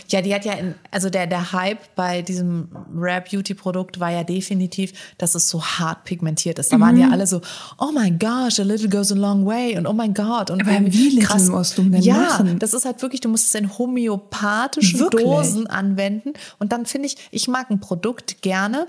Ja, 0.10 0.22
die 0.22 0.34
hat 0.34 0.46
ja, 0.46 0.54
in, 0.54 0.76
also 0.90 1.10
der, 1.10 1.28
der 1.28 1.52
Hype 1.52 1.96
bei 1.96 2.24
diesem 2.24 2.70
Rare 2.96 3.24
Beauty 3.30 3.54
Produkt 3.54 4.00
war 4.00 4.10
ja 4.10 4.24
definitiv, 4.24 4.94
dass 5.18 5.36
es 5.36 5.48
so 5.48 5.64
hart 5.64 6.06
pigmentiert 6.06 6.58
ist. 6.58 6.74
Da 6.74 6.80
waren 6.80 6.98
ja 6.98 7.10
alle 7.12 7.28
so, 7.28 7.42
oh 7.78 7.92
mein 7.94 8.18
gosh, 8.18 8.60
a 8.60 8.64
little 8.64 8.90
goes 8.90 9.12
a 9.12 9.16
long 9.16 9.46
way 9.46 9.78
und 9.78 9.86
oh 9.86 9.94
mein 9.94 10.14
Gott. 10.14 10.50
Und 10.50 10.62
Aber 10.62 10.92
wie 10.92 11.10
little 11.10 11.52
musst 11.52 11.78
du 11.78 11.84
denn 11.84 12.02
ja, 12.02 12.16
machen? 12.16 12.58
das 12.58 12.74
ist 12.74 12.86
halt 12.86 13.02
wirklich, 13.04 13.22
du 13.22 13.30
musst 13.30 13.46
es 13.46 13.56
in 13.56 13.78
homöopathischen 13.78 15.00
Wirklich? 15.00 15.24
Dosen 15.24 15.68
anwenden. 15.68 16.34
Und 16.58 16.72
dann 16.72 16.88
finde 16.88 17.08
ich, 17.08 17.18
ich 17.30 17.48
mag 17.48 17.70
ein 17.70 17.80
Produkt 17.80 18.42
gerne, 18.42 18.88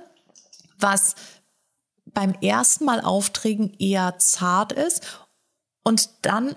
was 0.79 1.15
beim 2.07 2.33
ersten 2.41 2.87
Mal 2.87 3.03
auftragen 3.03 3.75
eher 3.79 4.15
zart 4.19 4.73
ist 4.73 5.03
und 5.87 6.09
dann 6.23 6.57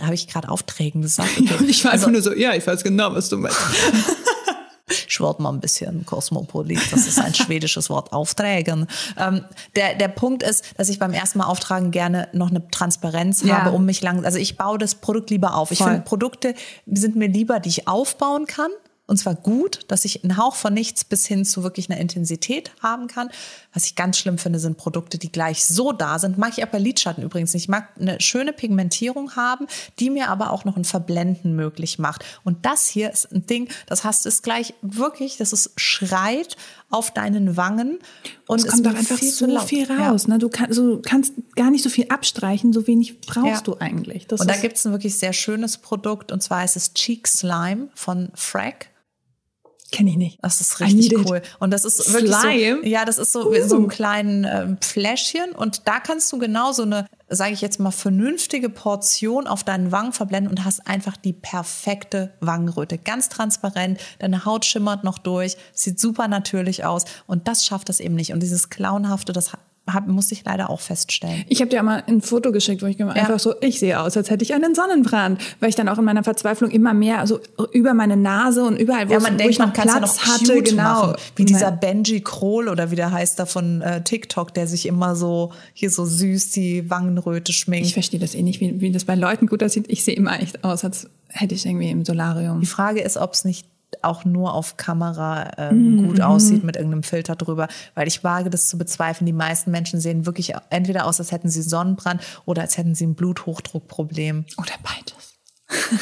habe 0.00 0.14
ich 0.14 0.28
gerade 0.28 0.48
Aufträgen 0.48 1.02
gesagt. 1.02 1.30
Okay. 1.40 1.64
Ich 1.66 1.84
war 1.84 1.90
Also- 1.92 2.06
einfach 2.06 2.12
nur 2.12 2.22
so, 2.22 2.32
ja, 2.32 2.54
ich 2.54 2.64
weiß 2.64 2.84
genau, 2.84 3.12
was 3.12 3.28
du 3.28 3.36
meinst. 3.38 3.58
ich 5.08 5.20
werde 5.20 5.42
mal 5.42 5.50
ein 5.52 5.60
bisschen 5.60 6.06
kosmopolit. 6.06 6.80
Das 6.92 7.06
ist 7.06 7.18
ein 7.18 7.34
schwedisches 7.34 7.90
Wort, 7.90 8.12
Aufträgen. 8.12 8.86
Ähm, 9.18 9.44
der, 9.74 9.94
der 9.96 10.08
Punkt 10.08 10.42
ist, 10.42 10.64
dass 10.76 10.88
ich 10.88 10.98
beim 10.98 11.12
ersten 11.12 11.38
Mal 11.38 11.46
auftragen 11.46 11.90
gerne 11.90 12.28
noch 12.32 12.50
eine 12.50 12.68
Transparenz 12.70 13.42
Ja. 13.42 13.62
habe, 13.62 13.72
um 13.74 13.84
mich 13.84 14.00
lang, 14.02 14.24
also 14.24 14.38
ich 14.38 14.56
baue 14.56 14.78
das 14.78 14.94
Produkt 14.96 15.30
lieber 15.30 15.54
auf. 15.56 15.70
Ich 15.70 15.78
Voll. 15.78 15.88
finde, 15.88 16.02
Produkte 16.02 16.54
sind 16.86 17.16
mir 17.16 17.28
lieber, 17.28 17.58
die 17.58 17.68
ich 17.70 17.88
aufbauen 17.88 18.46
kann. 18.46 18.70
Und 19.08 19.16
zwar 19.18 19.34
gut, 19.34 19.80
dass 19.88 20.04
ich 20.04 20.22
einen 20.22 20.36
Hauch 20.36 20.54
von 20.54 20.72
nichts 20.72 21.04
bis 21.04 21.26
hin 21.26 21.44
zu 21.44 21.64
wirklich 21.64 21.90
einer 21.90 22.00
Intensität 22.00 22.70
haben 22.80 23.08
kann. 23.08 23.28
Was 23.74 23.84
ich 23.84 23.96
ganz 23.96 24.16
schlimm 24.16 24.38
finde, 24.38 24.58
sind 24.60 24.76
Produkte, 24.78 25.18
die 25.18 25.30
gleich 25.30 25.64
so 25.64 25.92
da 25.92 26.18
sind. 26.20 26.38
Mag 26.38 26.56
ich 26.56 26.64
auch 26.64 26.68
bei 26.68 26.78
Lidschatten 26.78 27.22
übrigens 27.22 27.52
nicht. 27.52 27.64
Ich 27.64 27.68
mag 27.68 27.88
eine 28.00 28.20
schöne 28.20 28.52
Pigmentierung 28.52 29.34
haben, 29.34 29.66
die 29.98 30.08
mir 30.08 30.28
aber 30.28 30.50
auch 30.52 30.64
noch 30.64 30.76
ein 30.76 30.84
Verblenden 30.84 31.56
möglich 31.56 31.98
macht. 31.98 32.24
Und 32.44 32.64
das 32.64 32.86
hier 32.86 33.10
ist 33.12 33.30
ein 33.32 33.44
Ding, 33.44 33.68
das 33.86 34.04
hast 34.04 34.24
du 34.24 34.28
es 34.28 34.40
gleich 34.40 34.72
wirklich, 34.82 35.36
das 35.36 35.52
ist 35.52 35.72
schreit 35.76 36.56
auf 36.88 37.10
deinen 37.12 37.56
Wangen. 37.56 37.98
Und 38.46 38.60
Es 38.60 38.68
kommt 38.68 38.86
doch 38.86 38.94
einfach 38.94 39.18
viel 39.18 39.30
zu 39.32 39.46
so 39.46 39.52
laut. 39.52 39.64
viel 39.68 39.88
Ja. 39.88 40.10
raus. 40.10 40.28
Ne? 40.28 40.38
Du, 40.38 40.48
kann, 40.48 40.70
du 40.70 41.02
kannst 41.02 41.34
gar 41.56 41.70
nicht 41.70 41.82
so 41.82 41.90
viel 41.90 42.06
abstreichen, 42.08 42.72
so 42.72 42.86
wenig 42.86 43.20
brauchst 43.20 43.46
Ja. 43.46 43.60
du 43.62 43.76
eigentlich. 43.78 44.26
Das 44.28 44.40
Und 44.40 44.48
da 44.48 44.56
gibt 44.56 44.76
es 44.76 44.86
ein 44.86 44.92
wirklich 44.92 45.18
sehr 45.18 45.32
schönes 45.32 45.76
Produkt 45.78 46.30
und 46.32 46.40
zwar 46.42 46.64
ist 46.64 46.76
es 46.76 46.94
Cheek 46.94 47.26
Slime 47.26 47.88
von 47.94 48.30
Frack. 48.34 48.90
Kenn 49.92 50.06
ich 50.06 50.16
nicht. 50.16 50.38
Das 50.40 50.60
ist 50.62 50.80
richtig 50.80 51.28
cool. 51.28 51.42
Und 51.60 51.70
das 51.70 51.84
ist 51.84 52.12
wirklich 52.14 52.34
Slime? 52.34 52.80
so, 52.82 52.88
ja, 52.88 53.04
das 53.04 53.18
ist 53.18 53.30
so, 53.30 53.52
so 53.66 53.76
ein 53.76 53.88
kleinen 53.88 54.44
ähm, 54.44 54.78
Fläschchen 54.80 55.52
und 55.52 55.86
da 55.86 56.00
kannst 56.00 56.32
du 56.32 56.38
genau 56.38 56.72
so 56.72 56.82
eine, 56.82 57.06
sage 57.28 57.52
ich 57.52 57.60
jetzt 57.60 57.78
mal, 57.78 57.90
vernünftige 57.90 58.70
Portion 58.70 59.46
auf 59.46 59.64
deinen 59.64 59.92
Wangen 59.92 60.12
verblenden 60.14 60.50
und 60.50 60.64
hast 60.64 60.86
einfach 60.86 61.18
die 61.18 61.34
perfekte 61.34 62.32
Wangenröte. 62.40 62.96
Ganz 62.96 63.28
transparent, 63.28 64.00
deine 64.18 64.46
Haut 64.46 64.64
schimmert 64.64 65.04
noch 65.04 65.18
durch, 65.18 65.58
sieht 65.74 66.00
super 66.00 66.26
natürlich 66.26 66.86
aus 66.86 67.04
und 67.26 67.46
das 67.46 67.66
schafft 67.66 67.90
es 67.90 68.00
eben 68.00 68.14
nicht. 68.14 68.32
Und 68.32 68.40
dieses 68.40 68.70
Clownhafte, 68.70 69.34
das 69.34 69.52
hab, 69.86 70.06
muss 70.06 70.30
ich 70.30 70.44
leider 70.44 70.70
auch 70.70 70.80
feststellen. 70.80 71.44
Ich 71.48 71.60
habe 71.60 71.68
dir 71.68 71.82
mal 71.82 72.04
ein 72.06 72.20
Foto 72.20 72.52
geschickt, 72.52 72.82
wo 72.82 72.86
ich 72.86 73.02
einfach 73.02 73.40
so, 73.40 73.54
ich 73.60 73.80
sehe 73.80 73.98
aus, 74.00 74.16
als 74.16 74.30
hätte 74.30 74.44
ich 74.44 74.54
einen 74.54 74.74
Sonnenbrand, 74.76 75.40
weil 75.60 75.70
ich 75.70 75.74
dann 75.74 75.88
auch 75.88 75.98
in 75.98 76.04
meiner 76.04 76.22
Verzweiflung 76.22 76.70
immer 76.70 76.94
mehr, 76.94 77.26
so 77.26 77.40
über 77.72 77.92
meine 77.92 78.16
Nase 78.16 78.62
und 78.64 78.76
überall, 78.76 79.08
wo, 79.08 79.12
Ja, 79.12 79.18
es- 79.18 79.24
man 79.24 79.34
wo 79.34 79.38
denkt, 79.38 79.52
ich 79.52 79.58
noch 79.58 79.66
man 79.66 79.74
es 79.76 79.84
ja 79.92 79.98
Platz 79.98 80.16
noch 80.16 80.34
hatte, 80.34 80.62
genau. 80.62 80.82
machen. 80.82 81.16
Wie 81.36 81.44
dieser. 81.44 81.72
Benji 81.72 82.20
Kroll 82.20 82.68
oder 82.68 82.90
wie 82.92 82.96
der 82.96 83.10
heißt 83.10 83.38
da 83.40 83.46
von 83.46 83.82
äh, 83.82 84.02
TikTok, 84.04 84.54
der 84.54 84.66
sich 84.68 84.86
immer 84.86 85.16
so 85.16 85.52
hier 85.74 85.90
so 85.90 86.04
süß 86.04 86.50
die 86.52 86.88
Wangenröte 86.88 87.52
schminkt. 87.52 87.86
Ich 87.86 87.94
verstehe 87.94 88.20
das 88.20 88.34
eh 88.36 88.42
nicht, 88.42 88.60
wie, 88.60 88.80
wie 88.80 88.92
das 88.92 89.04
bei 89.04 89.14
Leuten 89.16 89.46
gut 89.48 89.62
aussieht. 89.64 89.86
Ich 89.88 90.04
sehe 90.04 90.14
immer 90.14 90.40
echt 90.40 90.62
aus, 90.62 90.84
als 90.84 91.08
hätte 91.28 91.54
ich 91.54 91.66
irgendwie 91.66 91.90
im 91.90 92.04
Solarium. 92.04 92.60
Die 92.60 92.66
Frage 92.66 93.00
ist, 93.00 93.16
ob 93.16 93.32
es 93.32 93.44
nicht 93.44 93.66
auch 94.02 94.24
nur 94.24 94.54
auf 94.54 94.76
Kamera 94.76 95.50
ähm, 95.58 95.96
Mhm, 95.96 96.08
gut 96.08 96.20
aussieht 96.20 96.64
mit 96.64 96.76
irgendeinem 96.76 97.02
Filter 97.02 97.36
drüber, 97.36 97.68
weil 97.94 98.08
ich 98.08 98.24
wage 98.24 98.50
das 98.50 98.68
zu 98.68 98.78
bezweifeln. 98.78 99.26
Die 99.26 99.32
meisten 99.32 99.70
Menschen 99.70 100.00
sehen 100.00 100.26
wirklich 100.26 100.54
entweder 100.70 101.06
aus, 101.06 101.18
als 101.18 101.32
hätten 101.32 101.48
sie 101.48 101.62
Sonnenbrand 101.62 102.22
oder 102.44 102.62
als 102.62 102.76
hätten 102.78 102.94
sie 102.94 103.06
ein 103.06 103.14
Bluthochdruckproblem. 103.14 104.46
Oder 104.58 104.74
beides. 104.82 105.38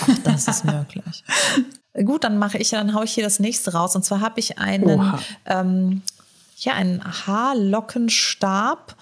Auch 0.02 0.22
das 0.24 0.48
ist 0.48 0.64
möglich. 0.64 1.24
Gut, 2.04 2.24
dann 2.24 2.38
mache 2.38 2.58
ich, 2.58 2.70
dann 2.70 2.94
haue 2.94 3.04
ich 3.04 3.12
hier 3.12 3.24
das 3.24 3.40
nächste 3.40 3.72
raus. 3.72 3.96
Und 3.96 4.04
zwar 4.04 4.20
habe 4.20 4.38
ich 4.38 4.58
einen, 4.58 5.14
ähm, 5.46 6.02
ja, 6.56 6.74
einen 6.74 7.02
Haarlockenstab 7.04 8.96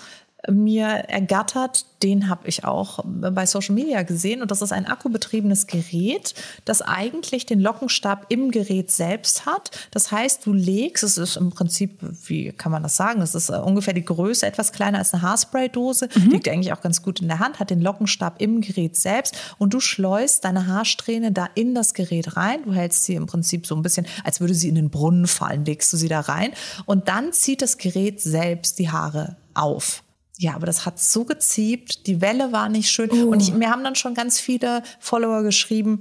mir 0.51 0.87
ergattert. 0.87 1.87
Den 2.03 2.29
habe 2.29 2.47
ich 2.47 2.65
auch 2.65 3.01
bei 3.05 3.45
Social 3.45 3.75
Media 3.75 4.03
gesehen. 4.03 4.41
Und 4.43 4.51
das 4.51 4.63
ist 4.63 4.73
ein 4.73 4.87
akkubetriebenes 4.87 5.67
Gerät, 5.67 6.35
das 6.65 6.81
eigentlich 6.81 7.47
den 7.47 7.61
Lockenstab 7.61 8.27
im 8.29 8.51
Gerät 8.51 8.91
selbst 8.91 9.47
hat. 9.47 9.71
Das 9.91 10.13
heißt, 10.13 10.47
du 10.47 10.53
legst, 10.53 11.03
es 11.03 11.19
ist 11.19 11.37
im 11.37 11.51
Prinzip, 11.51 11.99
wie 12.27 12.53
kann 12.53 12.71
man 12.71 12.83
das 12.83 12.97
sagen? 12.97 13.21
Das 13.21 13.35
ist 13.35 13.51
äh, 13.51 13.55
ungefähr 13.55 13.95
die 13.95 14.05
Größe, 14.05 14.47
etwas 14.47 14.73
kleiner 14.73 14.99
als 14.99 15.13
eine 15.13 15.23
Haarspraydose. 15.23 16.09
Liegt 16.15 16.49
eigentlich 16.49 16.73
auch 16.73 16.81
ganz 16.81 17.03
gut 17.03 17.21
in 17.21 17.29
der 17.29 17.41
Hand, 17.41 17.59
hat 17.59 17.71
den 17.71 17.81
Lockenstab 17.81 18.41
im 18.41 18.61
Gerät 18.61 18.97
selbst. 18.97 19.37
Und 19.59 19.75
du 19.75 19.81
schleust 19.81 20.45
deine 20.45 20.67
Haarsträhne 20.67 21.33
da 21.33 21.49
in 21.55 21.75
das 21.75 21.95
Gerät 21.95 22.37
rein. 22.37 22.63
Du 22.65 22.73
hältst 22.73 23.05
sie 23.05 23.15
im 23.15 23.27
Prinzip 23.27 23.67
so 23.67 23.75
ein 23.75 23.83
bisschen, 23.83 24.07
als 24.25 24.41
würde 24.41 24.55
sie 24.55 24.69
in 24.69 24.77
den 24.77 24.91
Brunnen 24.91 25.27
fallen, 25.27 25.65
legst 25.65 25.93
du 25.93 25.97
sie 25.97 26.09
da 26.09 26.21
rein. 26.21 26.53
Und 26.87 27.09
dann 27.09 27.33
zieht 27.33 27.63
das 27.63 27.79
Gerät 27.79 28.21
selbst 28.21 28.79
die 28.79 28.91
Haare 28.91 29.37
auf. 29.55 30.03
Ja, 30.41 30.55
aber 30.55 30.67
das 30.67 30.87
hat 30.87 31.01
so 31.01 31.25
geziebt, 31.25 32.07
die 32.07 32.21
Welle 32.21 32.53
war 32.53 32.69
nicht 32.69 32.91
schön. 32.91 33.11
Und 33.11 33.43
ich, 33.43 33.53
mir 33.53 33.71
haben 33.71 33.83
dann 33.83 33.97
schon 33.97 34.15
ganz 34.15 34.39
viele 34.39 34.85
Follower 35.01 35.43
geschrieben, 35.43 36.01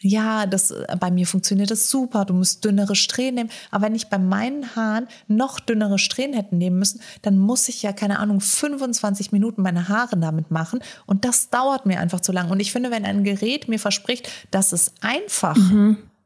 ja, 0.00 0.46
das, 0.46 0.70
äh, 0.70 0.96
bei 1.00 1.10
mir 1.10 1.26
funktioniert 1.26 1.70
das 1.70 1.90
super, 1.90 2.24
du 2.24 2.34
musst 2.34 2.64
dünnere 2.64 2.94
Strähnen 2.94 3.34
nehmen. 3.34 3.50
Aber 3.70 3.86
wenn 3.86 3.94
ich 3.94 4.08
bei 4.08 4.18
meinen 4.18 4.76
Haaren 4.76 5.08
noch 5.26 5.58
dünnere 5.58 5.98
Strähnen 5.98 6.34
hätte 6.34 6.54
nehmen 6.54 6.78
müssen, 6.78 7.00
dann 7.22 7.38
muss 7.38 7.68
ich 7.68 7.82
ja, 7.82 7.92
keine 7.92 8.18
Ahnung, 8.18 8.40
25 8.40 9.32
Minuten 9.32 9.62
meine 9.62 9.88
Haare 9.88 10.16
damit 10.16 10.50
machen. 10.50 10.80
Und 11.06 11.24
das 11.24 11.50
dauert 11.50 11.86
mir 11.86 11.98
einfach 11.98 12.20
zu 12.20 12.30
lang. 12.30 12.50
Und 12.50 12.60
ich 12.60 12.72
finde, 12.72 12.90
wenn 12.90 13.04
ein 13.04 13.24
Gerät 13.24 13.68
mir 13.68 13.78
verspricht, 13.78 14.30
dass 14.50 14.72
es 14.72 14.92
einfach 15.00 15.56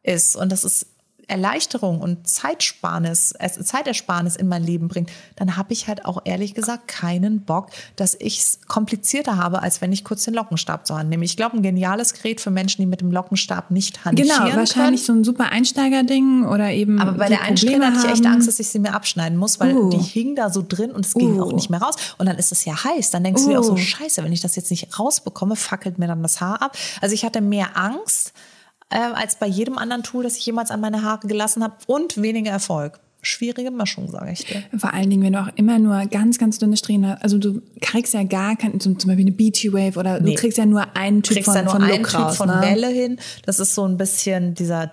ist 0.02 0.36
und 0.36 0.52
dass 0.52 0.64
es 0.64 0.86
Erleichterung 1.32 2.00
und 2.00 2.28
Zeitsparnis, 2.28 3.34
Zeitersparnis 3.62 4.36
in 4.36 4.48
mein 4.48 4.62
Leben 4.62 4.88
bringt, 4.88 5.10
dann 5.36 5.56
habe 5.56 5.72
ich 5.72 5.88
halt 5.88 6.04
auch 6.04 6.20
ehrlich 6.24 6.54
gesagt 6.54 6.88
keinen 6.88 7.40
Bock, 7.40 7.70
dass 7.96 8.14
ich 8.18 8.38
es 8.40 8.60
komplizierter 8.68 9.36
habe, 9.38 9.62
als 9.62 9.80
wenn 9.80 9.92
ich 9.92 10.04
kurz 10.04 10.24
den 10.24 10.34
Lockenstab 10.34 10.86
zur 10.86 10.98
Hand 10.98 11.08
nehme. 11.10 11.24
Ich 11.24 11.36
glaube, 11.36 11.56
ein 11.56 11.62
geniales 11.62 12.12
Gerät 12.12 12.40
für 12.40 12.50
Menschen, 12.50 12.82
die 12.82 12.86
mit 12.86 13.00
dem 13.00 13.10
Lockenstab 13.10 13.70
nicht 13.70 14.04
hantieren 14.04 14.28
Genau, 14.28 14.56
wahrscheinlich 14.56 15.06
können. 15.06 15.24
so 15.24 15.30
ein 15.30 15.34
super 15.34 15.50
Einsteigerding 15.50 16.44
oder 16.46 16.70
eben. 16.70 17.00
Aber 17.00 17.12
bei 17.12 17.28
der 17.28 17.36
Probleme 17.38 17.86
hatte 17.86 18.06
ich 18.06 18.12
echt. 18.12 18.26
Angst, 18.26 18.46
dass 18.46 18.60
ich 18.60 18.68
sie 18.68 18.78
mir 18.78 18.94
abschneiden 18.94 19.38
muss, 19.38 19.58
weil 19.58 19.74
Uh. 19.74 19.90
die 19.90 19.98
hing 19.98 20.36
da 20.36 20.50
so 20.50 20.62
drin 20.66 20.92
und 20.92 21.06
es 21.06 21.14
ging 21.14 21.38
Uh. 21.40 21.44
auch 21.44 21.52
nicht 21.52 21.70
mehr 21.70 21.80
raus. 21.80 21.94
Und 22.18 22.26
dann 22.26 22.36
ist 22.36 22.52
es 22.52 22.64
ja 22.64 22.84
heiß. 22.84 23.10
Dann 23.10 23.24
denkst 23.24 23.42
du 23.42 23.48
dir 23.48 23.58
auch 23.58 23.64
so, 23.64 23.72
Uh. 23.72 23.76
scheiße, 23.78 24.22
wenn 24.22 24.32
ich 24.32 24.40
das 24.42 24.54
jetzt 24.54 24.70
nicht 24.70 24.98
rausbekomme, 24.98 25.56
fackelt 25.56 25.98
mir 25.98 26.06
dann 26.06 26.22
das 26.22 26.40
Haar 26.40 26.60
ab. 26.62 26.76
Also 27.00 27.14
ich 27.14 27.24
hatte 27.24 27.40
mehr 27.40 27.76
Angst 27.76 28.32
äh, 28.92 29.12
als 29.14 29.36
bei 29.36 29.46
jedem 29.46 29.78
anderen 29.78 30.02
Tool, 30.02 30.22
das 30.24 30.36
ich 30.36 30.46
jemals 30.46 30.70
an 30.70 30.80
meine 30.80 31.02
Haare 31.02 31.26
gelassen 31.26 31.62
habe 31.62 31.74
und 31.86 32.20
weniger 32.20 32.50
Erfolg. 32.50 33.00
Schwierige 33.24 33.70
Mischung, 33.70 34.10
sage 34.10 34.32
ich 34.32 34.44
dir. 34.46 34.64
Vor 34.76 34.92
allen 34.92 35.08
Dingen, 35.08 35.22
wenn 35.22 35.34
du 35.34 35.40
auch 35.40 35.50
immer 35.54 35.78
nur 35.78 36.06
ganz, 36.06 36.38
ganz 36.38 36.58
dünne 36.58 36.76
Strähnen 36.76 37.08
hast. 37.08 37.22
Also 37.22 37.38
du 37.38 37.62
kriegst 37.80 38.14
ja 38.14 38.24
gar 38.24 38.56
keinen, 38.56 38.80
so 38.80 38.92
zum 38.94 39.06
Beispiel 39.06 39.26
eine 39.26 39.30
Beachy 39.30 39.72
Wave 39.72 39.96
oder 39.96 40.18
Nee. 40.18 40.30
du 40.34 40.40
kriegst 40.40 40.58
ja 40.58 40.66
nur 40.66 40.96
einen 40.96 41.22
Typ 41.22 41.36
kriegst 41.36 41.46
von, 41.46 41.54
da 41.54 41.62
nur 41.62 41.70
von 41.72 41.82
einen 41.84 41.98
Look 42.02 42.08
Typ 42.10 42.18
raus. 42.18 42.36
von 42.36 42.48
ne? 42.48 42.60
Welle 42.60 42.88
hin. 42.88 43.20
Das 43.46 43.60
ist 43.60 43.76
so 43.76 43.84
ein 43.86 43.96
bisschen 43.96 44.54
dieser, 44.54 44.90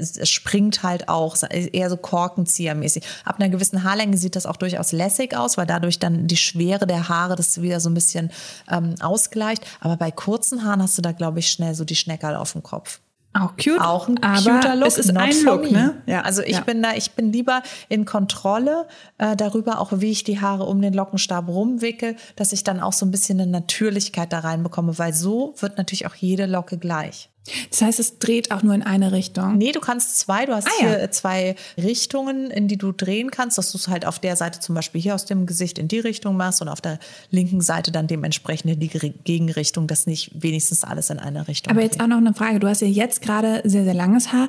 es 0.00 0.16
es 0.16 0.30
springt 0.30 0.82
halt 0.84 1.10
auch, 1.10 1.36
eher 1.50 1.90
so 1.90 1.98
Korkenziehermäßig. 1.98 3.04
Ab 3.26 3.36
einer 3.38 3.50
gewissen 3.50 3.84
Haarlänge 3.84 4.16
sieht 4.16 4.36
das 4.36 4.46
auch 4.46 4.56
durchaus 4.56 4.92
lässig 4.92 5.36
aus, 5.36 5.58
weil 5.58 5.66
dadurch 5.66 5.98
dann 5.98 6.26
die 6.28 6.38
Schwere 6.38 6.86
der 6.86 7.10
Haare 7.10 7.36
das 7.36 7.60
wieder 7.60 7.80
so 7.80 7.90
ein 7.90 7.94
bisschen 7.94 8.30
ähm, 8.70 8.94
ausgleicht. 9.00 9.66
Aber 9.80 9.98
bei 9.98 10.10
kurzen 10.10 10.64
Haaren 10.64 10.80
hast 10.82 10.96
du 10.96 11.02
da, 11.02 11.12
glaube 11.12 11.40
ich, 11.40 11.48
schnell 11.50 11.74
so 11.74 11.84
die 11.84 11.94
Schneckerl 11.96 12.36
auf 12.36 12.52
dem 12.52 12.62
Kopf. 12.62 13.00
Auch 13.40 13.56
cute. 13.56 13.80
Auch 13.80 14.08
ein 14.08 14.22
aber 14.22 14.56
cuter 14.56 14.76
Look. 14.76 14.88
Es 14.88 14.98
ist 14.98 15.12
not 15.12 15.22
ein 15.22 15.44
Look, 15.44 15.62
me. 15.62 15.72
ne? 15.72 16.02
Ja. 16.06 16.22
Also 16.22 16.42
ich 16.42 16.56
ja. 16.56 16.60
bin 16.60 16.82
da, 16.82 16.94
ich 16.94 17.12
bin 17.12 17.32
lieber 17.32 17.62
in 17.88 18.04
Kontrolle 18.04 18.86
äh, 19.18 19.36
darüber, 19.36 19.80
auch 19.80 19.92
wie 19.96 20.10
ich 20.10 20.24
die 20.24 20.40
Haare 20.40 20.64
um 20.64 20.80
den 20.80 20.94
Lockenstab 20.94 21.48
rumwickel, 21.48 22.16
dass 22.36 22.52
ich 22.52 22.64
dann 22.64 22.80
auch 22.80 22.92
so 22.92 23.06
ein 23.06 23.10
bisschen 23.10 23.40
eine 23.40 23.50
Natürlichkeit 23.50 24.32
da 24.32 24.40
reinbekomme, 24.40 24.98
weil 24.98 25.12
so 25.12 25.54
wird 25.58 25.78
natürlich 25.78 26.06
auch 26.06 26.14
jede 26.14 26.46
Locke 26.46 26.78
gleich. 26.78 27.30
Das 27.70 27.82
heißt, 27.82 28.00
es 28.00 28.18
dreht 28.18 28.50
auch 28.50 28.62
nur 28.62 28.74
in 28.74 28.82
eine 28.82 29.12
Richtung. 29.12 29.56
Nee, 29.58 29.72
du 29.72 29.80
kannst 29.80 30.18
zwei, 30.18 30.46
du 30.46 30.54
hast 30.54 30.66
Ah, 30.68 30.70
ja. 30.82 30.88
hier 30.88 31.02
äh, 31.02 31.10
zwei 31.10 31.56
Richtungen, 31.76 32.50
in 32.50 32.68
die 32.68 32.76
du 32.76 32.92
drehen 32.92 33.30
kannst, 33.30 33.58
dass 33.58 33.72
du 33.72 33.78
es 33.78 33.88
halt 33.88 34.06
auf 34.06 34.18
der 34.18 34.36
Seite 34.36 34.60
zum 34.60 34.74
Beispiel 34.74 35.00
hier 35.00 35.14
aus 35.14 35.24
dem 35.24 35.46
Gesicht 35.46 35.78
in 35.78 35.88
die 35.88 35.98
Richtung 36.00 36.36
machst 36.36 36.60
und 36.62 36.68
auf 36.68 36.80
der 36.80 36.98
linken 37.30 37.60
Seite 37.60 37.92
dann 37.92 38.06
dementsprechend 38.06 38.70
in 38.72 38.80
die 38.80 38.88
Gegenrichtung, 39.24 39.86
dass 39.86 40.06
nicht 40.06 40.30
wenigstens 40.42 40.84
alles 40.84 41.10
in 41.10 41.18
eine 41.18 41.48
Richtung 41.48 41.72
Aber 41.72 41.82
jetzt 41.82 41.94
geht. 41.94 42.02
auch 42.02 42.06
noch 42.08 42.16
eine 42.18 42.34
Frage. 42.34 42.60
Du 42.60 42.68
hast 42.68 42.80
ja 42.82 42.88
jetzt 42.88 43.22
gerade 43.22 43.62
sehr, 43.64 43.84
sehr 43.84 43.94
langes 43.94 44.32
Haar. 44.32 44.48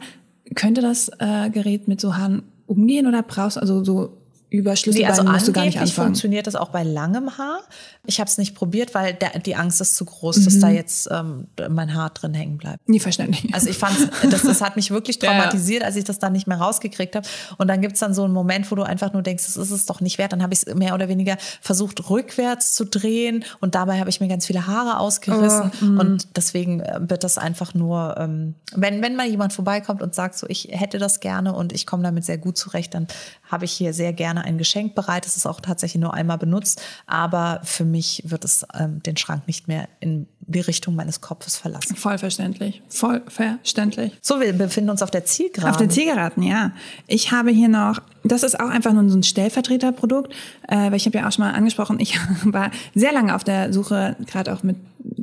Könnte 0.56 0.82
das 0.82 1.10
äh, 1.20 1.50
Gerät 1.50 1.88
mit 1.88 2.00
so 2.02 2.16
Haaren 2.16 2.44
umgehen 2.68 3.06
oder 3.08 3.22
brauchst 3.24 3.58
du 3.58 3.62
also 3.62 3.84
so 3.84 4.18
über 4.50 4.76
Schlüsselbein 4.78 5.12
also 5.12 5.24
musst 5.24 5.48
du 5.48 5.52
gar 5.52 5.66
nicht 5.66 5.78
anfangen. 5.78 6.08
funktioniert 6.08 6.48
das 6.48 6.56
auch 6.56 6.70
bei 6.70 6.84
langem 6.84 7.38
Haar. 7.38 7.60
Ich 8.06 8.22
habe 8.22 8.30
es 8.30 8.38
nicht 8.38 8.56
probiert, 8.56 8.96
weil 8.96 9.14
der, 9.14 9.40
die 9.40 9.56
Angst 9.56 9.82
ist 9.82 9.98
zu 9.98 10.06
groß, 10.06 10.46
dass 10.46 10.60
da 10.60 10.70
jetzt 10.70 11.10
ähm, 11.12 11.48
mein 11.70 11.94
Haar 11.94 12.12
drin 12.12 12.34
hängen 12.34 12.58
bleibt. 12.58 12.88
Nie 12.88 13.02
verständlich. 13.02 13.54
Also 13.54 13.70
ich 13.70 13.78
fand, 13.78 13.98
das, 14.32 14.44
das 14.44 14.62
hat 14.62 14.78
mich 14.78 14.90
wirklich 14.90 15.20
traumatisiert, 15.20 15.84
als 15.84 15.98
ich 15.98 16.06
das 16.06 16.20
dann 16.20 16.32
nicht 16.32 16.48
mehr 16.48 16.60
rausgekriegt 16.60 17.18
habe. 17.18 17.28
Und 17.58 17.68
dann 17.68 17.82
gibt's 17.82 18.00
dann 18.00 18.14
so 18.14 18.24
einen 18.24 18.34
Moment, 18.34 18.72
wo 18.72 18.76
du 18.76 18.84
einfach 18.84 19.12
nur 19.12 19.22
denkst, 19.22 19.44
das 19.44 19.58
ist 19.58 19.72
es 19.72 19.86
doch 19.86 20.00
nicht 20.00 20.18
wert. 20.18 20.32
Dann 20.32 20.42
habe 20.42 20.54
ich 20.54 20.66
es 20.66 20.76
mehr 20.76 20.94
oder 20.94 21.10
weniger 21.10 21.36
versucht, 21.60 22.10
rückwärts 22.10 22.74
zu 22.74 22.86
drehen 22.86 23.44
und 23.60 23.76
dabei 23.76 24.00
habe 24.00 24.10
ich 24.10 24.22
mir 24.22 24.30
ganz 24.30 24.46
viele 24.46 24.66
Haare 24.66 25.00
ausgerissen. 25.00 25.72
Oh, 25.82 25.86
mm. 25.86 26.00
und 26.00 26.38
deswegen 26.38 26.80
äh, 26.80 27.00
wird 27.02 27.26
das 27.26 27.38
einfach 27.38 27.74
nur, 27.74 28.16
ähm, 28.18 28.56
wenn, 28.74 29.02
wenn 29.02 29.18
mal 29.18 29.28
jemand 29.28 29.52
vorbeikommt 29.52 30.02
und 30.02 30.16
sagt, 30.16 30.38
so 30.38 30.48
ich 30.48 30.70
hätte 30.72 31.00
das 31.00 31.20
gerne 31.20 31.54
und 31.54 31.74
ich 31.74 31.86
komme 31.86 32.04
damit 32.04 32.24
sehr 32.24 32.38
gut 32.38 32.58
zurecht, 32.58 32.94
dann 32.94 33.08
habe 33.44 33.66
ich 33.66 33.72
hier 33.72 33.94
sehr 33.94 34.14
gerne 34.14 34.37
ein 34.42 34.58
Geschenk 34.58 34.96
bereit. 34.96 35.26
Es 35.26 35.38
ist 35.38 35.46
auch 35.46 35.60
tatsächlich 35.62 36.02
nur 36.02 36.14
einmal 36.14 36.38
benutzt, 36.38 36.82
aber 37.06 37.62
für 37.64 37.86
mich 37.86 38.24
wird 38.26 38.46
es 38.46 38.66
ähm, 38.78 39.02
den 39.04 39.18
Schrank 39.18 39.48
nicht 39.48 39.68
mehr 39.68 39.88
in 40.00 40.28
die 40.50 40.62
Richtung 40.62 40.96
meines 40.96 41.20
Kopfes 41.22 41.58
verlassen. 41.58 41.96
Voll 41.98 42.18
verständlich. 42.18 42.82
Voll 42.88 43.22
verständlich. 43.28 44.14
So, 44.22 44.40
wir 44.40 44.54
befinden 44.54 44.90
uns 44.90 45.02
auf 45.02 45.12
der 45.12 45.26
Zielgeraden. 45.26 45.72
Auf 45.72 45.78
den 45.78 45.90
Zielgeraden, 45.90 46.42
ja. 46.44 46.72
Ich 47.06 47.32
habe 47.32 47.52
hier 47.52 47.68
noch, 47.68 48.00
das 48.24 48.44
ist 48.44 48.58
auch 48.60 48.70
einfach 48.70 48.94
nur 48.94 49.10
so 49.10 49.18
ein 49.18 49.24
Stellvertreterprodukt, 49.24 50.34
äh, 50.68 50.76
weil 50.76 50.96
ich 50.96 51.06
habe 51.06 51.18
ja 51.18 51.28
auch 51.28 51.32
schon 51.32 51.44
mal 51.44 51.52
angesprochen, 51.54 52.00
ich 52.00 52.18
war 52.46 52.72
sehr 52.96 53.12
lange 53.12 53.36
auf 53.36 53.44
der 53.44 53.74
Suche, 53.74 54.16
gerade 54.26 54.54
auch 54.54 54.64
mit 54.64 54.78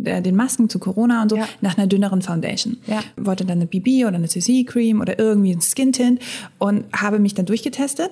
äh, 0.05 0.21
den 0.21 0.37
Masken 0.37 0.69
zu 0.69 0.79
Corona 0.79 1.23
und 1.23 1.31
so, 1.31 1.37
Ja. 1.37 1.49
nach 1.63 1.79
einer 1.79 1.87
dünneren 1.87 2.21
Foundation. 2.21 2.77
Ja. 2.87 3.01
Wollte 3.17 3.47
dann 3.47 3.59
eine 3.59 3.67
BB 3.67 4.05
oder 4.07 4.17
eine 4.17 4.29
CC-Cream 4.29 5.01
oder 5.01 5.19
irgendwie 5.19 5.53
ein 5.55 5.63
Skin-Tint 5.63 6.21
und 6.59 6.85
habe 6.95 7.19
mich 7.19 7.33
dann 7.35 7.47
durchgetestet 7.47 8.11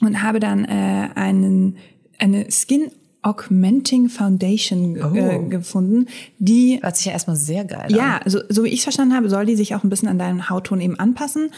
und 0.00 0.22
habe 0.22 0.40
dann 0.40 0.64
äh, 0.64 1.08
einen, 1.14 1.76
eine 2.18 2.50
Skin 2.50 2.90
Augmenting 3.22 4.08
Foundation 4.08 4.96
äh, 4.96 5.36
Oh. 5.36 5.48
gefunden, 5.48 6.06
die 6.38 6.78
Hört 6.80 6.96
sich 6.96 7.06
ja 7.06 7.12
erstmal 7.12 7.36
sehr 7.36 7.64
geil 7.64 7.86
ja, 7.90 8.16
an. 8.16 8.22
also 8.22 8.40
so 8.48 8.62
wie 8.62 8.68
ich 8.68 8.78
es 8.78 8.82
verstanden 8.84 9.14
habe, 9.16 9.28
soll 9.28 9.46
die 9.46 9.56
sich 9.56 9.74
auch 9.74 9.82
ein 9.82 9.90
bisschen 9.90 10.08
an 10.08 10.18
deinen 10.18 10.48
Hautton 10.48 10.80
eben 10.80 10.98
anpassen. 10.98 11.50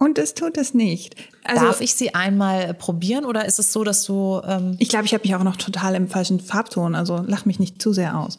Und 0.00 0.16
es 0.18 0.34
tut 0.34 0.56
es 0.56 0.74
nicht. 0.74 1.16
Also 1.42 1.64
Darf 1.64 1.80
ich 1.80 1.94
sie 1.94 2.14
einmal 2.14 2.72
probieren 2.72 3.24
oder 3.24 3.46
ist 3.46 3.58
es 3.58 3.72
so, 3.72 3.82
dass 3.82 4.04
du 4.04 4.40
ähm, 4.46 4.76
ich 4.78 4.88
glaube, 4.90 5.06
ich 5.06 5.12
habe 5.14 5.24
mich 5.24 5.34
auch 5.34 5.42
noch 5.42 5.56
total 5.56 5.96
im 5.96 6.06
falschen 6.06 6.38
Farbton, 6.38 6.94
also 6.94 7.24
lach 7.26 7.46
mich 7.46 7.58
nicht 7.58 7.82
zu 7.82 7.92
sehr 7.92 8.16
aus. 8.16 8.38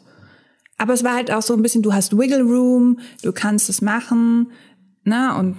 Aber 0.78 0.94
es 0.94 1.04
war 1.04 1.14
halt 1.14 1.30
auch 1.30 1.42
so 1.42 1.52
ein 1.52 1.60
bisschen, 1.60 1.82
du 1.82 1.92
hast 1.92 2.16
Wiggle 2.16 2.40
Room, 2.40 2.98
du 3.22 3.32
kannst 3.32 3.68
es 3.68 3.82
machen, 3.82 4.52
ne? 5.04 5.34
Und 5.38 5.56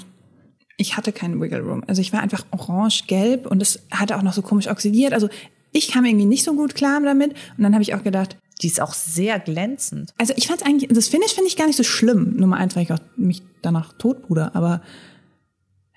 ich 0.82 0.97
hatte 0.97 1.13
keinen 1.13 1.39
Wiggle 1.39 1.61
Room. 1.61 1.84
Also 1.88 2.01
ich 2.01 2.11
war 2.11 2.21
einfach 2.21 2.43
orange-gelb 2.51 3.45
und 3.45 3.61
es 3.61 3.79
hatte 3.91 4.17
auch 4.17 4.23
noch 4.23 4.34
so 4.34 4.41
komisch 4.41 4.67
oxidiert. 4.67 5.13
Also 5.13 5.29
ich 5.71 5.89
kam 5.91 6.05
irgendwie 6.05 6.25
nicht 6.25 6.43
so 6.43 6.55
gut 6.55 6.75
klar 6.75 6.99
damit. 7.01 7.32
Und 7.57 7.63
dann 7.63 7.73
habe 7.73 7.84
ich 7.84 7.93
auch 7.93 8.03
gedacht, 8.03 8.36
die 8.61 8.67
ist 8.67 8.82
auch 8.82 8.93
sehr 8.93 9.39
glänzend. 9.39 10.13
also 10.17 10.34
ich 10.36 10.47
fand 10.47 10.65
eigentlich, 10.65 10.89
das 10.91 11.07
Finish 11.07 11.34
finde 11.34 11.47
ich 11.47 11.55
gar 11.55 11.67
nicht 11.67 11.77
so 11.77 11.84
schlimm. 11.84 12.36
Nummer 12.36 12.57
eins, 12.57 12.75
weil 12.75 12.84
ich 12.84 12.91
auch 12.91 12.99
mich 13.15 13.43
danach 13.61 13.93
totpuder. 13.93 14.55
Aber 14.55 14.82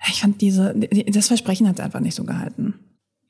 ich 0.07 0.21
fand 0.21 0.39
diese, 0.41 0.75
das 1.07 1.27
Versprechen 1.27 1.67
hat 1.67 1.79
es 1.79 1.85
einfach 1.85 1.99
nicht 1.99 2.15
so 2.15 2.23
gehalten. 2.23 2.75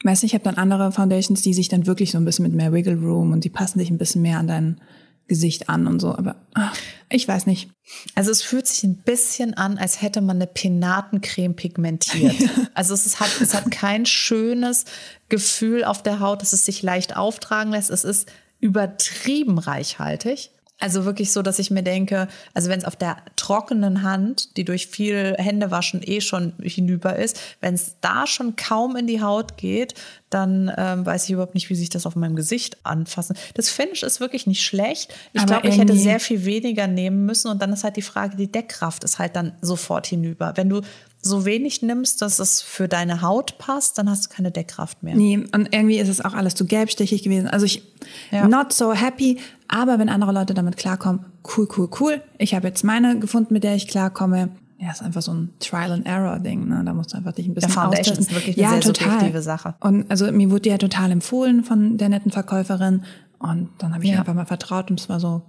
Weißt 0.03 0.21
du, 0.21 0.27
ich 0.27 0.33
habe 0.33 0.43
dann 0.43 0.55
andere 0.55 0.91
Foundations, 0.91 1.41
die 1.41 1.53
sich 1.53 1.69
dann 1.69 1.87
wirklich 1.87 2.11
so 2.11 2.17
ein 2.17 2.25
bisschen 2.25 2.43
mit 2.43 2.53
mehr 2.53 2.73
Wiggle 2.73 2.99
Room 2.99 3.31
und 3.31 3.43
die 3.45 3.49
passen 3.49 3.79
sich 3.79 3.89
ein 3.89 3.97
bisschen 3.97 4.21
mehr 4.21 4.39
an 4.39 4.47
dein 4.47 4.81
Gesicht 5.27 5.69
an 5.69 5.87
und 5.87 5.99
so. 5.99 6.15
Aber 6.15 6.35
ach, 6.53 6.75
ich 7.09 7.27
weiß 7.27 7.45
nicht. 7.47 7.69
Also 8.13 8.31
es 8.31 8.41
fühlt 8.41 8.67
sich 8.67 8.83
ein 8.83 8.97
bisschen 8.97 9.53
an, 9.53 9.77
als 9.77 10.01
hätte 10.01 10.21
man 10.21 10.37
eine 10.37 10.47
Penatencreme 10.47 11.55
pigmentiert. 11.55 12.35
Also 12.73 12.93
es 12.93 13.05
ist, 13.05 13.21
hat, 13.21 13.29
es 13.39 13.53
hat 13.53 13.71
kein 13.71 14.05
schönes 14.05 14.83
Gefühl 15.29 15.85
auf 15.85 16.03
der 16.03 16.19
Haut, 16.19 16.41
dass 16.41 16.51
es 16.51 16.65
sich 16.65 16.81
leicht 16.81 17.15
auftragen 17.15 17.71
lässt. 17.71 17.89
Es 17.89 18.03
ist 18.03 18.29
übertrieben 18.59 19.59
reichhaltig. 19.59 20.51
Also 20.77 21.05
wirklich 21.05 21.31
so, 21.31 21.41
dass 21.41 21.57
ich 21.57 21.71
mir 21.71 21.83
denke, 21.83 22.27
also 22.53 22.69
wenn 22.69 22.79
es 22.79 22.85
auf 22.85 22.97
der 22.97 23.17
trockenen 23.37 24.01
Hand, 24.01 24.57
die 24.57 24.65
durch 24.65 24.87
viel 24.87 25.35
Händewaschen 25.37 26.01
eh 26.03 26.19
schon 26.19 26.53
hinüber 26.61 27.15
ist, 27.15 27.39
wenn 27.61 27.75
es 27.75 27.95
da 28.01 28.27
schon 28.27 28.57
kaum 28.57 28.97
in 28.97 29.07
die 29.07 29.21
Haut 29.21 29.55
geht, 29.55 29.93
dann 30.29 30.71
ähm, 30.77 31.05
weiß 31.05 31.25
ich 31.25 31.31
überhaupt 31.31 31.53
nicht, 31.53 31.69
wie 31.69 31.75
sich 31.75 31.89
das 31.89 32.05
auf 32.05 32.15
meinem 32.15 32.35
Gesicht 32.35 32.77
anfassen. 32.85 33.37
Das 33.53 33.69
Finish 33.69 34.03
ist 34.03 34.19
wirklich 34.19 34.47
nicht 34.47 34.63
schlecht. 34.63 35.13
Ich 35.33 35.45
glaube, 35.45 35.67
ich 35.67 35.77
hätte 35.77 35.95
sehr 35.95 36.19
viel 36.19 36.45
weniger 36.45 36.87
nehmen 36.87 37.25
müssen 37.25 37.49
und 37.49 37.61
dann 37.61 37.71
ist 37.71 37.83
halt 37.83 37.95
die 37.95 38.01
Frage, 38.01 38.35
die 38.35 38.51
Deckkraft 38.51 39.03
ist 39.03 39.19
halt 39.19 39.35
dann 39.35 39.53
sofort 39.61 40.07
hinüber. 40.07 40.53
Wenn 40.55 40.69
du 40.69 40.81
so 41.21 41.45
wenig 41.45 41.81
nimmst, 41.81 42.21
dass 42.21 42.39
es 42.39 42.61
für 42.61 42.87
deine 42.87 43.21
Haut 43.21 43.57
passt, 43.57 43.97
dann 43.97 44.09
hast 44.09 44.25
du 44.25 44.29
keine 44.29 44.51
Deckkraft 44.51 45.01
mehr. 45.03 45.15
Nee, 45.15 45.37
und 45.53 45.73
irgendwie 45.73 45.97
ist 45.97 46.09
es 46.09 46.21
auch 46.23 46.33
alles 46.33 46.53
zu 46.55 46.65
gelbstichig 46.65 47.23
gewesen. 47.23 47.47
Also 47.47 47.65
ich, 47.65 47.83
Ja. 48.31 48.47
not 48.47 48.73
so 48.73 48.93
happy. 48.93 49.39
Aber 49.67 49.97
wenn 49.97 50.09
andere 50.09 50.31
Leute 50.31 50.53
damit 50.53 50.77
klarkommen, 50.77 51.25
cool, 51.57 51.67
cool, 51.77 51.89
cool. 51.99 52.21
Ich 52.37 52.53
habe 52.53 52.67
jetzt 52.67 52.83
meine 52.83 53.17
gefunden, 53.19 53.53
mit 53.53 53.63
der 53.63 53.75
ich 53.75 53.87
klarkomme. 53.87 54.49
Ja, 54.85 54.91
ist 54.91 55.01
einfach 55.01 55.23
so 55.23 55.33
ein 55.33 55.49
Trial-and-Error-Ding. 55.59 56.67
Ne? 56.67 56.83
Da 56.85 56.93
musst 56.93 57.13
du 57.13 57.17
einfach 57.17 57.31
dich 57.31 57.47
ein 57.47 57.55
bisschen 57.55 57.71
Der 57.73 57.81
Foundation 57.81 58.17
ist 58.17 58.31
wirklich 58.33 58.57
eine 58.63 58.81
sehr 58.81 58.93
subjektive 58.93 59.41
Sache. 59.41 59.73
Und 59.79 60.09
also 60.11 60.31
mir 60.31 60.51
wurde 60.51 60.61
die 60.61 60.69
ja 60.69 60.77
total 60.77 61.09
empfohlen 61.11 61.63
von 61.63 61.97
der 61.97 62.09
netten 62.09 62.31
Verkäuferin. 62.31 63.03
Und 63.39 63.69
dann 63.79 63.93
habe 63.95 64.03
ich 64.03 64.11
Ja. 64.11 64.19
einfach 64.19 64.33
mal 64.35 64.45
vertraut 64.45 64.91
und 64.91 64.99
es 64.99 65.09
war 65.09 65.19
so, 65.19 65.41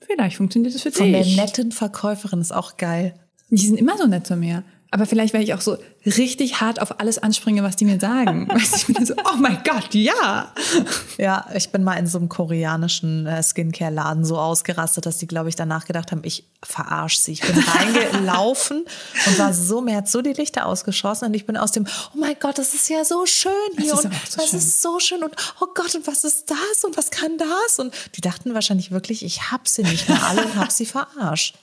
vielleicht 0.00 0.36
funktioniert 0.36 0.74
das 0.74 0.80
für 0.82 0.92
Von 0.92 1.12
der 1.12 1.22
dich. 1.24 1.36
netten 1.36 1.72
Verkäuferin 1.72 2.40
ist 2.40 2.52
auch 2.52 2.76
geil. 2.78 3.14
Die 3.50 3.58
sind 3.66 3.78
immer 3.78 3.98
so 3.98 4.06
nett 4.06 4.26
zu 4.26 4.36
mir. 4.36 4.62
Aber 4.92 5.06
vielleicht, 5.06 5.34
weil 5.34 5.42
ich 5.42 5.54
auch 5.54 5.60
so 5.60 5.78
richtig 6.04 6.60
hart 6.60 6.82
auf 6.82 6.98
alles 6.98 7.18
anspringe, 7.18 7.62
was 7.62 7.76
die 7.76 7.84
mir 7.84 8.00
sagen. 8.00 8.48
weißt 8.52 8.72
du, 8.72 8.76
ich 8.76 8.86
bin 8.86 9.06
so, 9.06 9.14
oh 9.14 9.36
mein 9.38 9.62
Gott, 9.62 9.94
ja. 9.94 10.52
Ja, 11.16 11.46
ich 11.54 11.70
bin 11.70 11.84
mal 11.84 11.94
in 11.94 12.08
so 12.08 12.18
einem 12.18 12.28
koreanischen 12.28 13.26
äh, 13.26 13.40
Skincare-Laden 13.40 14.24
so 14.24 14.38
ausgerastet, 14.38 15.06
dass 15.06 15.18
die, 15.18 15.28
glaube 15.28 15.48
ich, 15.48 15.54
danach 15.54 15.84
gedacht 15.84 16.10
haben, 16.10 16.22
ich 16.24 16.44
verarsch 16.64 17.18
sie. 17.18 17.32
Ich 17.32 17.42
bin 17.42 17.56
reingelaufen 17.58 18.84
und 19.26 19.38
war 19.38 19.54
so, 19.54 19.80
mir 19.80 19.96
hat 19.96 20.08
so 20.08 20.22
die 20.22 20.32
Lichter 20.32 20.66
ausgeschossen 20.66 21.28
und 21.28 21.34
ich 21.34 21.46
bin 21.46 21.56
aus 21.56 21.70
dem, 21.70 21.86
oh 22.12 22.18
mein 22.18 22.34
Gott, 22.40 22.58
das 22.58 22.74
ist 22.74 22.88
ja 22.88 23.04
so 23.04 23.26
schön 23.26 23.52
hier 23.78 23.94
ist 23.94 24.04
und 24.04 24.12
so 24.28 24.36
das 24.38 24.50
schön. 24.50 24.58
ist 24.58 24.82
so 24.82 24.98
schön 24.98 25.22
und 25.22 25.34
oh 25.60 25.66
Gott, 25.72 25.94
und 25.94 26.06
was 26.08 26.24
ist 26.24 26.50
das 26.50 26.84
und 26.84 26.96
was 26.96 27.10
kann 27.10 27.38
das? 27.38 27.78
Und 27.78 27.94
die 28.16 28.20
dachten 28.20 28.54
wahrscheinlich 28.54 28.90
wirklich, 28.90 29.24
ich 29.24 29.52
hab 29.52 29.68
sie 29.68 29.84
nicht 29.84 30.08
mehr 30.08 30.22
alle 30.24 30.44
und 30.44 30.56
hab 30.56 30.72
sie 30.72 30.86
verarscht. 30.86 31.54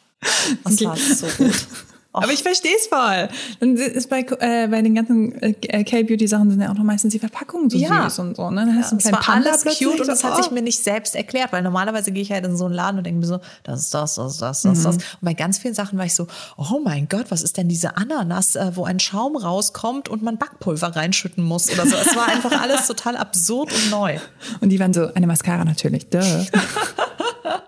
Das 0.64 0.82
war 0.82 0.96
so 0.96 1.28
gut. 1.38 1.68
Och, 2.14 2.24
Aber 2.24 2.32
ich 2.32 2.42
verstehe 2.42 2.76
es 2.76 2.88
voll. 2.88 3.28
Dann 3.60 3.76
ist 3.76 4.10
bei, 4.10 4.22
äh, 4.40 4.68
bei 4.68 4.82
den 4.82 4.96
ganzen 4.96 5.34
äh, 5.42 5.84
K-Beauty-Sachen 5.84 6.50
sind 6.50 6.62
ja 6.62 6.72
auch 6.72 6.76
noch 6.76 6.84
meistens 6.84 7.12
die 7.12 7.20
Verpackungen 7.20 7.70
so 7.70 7.78
Ja. 7.78 8.10
süß 8.10 8.20
und 8.20 8.38
so. 8.38 8.50
Ne? 8.50 8.66
Dann 8.66 8.78
hast 8.78 8.92
du 8.92 8.96
einen 8.96 9.00
kleinen 9.02 9.18
Panda 9.18 9.50
alles 9.50 9.62
plötzlich, 9.62 9.88
cute 9.88 10.00
und 10.00 10.06
so, 10.06 10.12
das 10.12 10.24
hat 10.24 10.38
sich 10.38 10.52
oh. 10.52 10.54
mir 10.54 10.62
nicht 10.62 10.84
selbst 10.84 11.16
erklärt, 11.16 11.52
weil 11.52 11.62
normalerweise 11.62 12.12
gehe 12.12 12.24
ich 12.24 12.32
halt 12.32 12.46
in 12.46 12.56
so 12.56 12.66
einen 12.66 12.74
Laden 12.74 12.98
und 12.98 13.04
denke 13.04 13.20
mir 13.20 13.28
so, 13.28 13.40
das 13.64 13.82
ist 13.82 13.94
das, 13.94 14.16
das 14.16 14.34
ist 14.34 14.42
das, 14.42 14.62
das 14.62 14.78
ist 14.78 14.86
das. 14.86 14.96
Und 14.96 15.04
bei 15.22 15.34
ganz 15.34 15.58
vielen 15.60 15.74
Sachen 15.74 15.98
war 15.98 16.06
ich 16.06 16.16
so, 16.16 16.28
oh 16.58 16.80
mein 16.84 17.08
Gott, 17.10 17.26
was 17.30 17.44
ist 17.44 17.58
denn 17.58 17.68
diese 17.68 17.98
Ananas, 17.98 18.56
äh, 18.56 18.72
wo 18.76 18.86
ein 18.86 19.00
Schaum 19.00 19.36
rauskommt 19.36 20.10
und 20.10 20.24
man 20.24 20.38
Backpulver 20.38 20.96
reinschütten 20.96 21.44
muss 21.44 21.70
oder 21.72 21.86
so. 21.86 21.96
Es 21.96 22.16
war 22.16 22.28
einfach 22.28 22.62
alles 22.62 22.88
total 22.88 23.18
absurd 23.18 23.74
und 23.74 23.92
neu. 23.92 24.18
Und 24.62 24.70
die 24.70 24.80
waren 24.80 24.94
so, 24.94 25.14
eine 25.14 25.28
Mascara 25.28 25.66
natürlich. 25.66 26.10
Duh. 26.10 26.20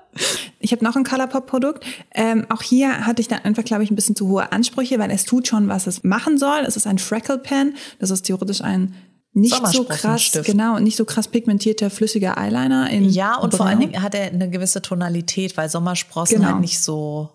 Ich 0.60 0.72
habe 0.72 0.84
noch 0.84 0.96
ein 0.96 1.04
Colourpop-Produkt. 1.04 1.86
Ähm, 2.14 2.46
auch 2.50 2.62
hier 2.62 3.06
hatte 3.06 3.22
ich 3.22 3.28
dann 3.28 3.40
einfach, 3.40 3.64
glaube 3.64 3.84
ich, 3.84 3.92
ein 3.92 3.96
bisschen 3.96 4.16
zu 4.16 4.28
hohe 4.28 4.52
Ansprüche, 4.52 5.00
weil 5.00 5.12
es 5.12 5.24
tut 5.24 5.48
schon, 5.48 5.68
was 5.70 5.88
es 5.88 6.04
machen 6.04 6.38
soll. 6.38 6.60
Es 6.68 6.76
ist 6.76 6.88
ein 6.88 6.98
Freckle 6.98 7.38
Pen. 7.38 7.76
Das 8.00 8.10
ist 8.12 8.24
theoretisch 8.24 8.62
ein 8.62 8.94
nicht 9.34 9.56
so 9.68 9.84
krass, 9.84 10.32
genau, 10.44 10.80
nicht 10.80 10.98
so 10.98 11.06
krass 11.06 11.28
pigmentierter 11.28 11.90
flüssiger 11.92 12.36
Eyeliner. 12.38 12.90
In 12.90 13.06
Ja, 13.08 13.36
und 13.38 13.52
vor 13.52 13.60
Braun. 13.60 13.68
allen 13.68 13.80
Dingen 13.80 14.02
hat 14.02 14.16
er 14.16 14.24
eine 14.32 14.50
gewisse 14.50 14.82
Tonalität, 14.82 15.56
weil 15.56 15.70
Sommersprossen 15.70 16.38
Genau. 16.38 16.50
halt 16.54 16.62
nicht 16.62 16.82
so, 16.82 17.30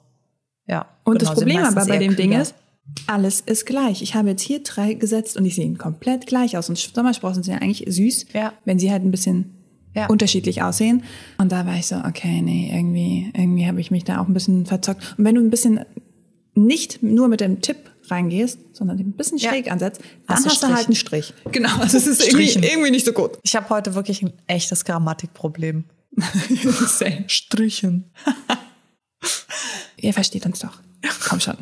ja. 0.67 0.87
Und 1.05 1.19
genau, 1.21 1.31
das 1.31 1.39
Problem 1.39 1.63
aber 1.65 1.87
bei 1.87 1.99
dem 1.99 2.17
Ding 2.17 2.33
ist, 2.33 2.55
alles 3.07 3.41
ist 3.41 3.65
gleich. 3.65 4.03
Ich 4.03 4.15
habe 4.17 4.29
jetzt 4.31 4.43
hier 4.43 4.63
drei 4.63 4.95
gesetzt 4.95 5.37
und 5.37 5.45
die 5.45 5.51
sehen 5.51 5.79
komplett 5.79 6.27
gleich 6.27 6.59
aus. 6.59 6.69
Und 6.69 6.77
Sommersprossen 6.79 7.45
sind 7.45 7.55
ja 7.55 7.61
eigentlich 7.61 7.85
süß, 7.87 8.27
Ja. 8.35 8.53
wenn 8.65 8.79
sie 8.81 8.91
halt 8.91 9.05
ein 9.05 9.11
bisschen 9.13 9.64
Ja. 9.95 10.07
unterschiedlich 10.09 10.63
aussehen. 10.63 11.05
Und 11.39 11.53
da 11.53 11.67
war 11.67 11.77
ich 11.77 11.87
so, 11.87 11.97
okay, 11.97 12.43
nee, 12.43 12.71
irgendwie, 12.75 13.31
irgendwie 13.35 13.67
habe 13.67 13.81
ich 13.81 13.91
mich 13.91 14.05
da 14.05 14.21
auch 14.21 14.27
ein 14.29 14.35
bisschen 14.35 14.67
verzockt. 14.67 15.15
Und 15.17 15.25
wenn 15.25 15.35
du 15.37 15.41
ein 15.41 15.51
bisschen 15.51 15.81
nicht 16.55 17.03
nur 17.03 17.29
mit 17.29 17.41
dem 17.41 17.61
Tipp 17.61 17.77
reingehst, 18.11 18.59
sondern 18.73 18.99
ein 18.99 19.13
bisschen 19.13 19.39
Ja. 19.39 19.51
schräg 19.51 19.71
ansetzt, 19.71 20.01
dann 20.27 20.37
Hast 20.37 20.47
hast, 20.47 20.63
du 20.63 20.67
halt 20.75 20.87
einen 20.87 20.95
Strich. 20.97 21.33
Genau, 21.53 21.77
also 21.79 21.97
es 21.97 22.07
ist 22.07 22.21
irgendwie, 22.27 22.49
Strichen. 22.49 22.63
irgendwie 22.63 22.91
nicht 22.91 23.07
so 23.07 23.13
gut. 23.13 23.39
Ich 23.43 23.57
habe 23.57 23.69
heute 23.71 23.95
wirklich 23.95 24.23
ein 24.23 24.33
echtes 24.47 24.85
Grammatikproblem. 24.85 25.85
Strichen. 27.29 28.11
Ihr 29.97 30.13
versteht 30.13 30.45
uns 30.47 30.59
doch. 30.61 30.79
Komm 31.29 31.41
schon. 31.41 31.57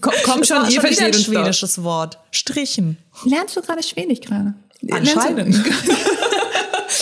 Komm, 0.00 0.12
komm 0.24 0.44
schon, 0.44 0.64
ihr 0.66 0.70
schon 0.72 0.80
versteht 0.82 1.00
ein 1.00 1.06
uns 1.14 1.24
doch. 1.26 1.32
schwedisches 1.32 1.82
Wort. 1.82 2.18
Strichen. 2.30 2.98
Lernst 3.24 3.56
du 3.56 3.62
gerade 3.62 3.82
Schwedisch 3.82 4.20
gerade? 4.20 4.54
Anscheinend. 4.90 5.56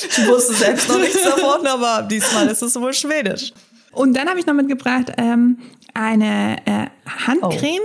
Ich 0.09 0.26
wusste 0.26 0.55
selbst 0.55 0.88
noch 0.88 0.99
nichts 0.99 1.22
davon, 1.22 1.66
aber 1.66 2.03
diesmal 2.03 2.47
ist 2.49 2.62
es 2.62 2.74
wohl 2.76 2.93
Schwedisch. 2.93 3.53
Und 3.93 4.16
dann 4.16 4.28
habe 4.28 4.38
ich 4.38 4.47
noch 4.47 4.55
mitgebracht 4.55 5.12
ähm, 5.16 5.59
eine 5.95 6.57
äh, 6.66 6.86
Handcreme, 7.26 7.80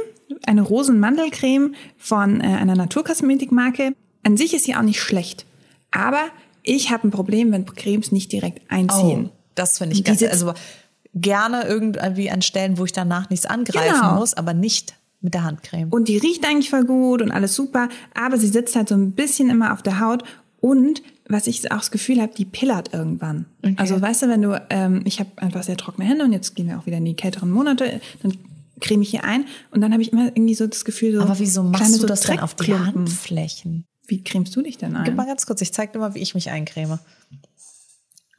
eine 0.45 0.61
Rosenmandelcreme 0.61 1.73
von 1.97 2.41
äh, 2.41 2.45
einer 2.45 2.75
Naturkosmetikmarke. 2.75 3.93
an 4.23 4.37
sich 4.37 4.53
ist 4.53 4.65
sie 4.65 4.75
auch 4.75 4.81
nicht 4.81 4.99
schlecht. 5.01 5.45
Aber 5.91 6.21
ich 6.63 6.91
habe 6.91 7.07
ein 7.07 7.11
Problem, 7.11 7.51
wenn 7.51 7.65
Cremes 7.65 8.11
nicht 8.11 8.31
direkt 8.31 8.61
einziehen. 8.71 9.29
Oh, 9.31 9.37
das 9.55 9.77
finde 9.77 9.95
ich 9.95 10.03
ganz, 10.03 10.21
also 10.23 10.53
gerne 11.13 11.63
irgendwie 11.65 12.29
an 12.29 12.41
Stellen, 12.41 12.77
wo 12.77 12.85
ich 12.85 12.91
danach 12.91 13.29
nichts 13.29 13.45
angreifen 13.45 13.99
Genau. 14.01 14.15
muss, 14.15 14.33
aber 14.33 14.53
nicht 14.53 14.95
mit 15.21 15.33
der 15.33 15.43
Handcreme. 15.43 15.89
Und 15.89 16.07
die 16.07 16.17
riecht 16.17 16.45
eigentlich 16.45 16.69
voll 16.69 16.83
gut 16.85 17.21
und 17.21 17.31
alles 17.31 17.55
super, 17.55 17.87
aber 18.13 18.37
sie 18.37 18.47
sitzt 18.47 18.75
halt 18.75 18.89
so 18.89 18.95
ein 18.95 19.13
bisschen 19.13 19.49
immer 19.49 19.73
auf 19.73 19.81
der 19.81 19.99
Haut 19.99 20.23
und 20.59 21.01
was 21.27 21.47
ich 21.47 21.71
auch 21.71 21.77
das 21.77 21.91
Gefühl 21.91 22.21
habe, 22.21 22.33
die 22.35 22.45
pillert 22.45 22.93
irgendwann. 22.93 23.45
Also 23.77 23.99
weißt 23.99 24.23
du, 24.23 24.29
wenn 24.29 24.41
du, 24.41 24.61
ähm, 24.69 25.01
ich 25.05 25.19
habe 25.19 25.29
einfach 25.37 25.63
sehr 25.63 25.77
trockene 25.77 26.07
Hände 26.07 26.23
und 26.23 26.33
jetzt 26.33 26.55
gehen 26.55 26.67
wir 26.67 26.77
auch 26.79 26.85
wieder 26.85 26.97
in 26.97 27.05
die 27.05 27.15
kälteren 27.15 27.49
Monate, 27.49 27.99
dann 28.21 28.37
creme 28.79 29.01
ich 29.01 29.09
hier 29.09 29.23
ein 29.23 29.45
und 29.71 29.81
dann 29.81 29.91
habe 29.93 30.03
ich 30.03 30.11
immer 30.11 30.25
irgendwie 30.27 30.53
so 30.55 30.67
das 30.67 30.85
Gefühl, 30.85 31.15
so 31.15 31.21
aber 31.21 31.39
wieso 31.39 31.63
machst 31.63 31.77
kleine 31.77 31.95
du 31.95 32.01
so 32.01 32.07
das 32.07 32.21
denn 32.21 32.39
auf 32.39 32.55
die. 32.55 32.73
Handflächen? 32.73 33.85
Wie 34.07 34.23
cremst 34.23 34.55
du 34.55 34.61
dich 34.61 34.77
denn 34.77 34.97
Gib 35.03 35.15
mal 35.15 35.23
ein? 35.23 35.29
ganz 35.29 35.45
kurz, 35.47 35.61
ich 35.61 35.73
zeige 35.73 35.93
dir 35.93 35.99
mal, 35.99 36.13
wie 36.13 36.19
ich 36.19 36.35
mich 36.35 36.51
eincreme. 36.51 36.99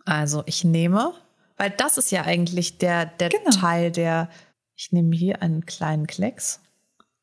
Also 0.04 0.44
ich 0.46 0.62
nehme, 0.62 1.12
weil 1.56 1.70
das 1.70 1.98
ist 1.98 2.12
ja 2.12 2.22
eigentlich 2.22 2.78
der, 2.78 3.06
der 3.06 3.30
Genau. 3.30 3.50
Teil, 3.50 3.90
der, 3.90 4.28
ich 4.76 4.92
nehme 4.92 5.16
hier 5.16 5.42
einen 5.42 5.66
kleinen 5.66 6.06
Klecks 6.06 6.60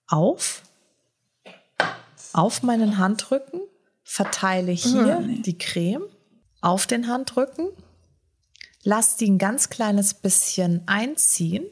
auf, 0.08 0.64
auf 2.34 2.64
meinen 2.64 2.98
Handrücken, 2.98 3.62
verteile 4.04 4.72
hier 4.72 5.20
nee. 5.20 5.42
die 5.42 5.58
Creme 5.58 6.04
auf 6.62 6.88
den 6.88 7.08
Handrücken, 7.08 7.70
lass 8.84 9.16
die 9.16 9.30
ein 9.30 9.38
ganz 9.38 9.70
kleines 9.70 10.14
bisschen 10.14 10.84
einziehen 10.86 11.66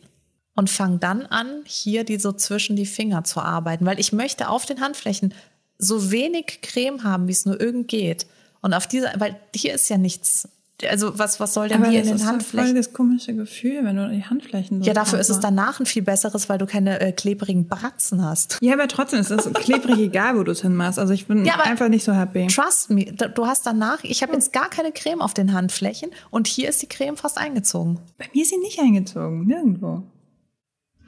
und 0.55 0.69
fang 0.69 0.99
dann 0.99 1.25
an, 1.25 1.63
hier 1.65 2.03
die 2.03 2.19
so 2.19 2.31
zwischen 2.31 2.75
die 2.75 2.85
Finger 2.85 3.23
zu 3.23 3.41
arbeiten, 3.41 3.85
weil 3.85 3.99
ich 3.99 4.11
möchte 4.11 4.49
auf 4.49 4.65
den 4.65 4.81
Handflächen 4.81 5.33
so 5.77 6.11
wenig 6.11 6.59
Creme 6.61 7.03
haben, 7.03 7.27
wie 7.27 7.31
es 7.31 7.45
nur 7.45 7.59
irgend 7.59 7.87
geht. 7.87 8.27
Und 8.61 8.73
auf 8.73 8.87
dieser, 8.87 9.19
weil 9.19 9.39
hier 9.55 9.73
ist 9.73 9.89
ja 9.89 9.97
nichts. 9.97 10.47
Also 10.89 11.17
was, 11.19 11.39
was 11.39 11.53
soll 11.53 11.67
denn 11.69 11.81
Aber 11.81 11.89
hier 11.91 12.01
in 12.01 12.09
das 12.09 12.09
den 12.09 12.15
ist 12.17 12.21
doch 12.21 12.27
voll 12.27 12.33
Handflächen? 12.61 12.75
das 12.75 12.93
komische 12.93 13.33
Gefühl, 13.35 13.83
wenn 13.83 13.95
du 13.97 14.09
die 14.09 14.23
Handflächen 14.23 14.81
so 14.81 14.87
Ja, 14.87 14.93
dafür 14.93 15.19
ist 15.19 15.29
es 15.29 15.39
danach 15.39 15.79
ein 15.79 15.85
viel 15.85 16.01
besseres, 16.01 16.49
weil 16.49 16.57
du 16.57 16.65
keine 16.65 16.99
äh, 16.99 17.11
klebrigen 17.11 17.67
Bratzen 17.67 18.23
hast. 18.25 18.57
Ja, 18.61 18.73
aber 18.73 18.87
trotzdem 18.87 19.19
ist 19.19 19.31
es 19.31 19.51
klebrig 19.53 19.97
egal, 19.99 20.37
wo 20.37 20.43
du 20.43 20.51
es 20.51 20.61
hinmachst. 20.61 20.99
Also 20.99 21.13
ich 21.13 21.27
bin 21.27 21.45
Ja, 21.45 21.55
einfach 21.59 21.89
nicht 21.89 22.03
so 22.03 22.13
happy. 22.13 22.47
Trust 22.47 22.89
me, 22.89 23.05
du 23.05 23.45
hast 23.47 23.65
danach, 23.65 24.03
ich 24.03 24.23
habe 24.23 24.33
jetzt 24.33 24.53
gar 24.53 24.69
keine 24.69 24.91
Creme 24.91 25.21
auf 25.21 25.33
den 25.33 25.53
Handflächen 25.53 26.11
und 26.29 26.47
hier 26.47 26.69
ist 26.69 26.81
die 26.81 26.87
Creme 26.87 27.17
fast 27.17 27.37
eingezogen. 27.37 27.99
Bei 28.17 28.25
mir 28.33 28.43
ist 28.43 28.49
sie 28.49 28.57
nicht 28.57 28.79
eingezogen, 28.79 29.45
nirgendwo. 29.45 30.03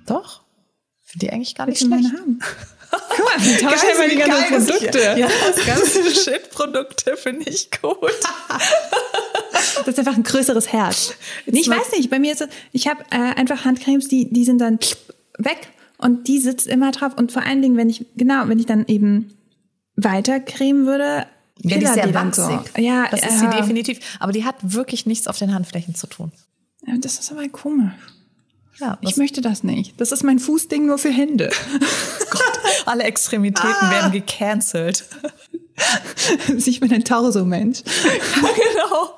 Doch. 0.06 0.44
Finde 1.02 1.28
die 1.28 1.32
eigentlich 1.34 1.56
gar 1.56 1.66
nicht 1.68 1.80
Willst 1.82 1.90
meine 1.90 2.08
schlecht. 2.08 2.22
haben? 2.22 2.40
Guck 3.10 3.26
mal, 3.26 3.44
wir 3.44 3.58
tauschen 3.58 3.90
einfach 3.90 4.10
die 4.10 4.16
ganzen 4.18 4.68
Produkte. 4.68 5.00
Ja, 5.18 5.28
das 5.48 5.66
ganze 5.66 6.12
Shit-Produkte 6.16 7.18
finde 7.18 7.50
ich 7.50 7.70
gut. 7.82 7.98
Das 9.86 9.96
ist 9.96 10.00
einfach 10.00 10.16
ein 10.18 10.24
größeres 10.24 10.72
Herz. 10.72 11.14
Nee, 11.46 11.60
ich 11.62 11.70
weiß 11.70 11.92
nicht, 11.98 12.10
bei 12.10 12.20
mir 12.20 12.32
ist 12.34 12.42
es, 12.42 12.48
ich 12.72 12.88
habe 12.88 13.04
äh, 13.12 13.16
einfach 13.36 13.66
Handcremes, 13.66 14.08
die, 14.08 14.32
die 14.32 14.44
sind 14.46 14.60
dann 14.60 14.80
weg 15.38 15.70
und 15.98 16.28
die 16.28 16.40
sitzt 16.40 16.68
immer 16.68 16.92
drauf. 16.92 17.14
Und 17.16 17.32
vor 17.32 17.44
allen 17.44 17.62
Dingen, 17.62 17.78
wenn 17.78 17.90
ich, 17.90 18.06
genau, 18.16 18.48
wenn 18.48 18.60
ich 18.60 18.66
dann 18.66 18.86
eben 18.88 19.34
weiter 19.96 20.40
cremen 20.40 20.86
würde, 20.86 21.26
Ja, 21.62 21.78
die 21.78 21.84
ist 21.84 21.94
sehr 21.94 22.14
wachsig. 22.14 22.60
So. 22.76 22.82
Ja, 22.82 23.08
das 23.12 23.24
ist 23.26 23.40
sie 23.40 23.46
äh, 23.46 23.52
definitiv. 23.58 24.00
Aber 24.20 24.32
die 24.32 24.44
hat 24.46 24.56
wirklich 24.62 25.06
nichts 25.06 25.28
auf 25.28 25.38
den 25.38 25.54
Handflächen 25.54 25.96
zu 25.96 26.08
tun. 26.08 26.32
ja, 26.88 26.96
Das 26.98 27.20
ist 27.20 27.32
aber 27.32 27.48
komisch. 27.50 27.92
Ja, 28.80 28.98
Ich 29.02 29.18
möchte 29.18 29.42
das 29.42 29.64
nicht. 29.64 29.94
Das 30.02 30.12
ist 30.12 30.24
mein 30.24 30.40
Fußding 30.40 30.86
nur 30.88 30.98
für 30.98 31.12
Hände. 31.12 31.52
alle 32.88 33.04
Extremitäten 33.04 33.70
Ah. 33.82 33.92
werden 33.92 34.12
gecancelt. 34.12 35.06
ich 36.66 36.80
bin 36.80 36.92
ein 36.92 37.04
Torso-Mensch. 37.04 37.84
genau. 38.36 39.10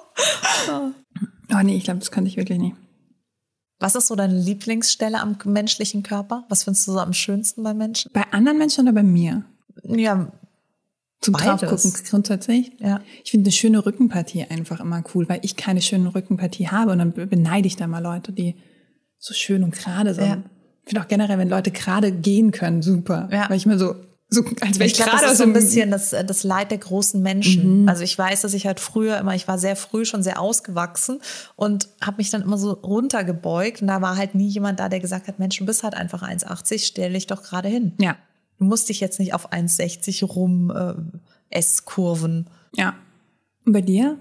Oh 0.69 1.61
nee, 1.63 1.75
ich 1.77 1.83
glaube, 1.83 1.99
das 1.99 2.11
könnte 2.11 2.29
ich 2.29 2.37
wirklich 2.37 2.59
nicht. 2.59 2.75
Was 3.79 3.95
ist 3.95 4.07
so 4.07 4.15
deine 4.15 4.37
Lieblingsstelle 4.37 5.19
am 5.19 5.37
menschlichen 5.45 6.01
Körper? 6.01 6.45
Was 6.49 6.63
findest 6.63 6.87
du 6.87 6.93
so 6.93 6.99
am 6.99 7.13
schönsten 7.13 7.61
bei 7.63 7.73
Menschen? 7.73 8.09
Bei 8.13 8.23
anderen 8.31 8.57
Menschen 8.57 8.83
oder 8.83 8.93
bei 8.93 9.03
mir? 9.03 9.43
Ja, 9.83 10.31
Zum 11.21 11.33
Beides. 11.33 11.61
Draufgucken 11.61 11.93
grundsätzlich. 12.09 12.71
Ja. 12.79 13.01
Ich 13.23 13.31
finde 13.31 13.47
eine 13.47 13.51
schöne 13.51 13.85
Rückenpartie 13.85 14.45
einfach 14.45 14.79
immer 14.79 15.03
cool, 15.13 15.27
weil 15.29 15.39
ich 15.43 15.55
keine 15.55 15.81
schöne 15.81 16.13
Rückenpartie 16.15 16.69
habe 16.69 16.91
und 16.91 16.99
dann 16.99 17.11
be- 17.11 17.27
beneide 17.27 17.67
ich 17.67 17.75
da 17.75 17.85
mal 17.87 17.99
Leute, 18.01 18.31
die 18.31 18.55
so 19.17 19.33
schön 19.33 19.63
und 19.63 19.75
gerade 19.75 20.13
sind. 20.13 20.25
Ja. 20.25 20.43
Ich 20.83 20.89
finde 20.89 21.01
auch 21.03 21.07
generell, 21.07 21.37
wenn 21.37 21.49
Leute 21.49 21.71
gerade 21.71 22.11
gehen 22.11 22.51
können, 22.51 22.81
super. 22.81 23.27
Ja. 23.31 23.49
Weil 23.49 23.57
ich 23.57 23.65
mir 23.65 23.77
so, 23.77 23.95
so 24.29 24.43
als 24.61 24.79
wäre 24.79 24.87
ich 24.87 24.93
ich, 24.93 25.05
gerade 25.05 25.21
das 25.21 25.33
ist 25.33 25.37
so 25.37 25.43
ein 25.43 25.53
bisschen 25.53 25.91
das, 25.91 26.11
äh, 26.13 26.25
das 26.25 26.43
Leid 26.43 26.71
der 26.71 26.79
großen 26.79 27.21
Menschen. 27.21 27.87
Also 27.87 28.03
ich 28.03 28.17
weiß, 28.17 28.41
dass 28.41 28.53
ich 28.53 28.65
halt 28.65 28.79
früher 28.79 29.17
immer, 29.17 29.35
ich 29.35 29.47
war 29.47 29.57
sehr 29.59 29.75
früh 29.75 30.03
schon 30.05 30.23
sehr 30.23 30.39
ausgewachsen 30.39 31.21
und 31.55 31.87
habe 32.01 32.17
mich 32.17 32.31
dann 32.31 32.41
immer 32.41 32.57
so 32.57 32.71
runtergebeugt 32.71 33.81
und 33.81 33.87
da 33.87 34.01
war 34.01 34.17
halt 34.17 34.35
nie 34.35 34.47
jemand 34.47 34.79
da, 34.79 34.89
der 34.89 34.99
gesagt 34.99 35.27
hat, 35.27 35.39
Mensch, 35.39 35.57
du 35.57 35.65
bist 35.65 35.83
halt 35.83 35.93
einfach 35.93 36.23
1,80, 36.23 36.85
stell 36.85 37.13
dich 37.13 37.27
doch 37.27 37.43
gerade 37.43 37.69
hin. 37.69 37.93
Ja, 37.99 38.17
Du 38.57 38.63
musst 38.63 38.89
dich 38.89 38.99
jetzt 38.99 39.19
nicht 39.19 39.33
auf 39.33 39.51
1,60 39.51 40.25
rum 40.25 40.71
äh, 40.71 40.93
S-Kurven. 41.49 42.49
ja. 42.75 42.95
Und 43.65 43.73
bei 43.73 43.81
dir? 43.81 44.19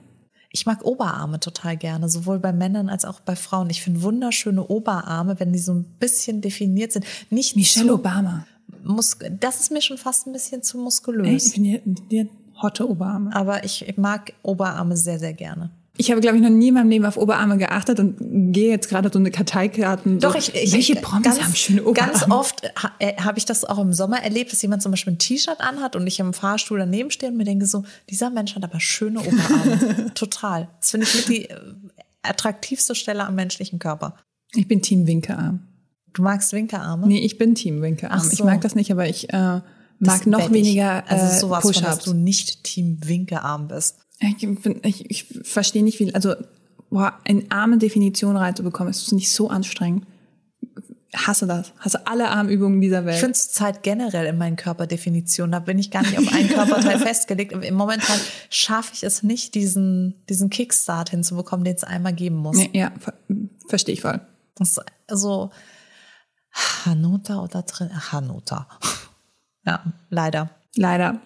Ich 0.50 0.64
mag 0.64 0.84
Oberarme 0.84 1.38
total 1.38 1.76
gerne, 1.76 2.08
sowohl 2.08 2.38
bei 2.38 2.52
Männern 2.52 2.88
als 2.88 3.04
auch 3.04 3.20
bei 3.20 3.36
Frauen. 3.36 3.68
Ich 3.68 3.82
finde 3.82 4.00
wunderschöne 4.02 4.66
Oberarme, 4.66 5.38
wenn 5.38 5.52
die 5.52 5.58
so 5.58 5.74
ein 5.74 5.84
bisschen 5.98 6.40
definiert 6.40 6.92
sind. 6.92 7.04
Nicht 7.28 7.54
Michelle 7.56 7.92
Obama. 7.92 8.46
Mus 8.84 9.16
das 9.40 9.60
ist 9.60 9.70
mir 9.70 9.82
schon 9.82 9.98
fast 9.98 10.26
ein 10.26 10.32
bisschen 10.32 10.62
zu 10.62 10.78
muskulös. 10.78 11.46
ich 11.46 11.52
finde 11.52 11.80
die, 11.84 12.24
die 12.24 12.30
hotte 12.62 12.88
Oberarme. 12.88 13.34
Aber 13.34 13.64
ich 13.64 13.94
mag 13.96 14.32
Oberarme 14.42 14.96
sehr, 14.96 15.18
sehr 15.18 15.32
gerne. 15.32 15.70
Ich 15.96 16.10
habe, 16.10 16.20
glaube 16.20 16.36
ich, 16.36 16.42
noch 16.42 16.50
nie 16.50 16.68
in 16.68 16.74
meinem 16.74 16.90
Leben 16.90 17.06
auf 17.06 17.16
Oberarme 17.16 17.56
geachtet 17.56 18.00
und 18.00 18.16
gehe 18.52 18.70
jetzt 18.70 18.88
gerade 18.88 19.10
so 19.12 19.18
eine 19.20 19.30
Karteikarten. 19.30 20.18
Doch, 20.18 20.32
so, 20.32 20.38
ich, 20.38 20.52
ich 20.52 20.72
welche 20.72 20.96
Promis 20.96 21.40
haben 21.40 21.54
schöne 21.54 21.84
Oberarme? 21.84 22.12
Ganz 22.12 22.30
oft 22.30 22.62
ha, 22.82 22.90
äh, 22.98 23.14
habe 23.22 23.38
ich 23.38 23.44
das 23.44 23.64
auch 23.64 23.78
im 23.78 23.92
Sommer 23.92 24.20
erlebt, 24.20 24.50
dass 24.52 24.60
jemand 24.60 24.82
zum 24.82 24.90
Beispiel 24.90 25.12
ein 25.12 25.18
T-Shirt 25.18 25.60
anhat 25.60 25.94
und 25.94 26.04
ich 26.08 26.18
im 26.18 26.32
Fahrstuhl 26.32 26.80
daneben 26.80 27.12
stehe 27.12 27.30
und 27.30 27.38
mir 27.38 27.44
denke 27.44 27.66
so, 27.66 27.84
dieser 28.10 28.30
Mensch 28.30 28.56
hat 28.56 28.64
aber 28.64 28.80
schöne 28.80 29.20
Oberarme. 29.20 30.10
Total. 30.14 30.68
Das 30.80 30.90
finde 30.90 31.06
ich 31.06 31.14
mit 31.14 31.28
die 31.28 31.50
äh, 31.50 31.60
attraktivste 32.22 32.96
Stelle 32.96 33.24
am 33.24 33.36
menschlichen 33.36 33.78
Körper. 33.78 34.16
Ich 34.52 34.66
bin 34.66 34.82
Team 34.82 35.06
Winkearm. 35.06 35.60
Du 36.14 36.22
magst 36.22 36.52
Winkearme? 36.52 37.06
Nee, 37.06 37.18
ich 37.20 37.36
bin 37.38 37.54
Team 37.54 37.82
Winkearm. 37.82 38.18
So. 38.20 38.32
Ich 38.32 38.42
mag 38.44 38.60
das 38.62 38.74
nicht, 38.74 38.90
aber 38.90 39.08
ich 39.08 39.30
äh, 39.32 39.36
mag 39.36 39.62
Das 40.00 40.26
noch 40.26 40.38
wette 40.38 40.48
ich. 40.56 40.64
weniger 40.64 40.98
äh, 41.00 41.02
also 41.14 41.40
sowas 41.48 41.62
von, 41.62 41.72
dass 41.72 41.82
Push-Ups. 41.82 42.04
du 42.04 42.14
nicht 42.14 42.64
Team 42.64 42.98
Winkearm 43.04 43.68
bist. 43.68 43.98
Ich, 44.20 44.36
bin- 44.38 44.80
ich, 44.84 45.10
ich 45.10 45.24
verstehe 45.42 45.82
nicht, 45.84 45.98
wie, 46.00 46.14
also 46.14 46.34
boah, 46.88 47.18
eine 47.24 47.42
Arme-Definition 47.50 48.36
reinzubekommen, 48.36 48.90
ist 48.90 49.12
nicht 49.12 49.30
so 49.32 49.48
anstrengend. 49.48 50.06
Hasse 51.16 51.46
das. 51.46 51.72
Hasse 51.78 52.06
alle 52.08 52.28
Armübungen 52.28 52.80
dieser 52.80 53.04
Welt. 53.04 53.14
Ich 53.16 53.20
finde 53.20 53.34
Zeit 53.38 53.84
generell 53.84 54.26
in 54.26 54.36
meinen 54.36 54.56
Körperdefinitionen. 54.56 55.52
Da 55.52 55.60
bin 55.60 55.78
ich 55.78 55.92
gar 55.92 56.02
nicht 56.02 56.18
auf 56.18 56.26
einen 56.32 56.48
Körperteil 56.48 56.98
festgelegt. 57.00 57.52
Im 57.52 57.74
Momentan 57.74 58.18
schaffe 58.50 58.90
ich 58.94 59.04
es 59.04 59.22
nicht, 59.22 59.54
diesen, 59.54 60.14
diesen 60.28 60.50
Kickstart 60.50 61.10
hinzubekommen, 61.10 61.64
den 61.64 61.76
es 61.76 61.84
einmal 61.84 62.12
geben 62.14 62.36
muss. 62.36 62.56
nee, 62.56 62.70
ja, 62.72 62.92
ver 62.98 63.14
verstehe 63.68 63.92
ich 63.94 64.00
voll. 64.00 64.20
Das 64.56 64.70
ist 64.70 64.80
also 65.08 65.50
Hanuta 66.54 67.40
oder 67.40 67.62
drin? 67.62 67.90
Hanuta. 68.12 68.66
Ja, 69.66 69.82
leider. 70.10 70.50
Leider. 70.76 71.20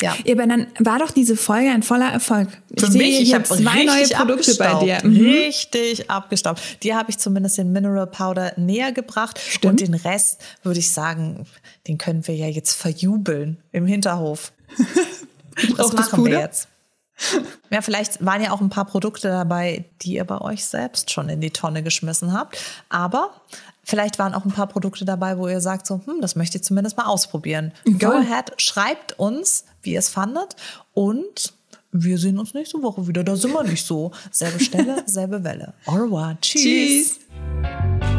Ja. 0.00 0.14
Aber 0.30 0.46
dann 0.46 0.66
war 0.78 0.98
doch 0.98 1.10
diese 1.10 1.36
Folge 1.36 1.70
ein 1.70 1.82
voller 1.82 2.10
Erfolg. 2.10 2.48
Ich 2.70 2.86
sehe 2.86 3.20
hier 3.20 3.36
hab 3.36 3.46
zwei 3.46 3.84
neue 3.84 4.06
Produkte 4.08 4.54
bei 4.56 4.74
dir. 4.74 5.00
Mhm. 5.02 5.16
Richtig 5.16 6.10
abgestaubt. 6.10 6.60
Dir 6.82 6.96
habe 6.96 7.10
ich 7.10 7.18
zumindest 7.18 7.58
den 7.58 7.72
Mineral 7.72 8.06
Powder 8.06 8.52
näher 8.56 8.92
gebracht. 8.92 9.38
Stimmt. 9.38 9.64
Und 9.64 9.80
den 9.80 9.94
Rest 9.94 10.40
würde 10.62 10.80
ich 10.80 10.92
sagen, 10.92 11.46
den 11.86 11.98
können 11.98 12.26
wir 12.26 12.34
ja 12.34 12.46
jetzt 12.46 12.74
verjubeln 12.74 13.58
im 13.72 13.86
Hinterhof. 13.86 14.52
Das 15.76 15.92
machen 15.92 16.24
wir 16.24 16.32
Puder? 16.32 16.40
jetzt. 16.40 16.68
Ja, 17.70 17.80
vielleicht 17.80 18.24
waren 18.24 18.42
ja 18.42 18.50
auch 18.50 18.60
ein 18.60 18.70
paar 18.70 18.86
Produkte 18.86 19.28
dabei, 19.28 19.84
die 20.02 20.14
ihr 20.14 20.24
bei 20.24 20.40
euch 20.40 20.64
selbst 20.64 21.12
schon 21.12 21.28
in 21.28 21.40
die 21.40 21.50
Tonne 21.50 21.84
geschmissen 21.84 22.32
habt. 22.32 22.58
Aber 22.88 23.30
vielleicht 23.84 24.18
waren 24.18 24.34
auch 24.34 24.44
ein 24.44 24.52
paar 24.52 24.66
Produkte 24.66 25.04
dabei, 25.04 25.38
wo 25.38 25.48
ihr 25.48 25.60
sagt, 25.60 25.86
so, 25.86 26.00
hm, 26.04 26.20
das 26.20 26.36
möchte 26.36 26.58
ich 26.58 26.64
zumindest 26.64 26.96
mal 26.96 27.06
ausprobieren. 27.06 27.72
Go 27.84 28.10
Voll. 28.10 28.16
ahead, 28.16 28.52
schreibt 28.56 29.18
uns, 29.18 29.64
wie 29.82 29.92
ihr 29.92 29.98
es 29.98 30.08
fandet. 30.08 30.56
Und 30.92 31.54
wir 31.92 32.18
sehen 32.18 32.38
uns 32.38 32.54
nächste 32.54 32.82
Woche 32.82 33.06
wieder. 33.06 33.22
Da 33.22 33.36
sind 33.36 33.52
wir 33.52 33.62
nicht 33.62 33.86
so. 33.86 34.10
Selbe 34.30 34.58
Stelle, 34.58 35.02
selbe 35.06 35.44
Welle. 35.44 35.74
Au 35.86 35.94
revoir. 35.94 36.36
Tschüss. 36.40 37.20
Tschüss. 37.20 38.13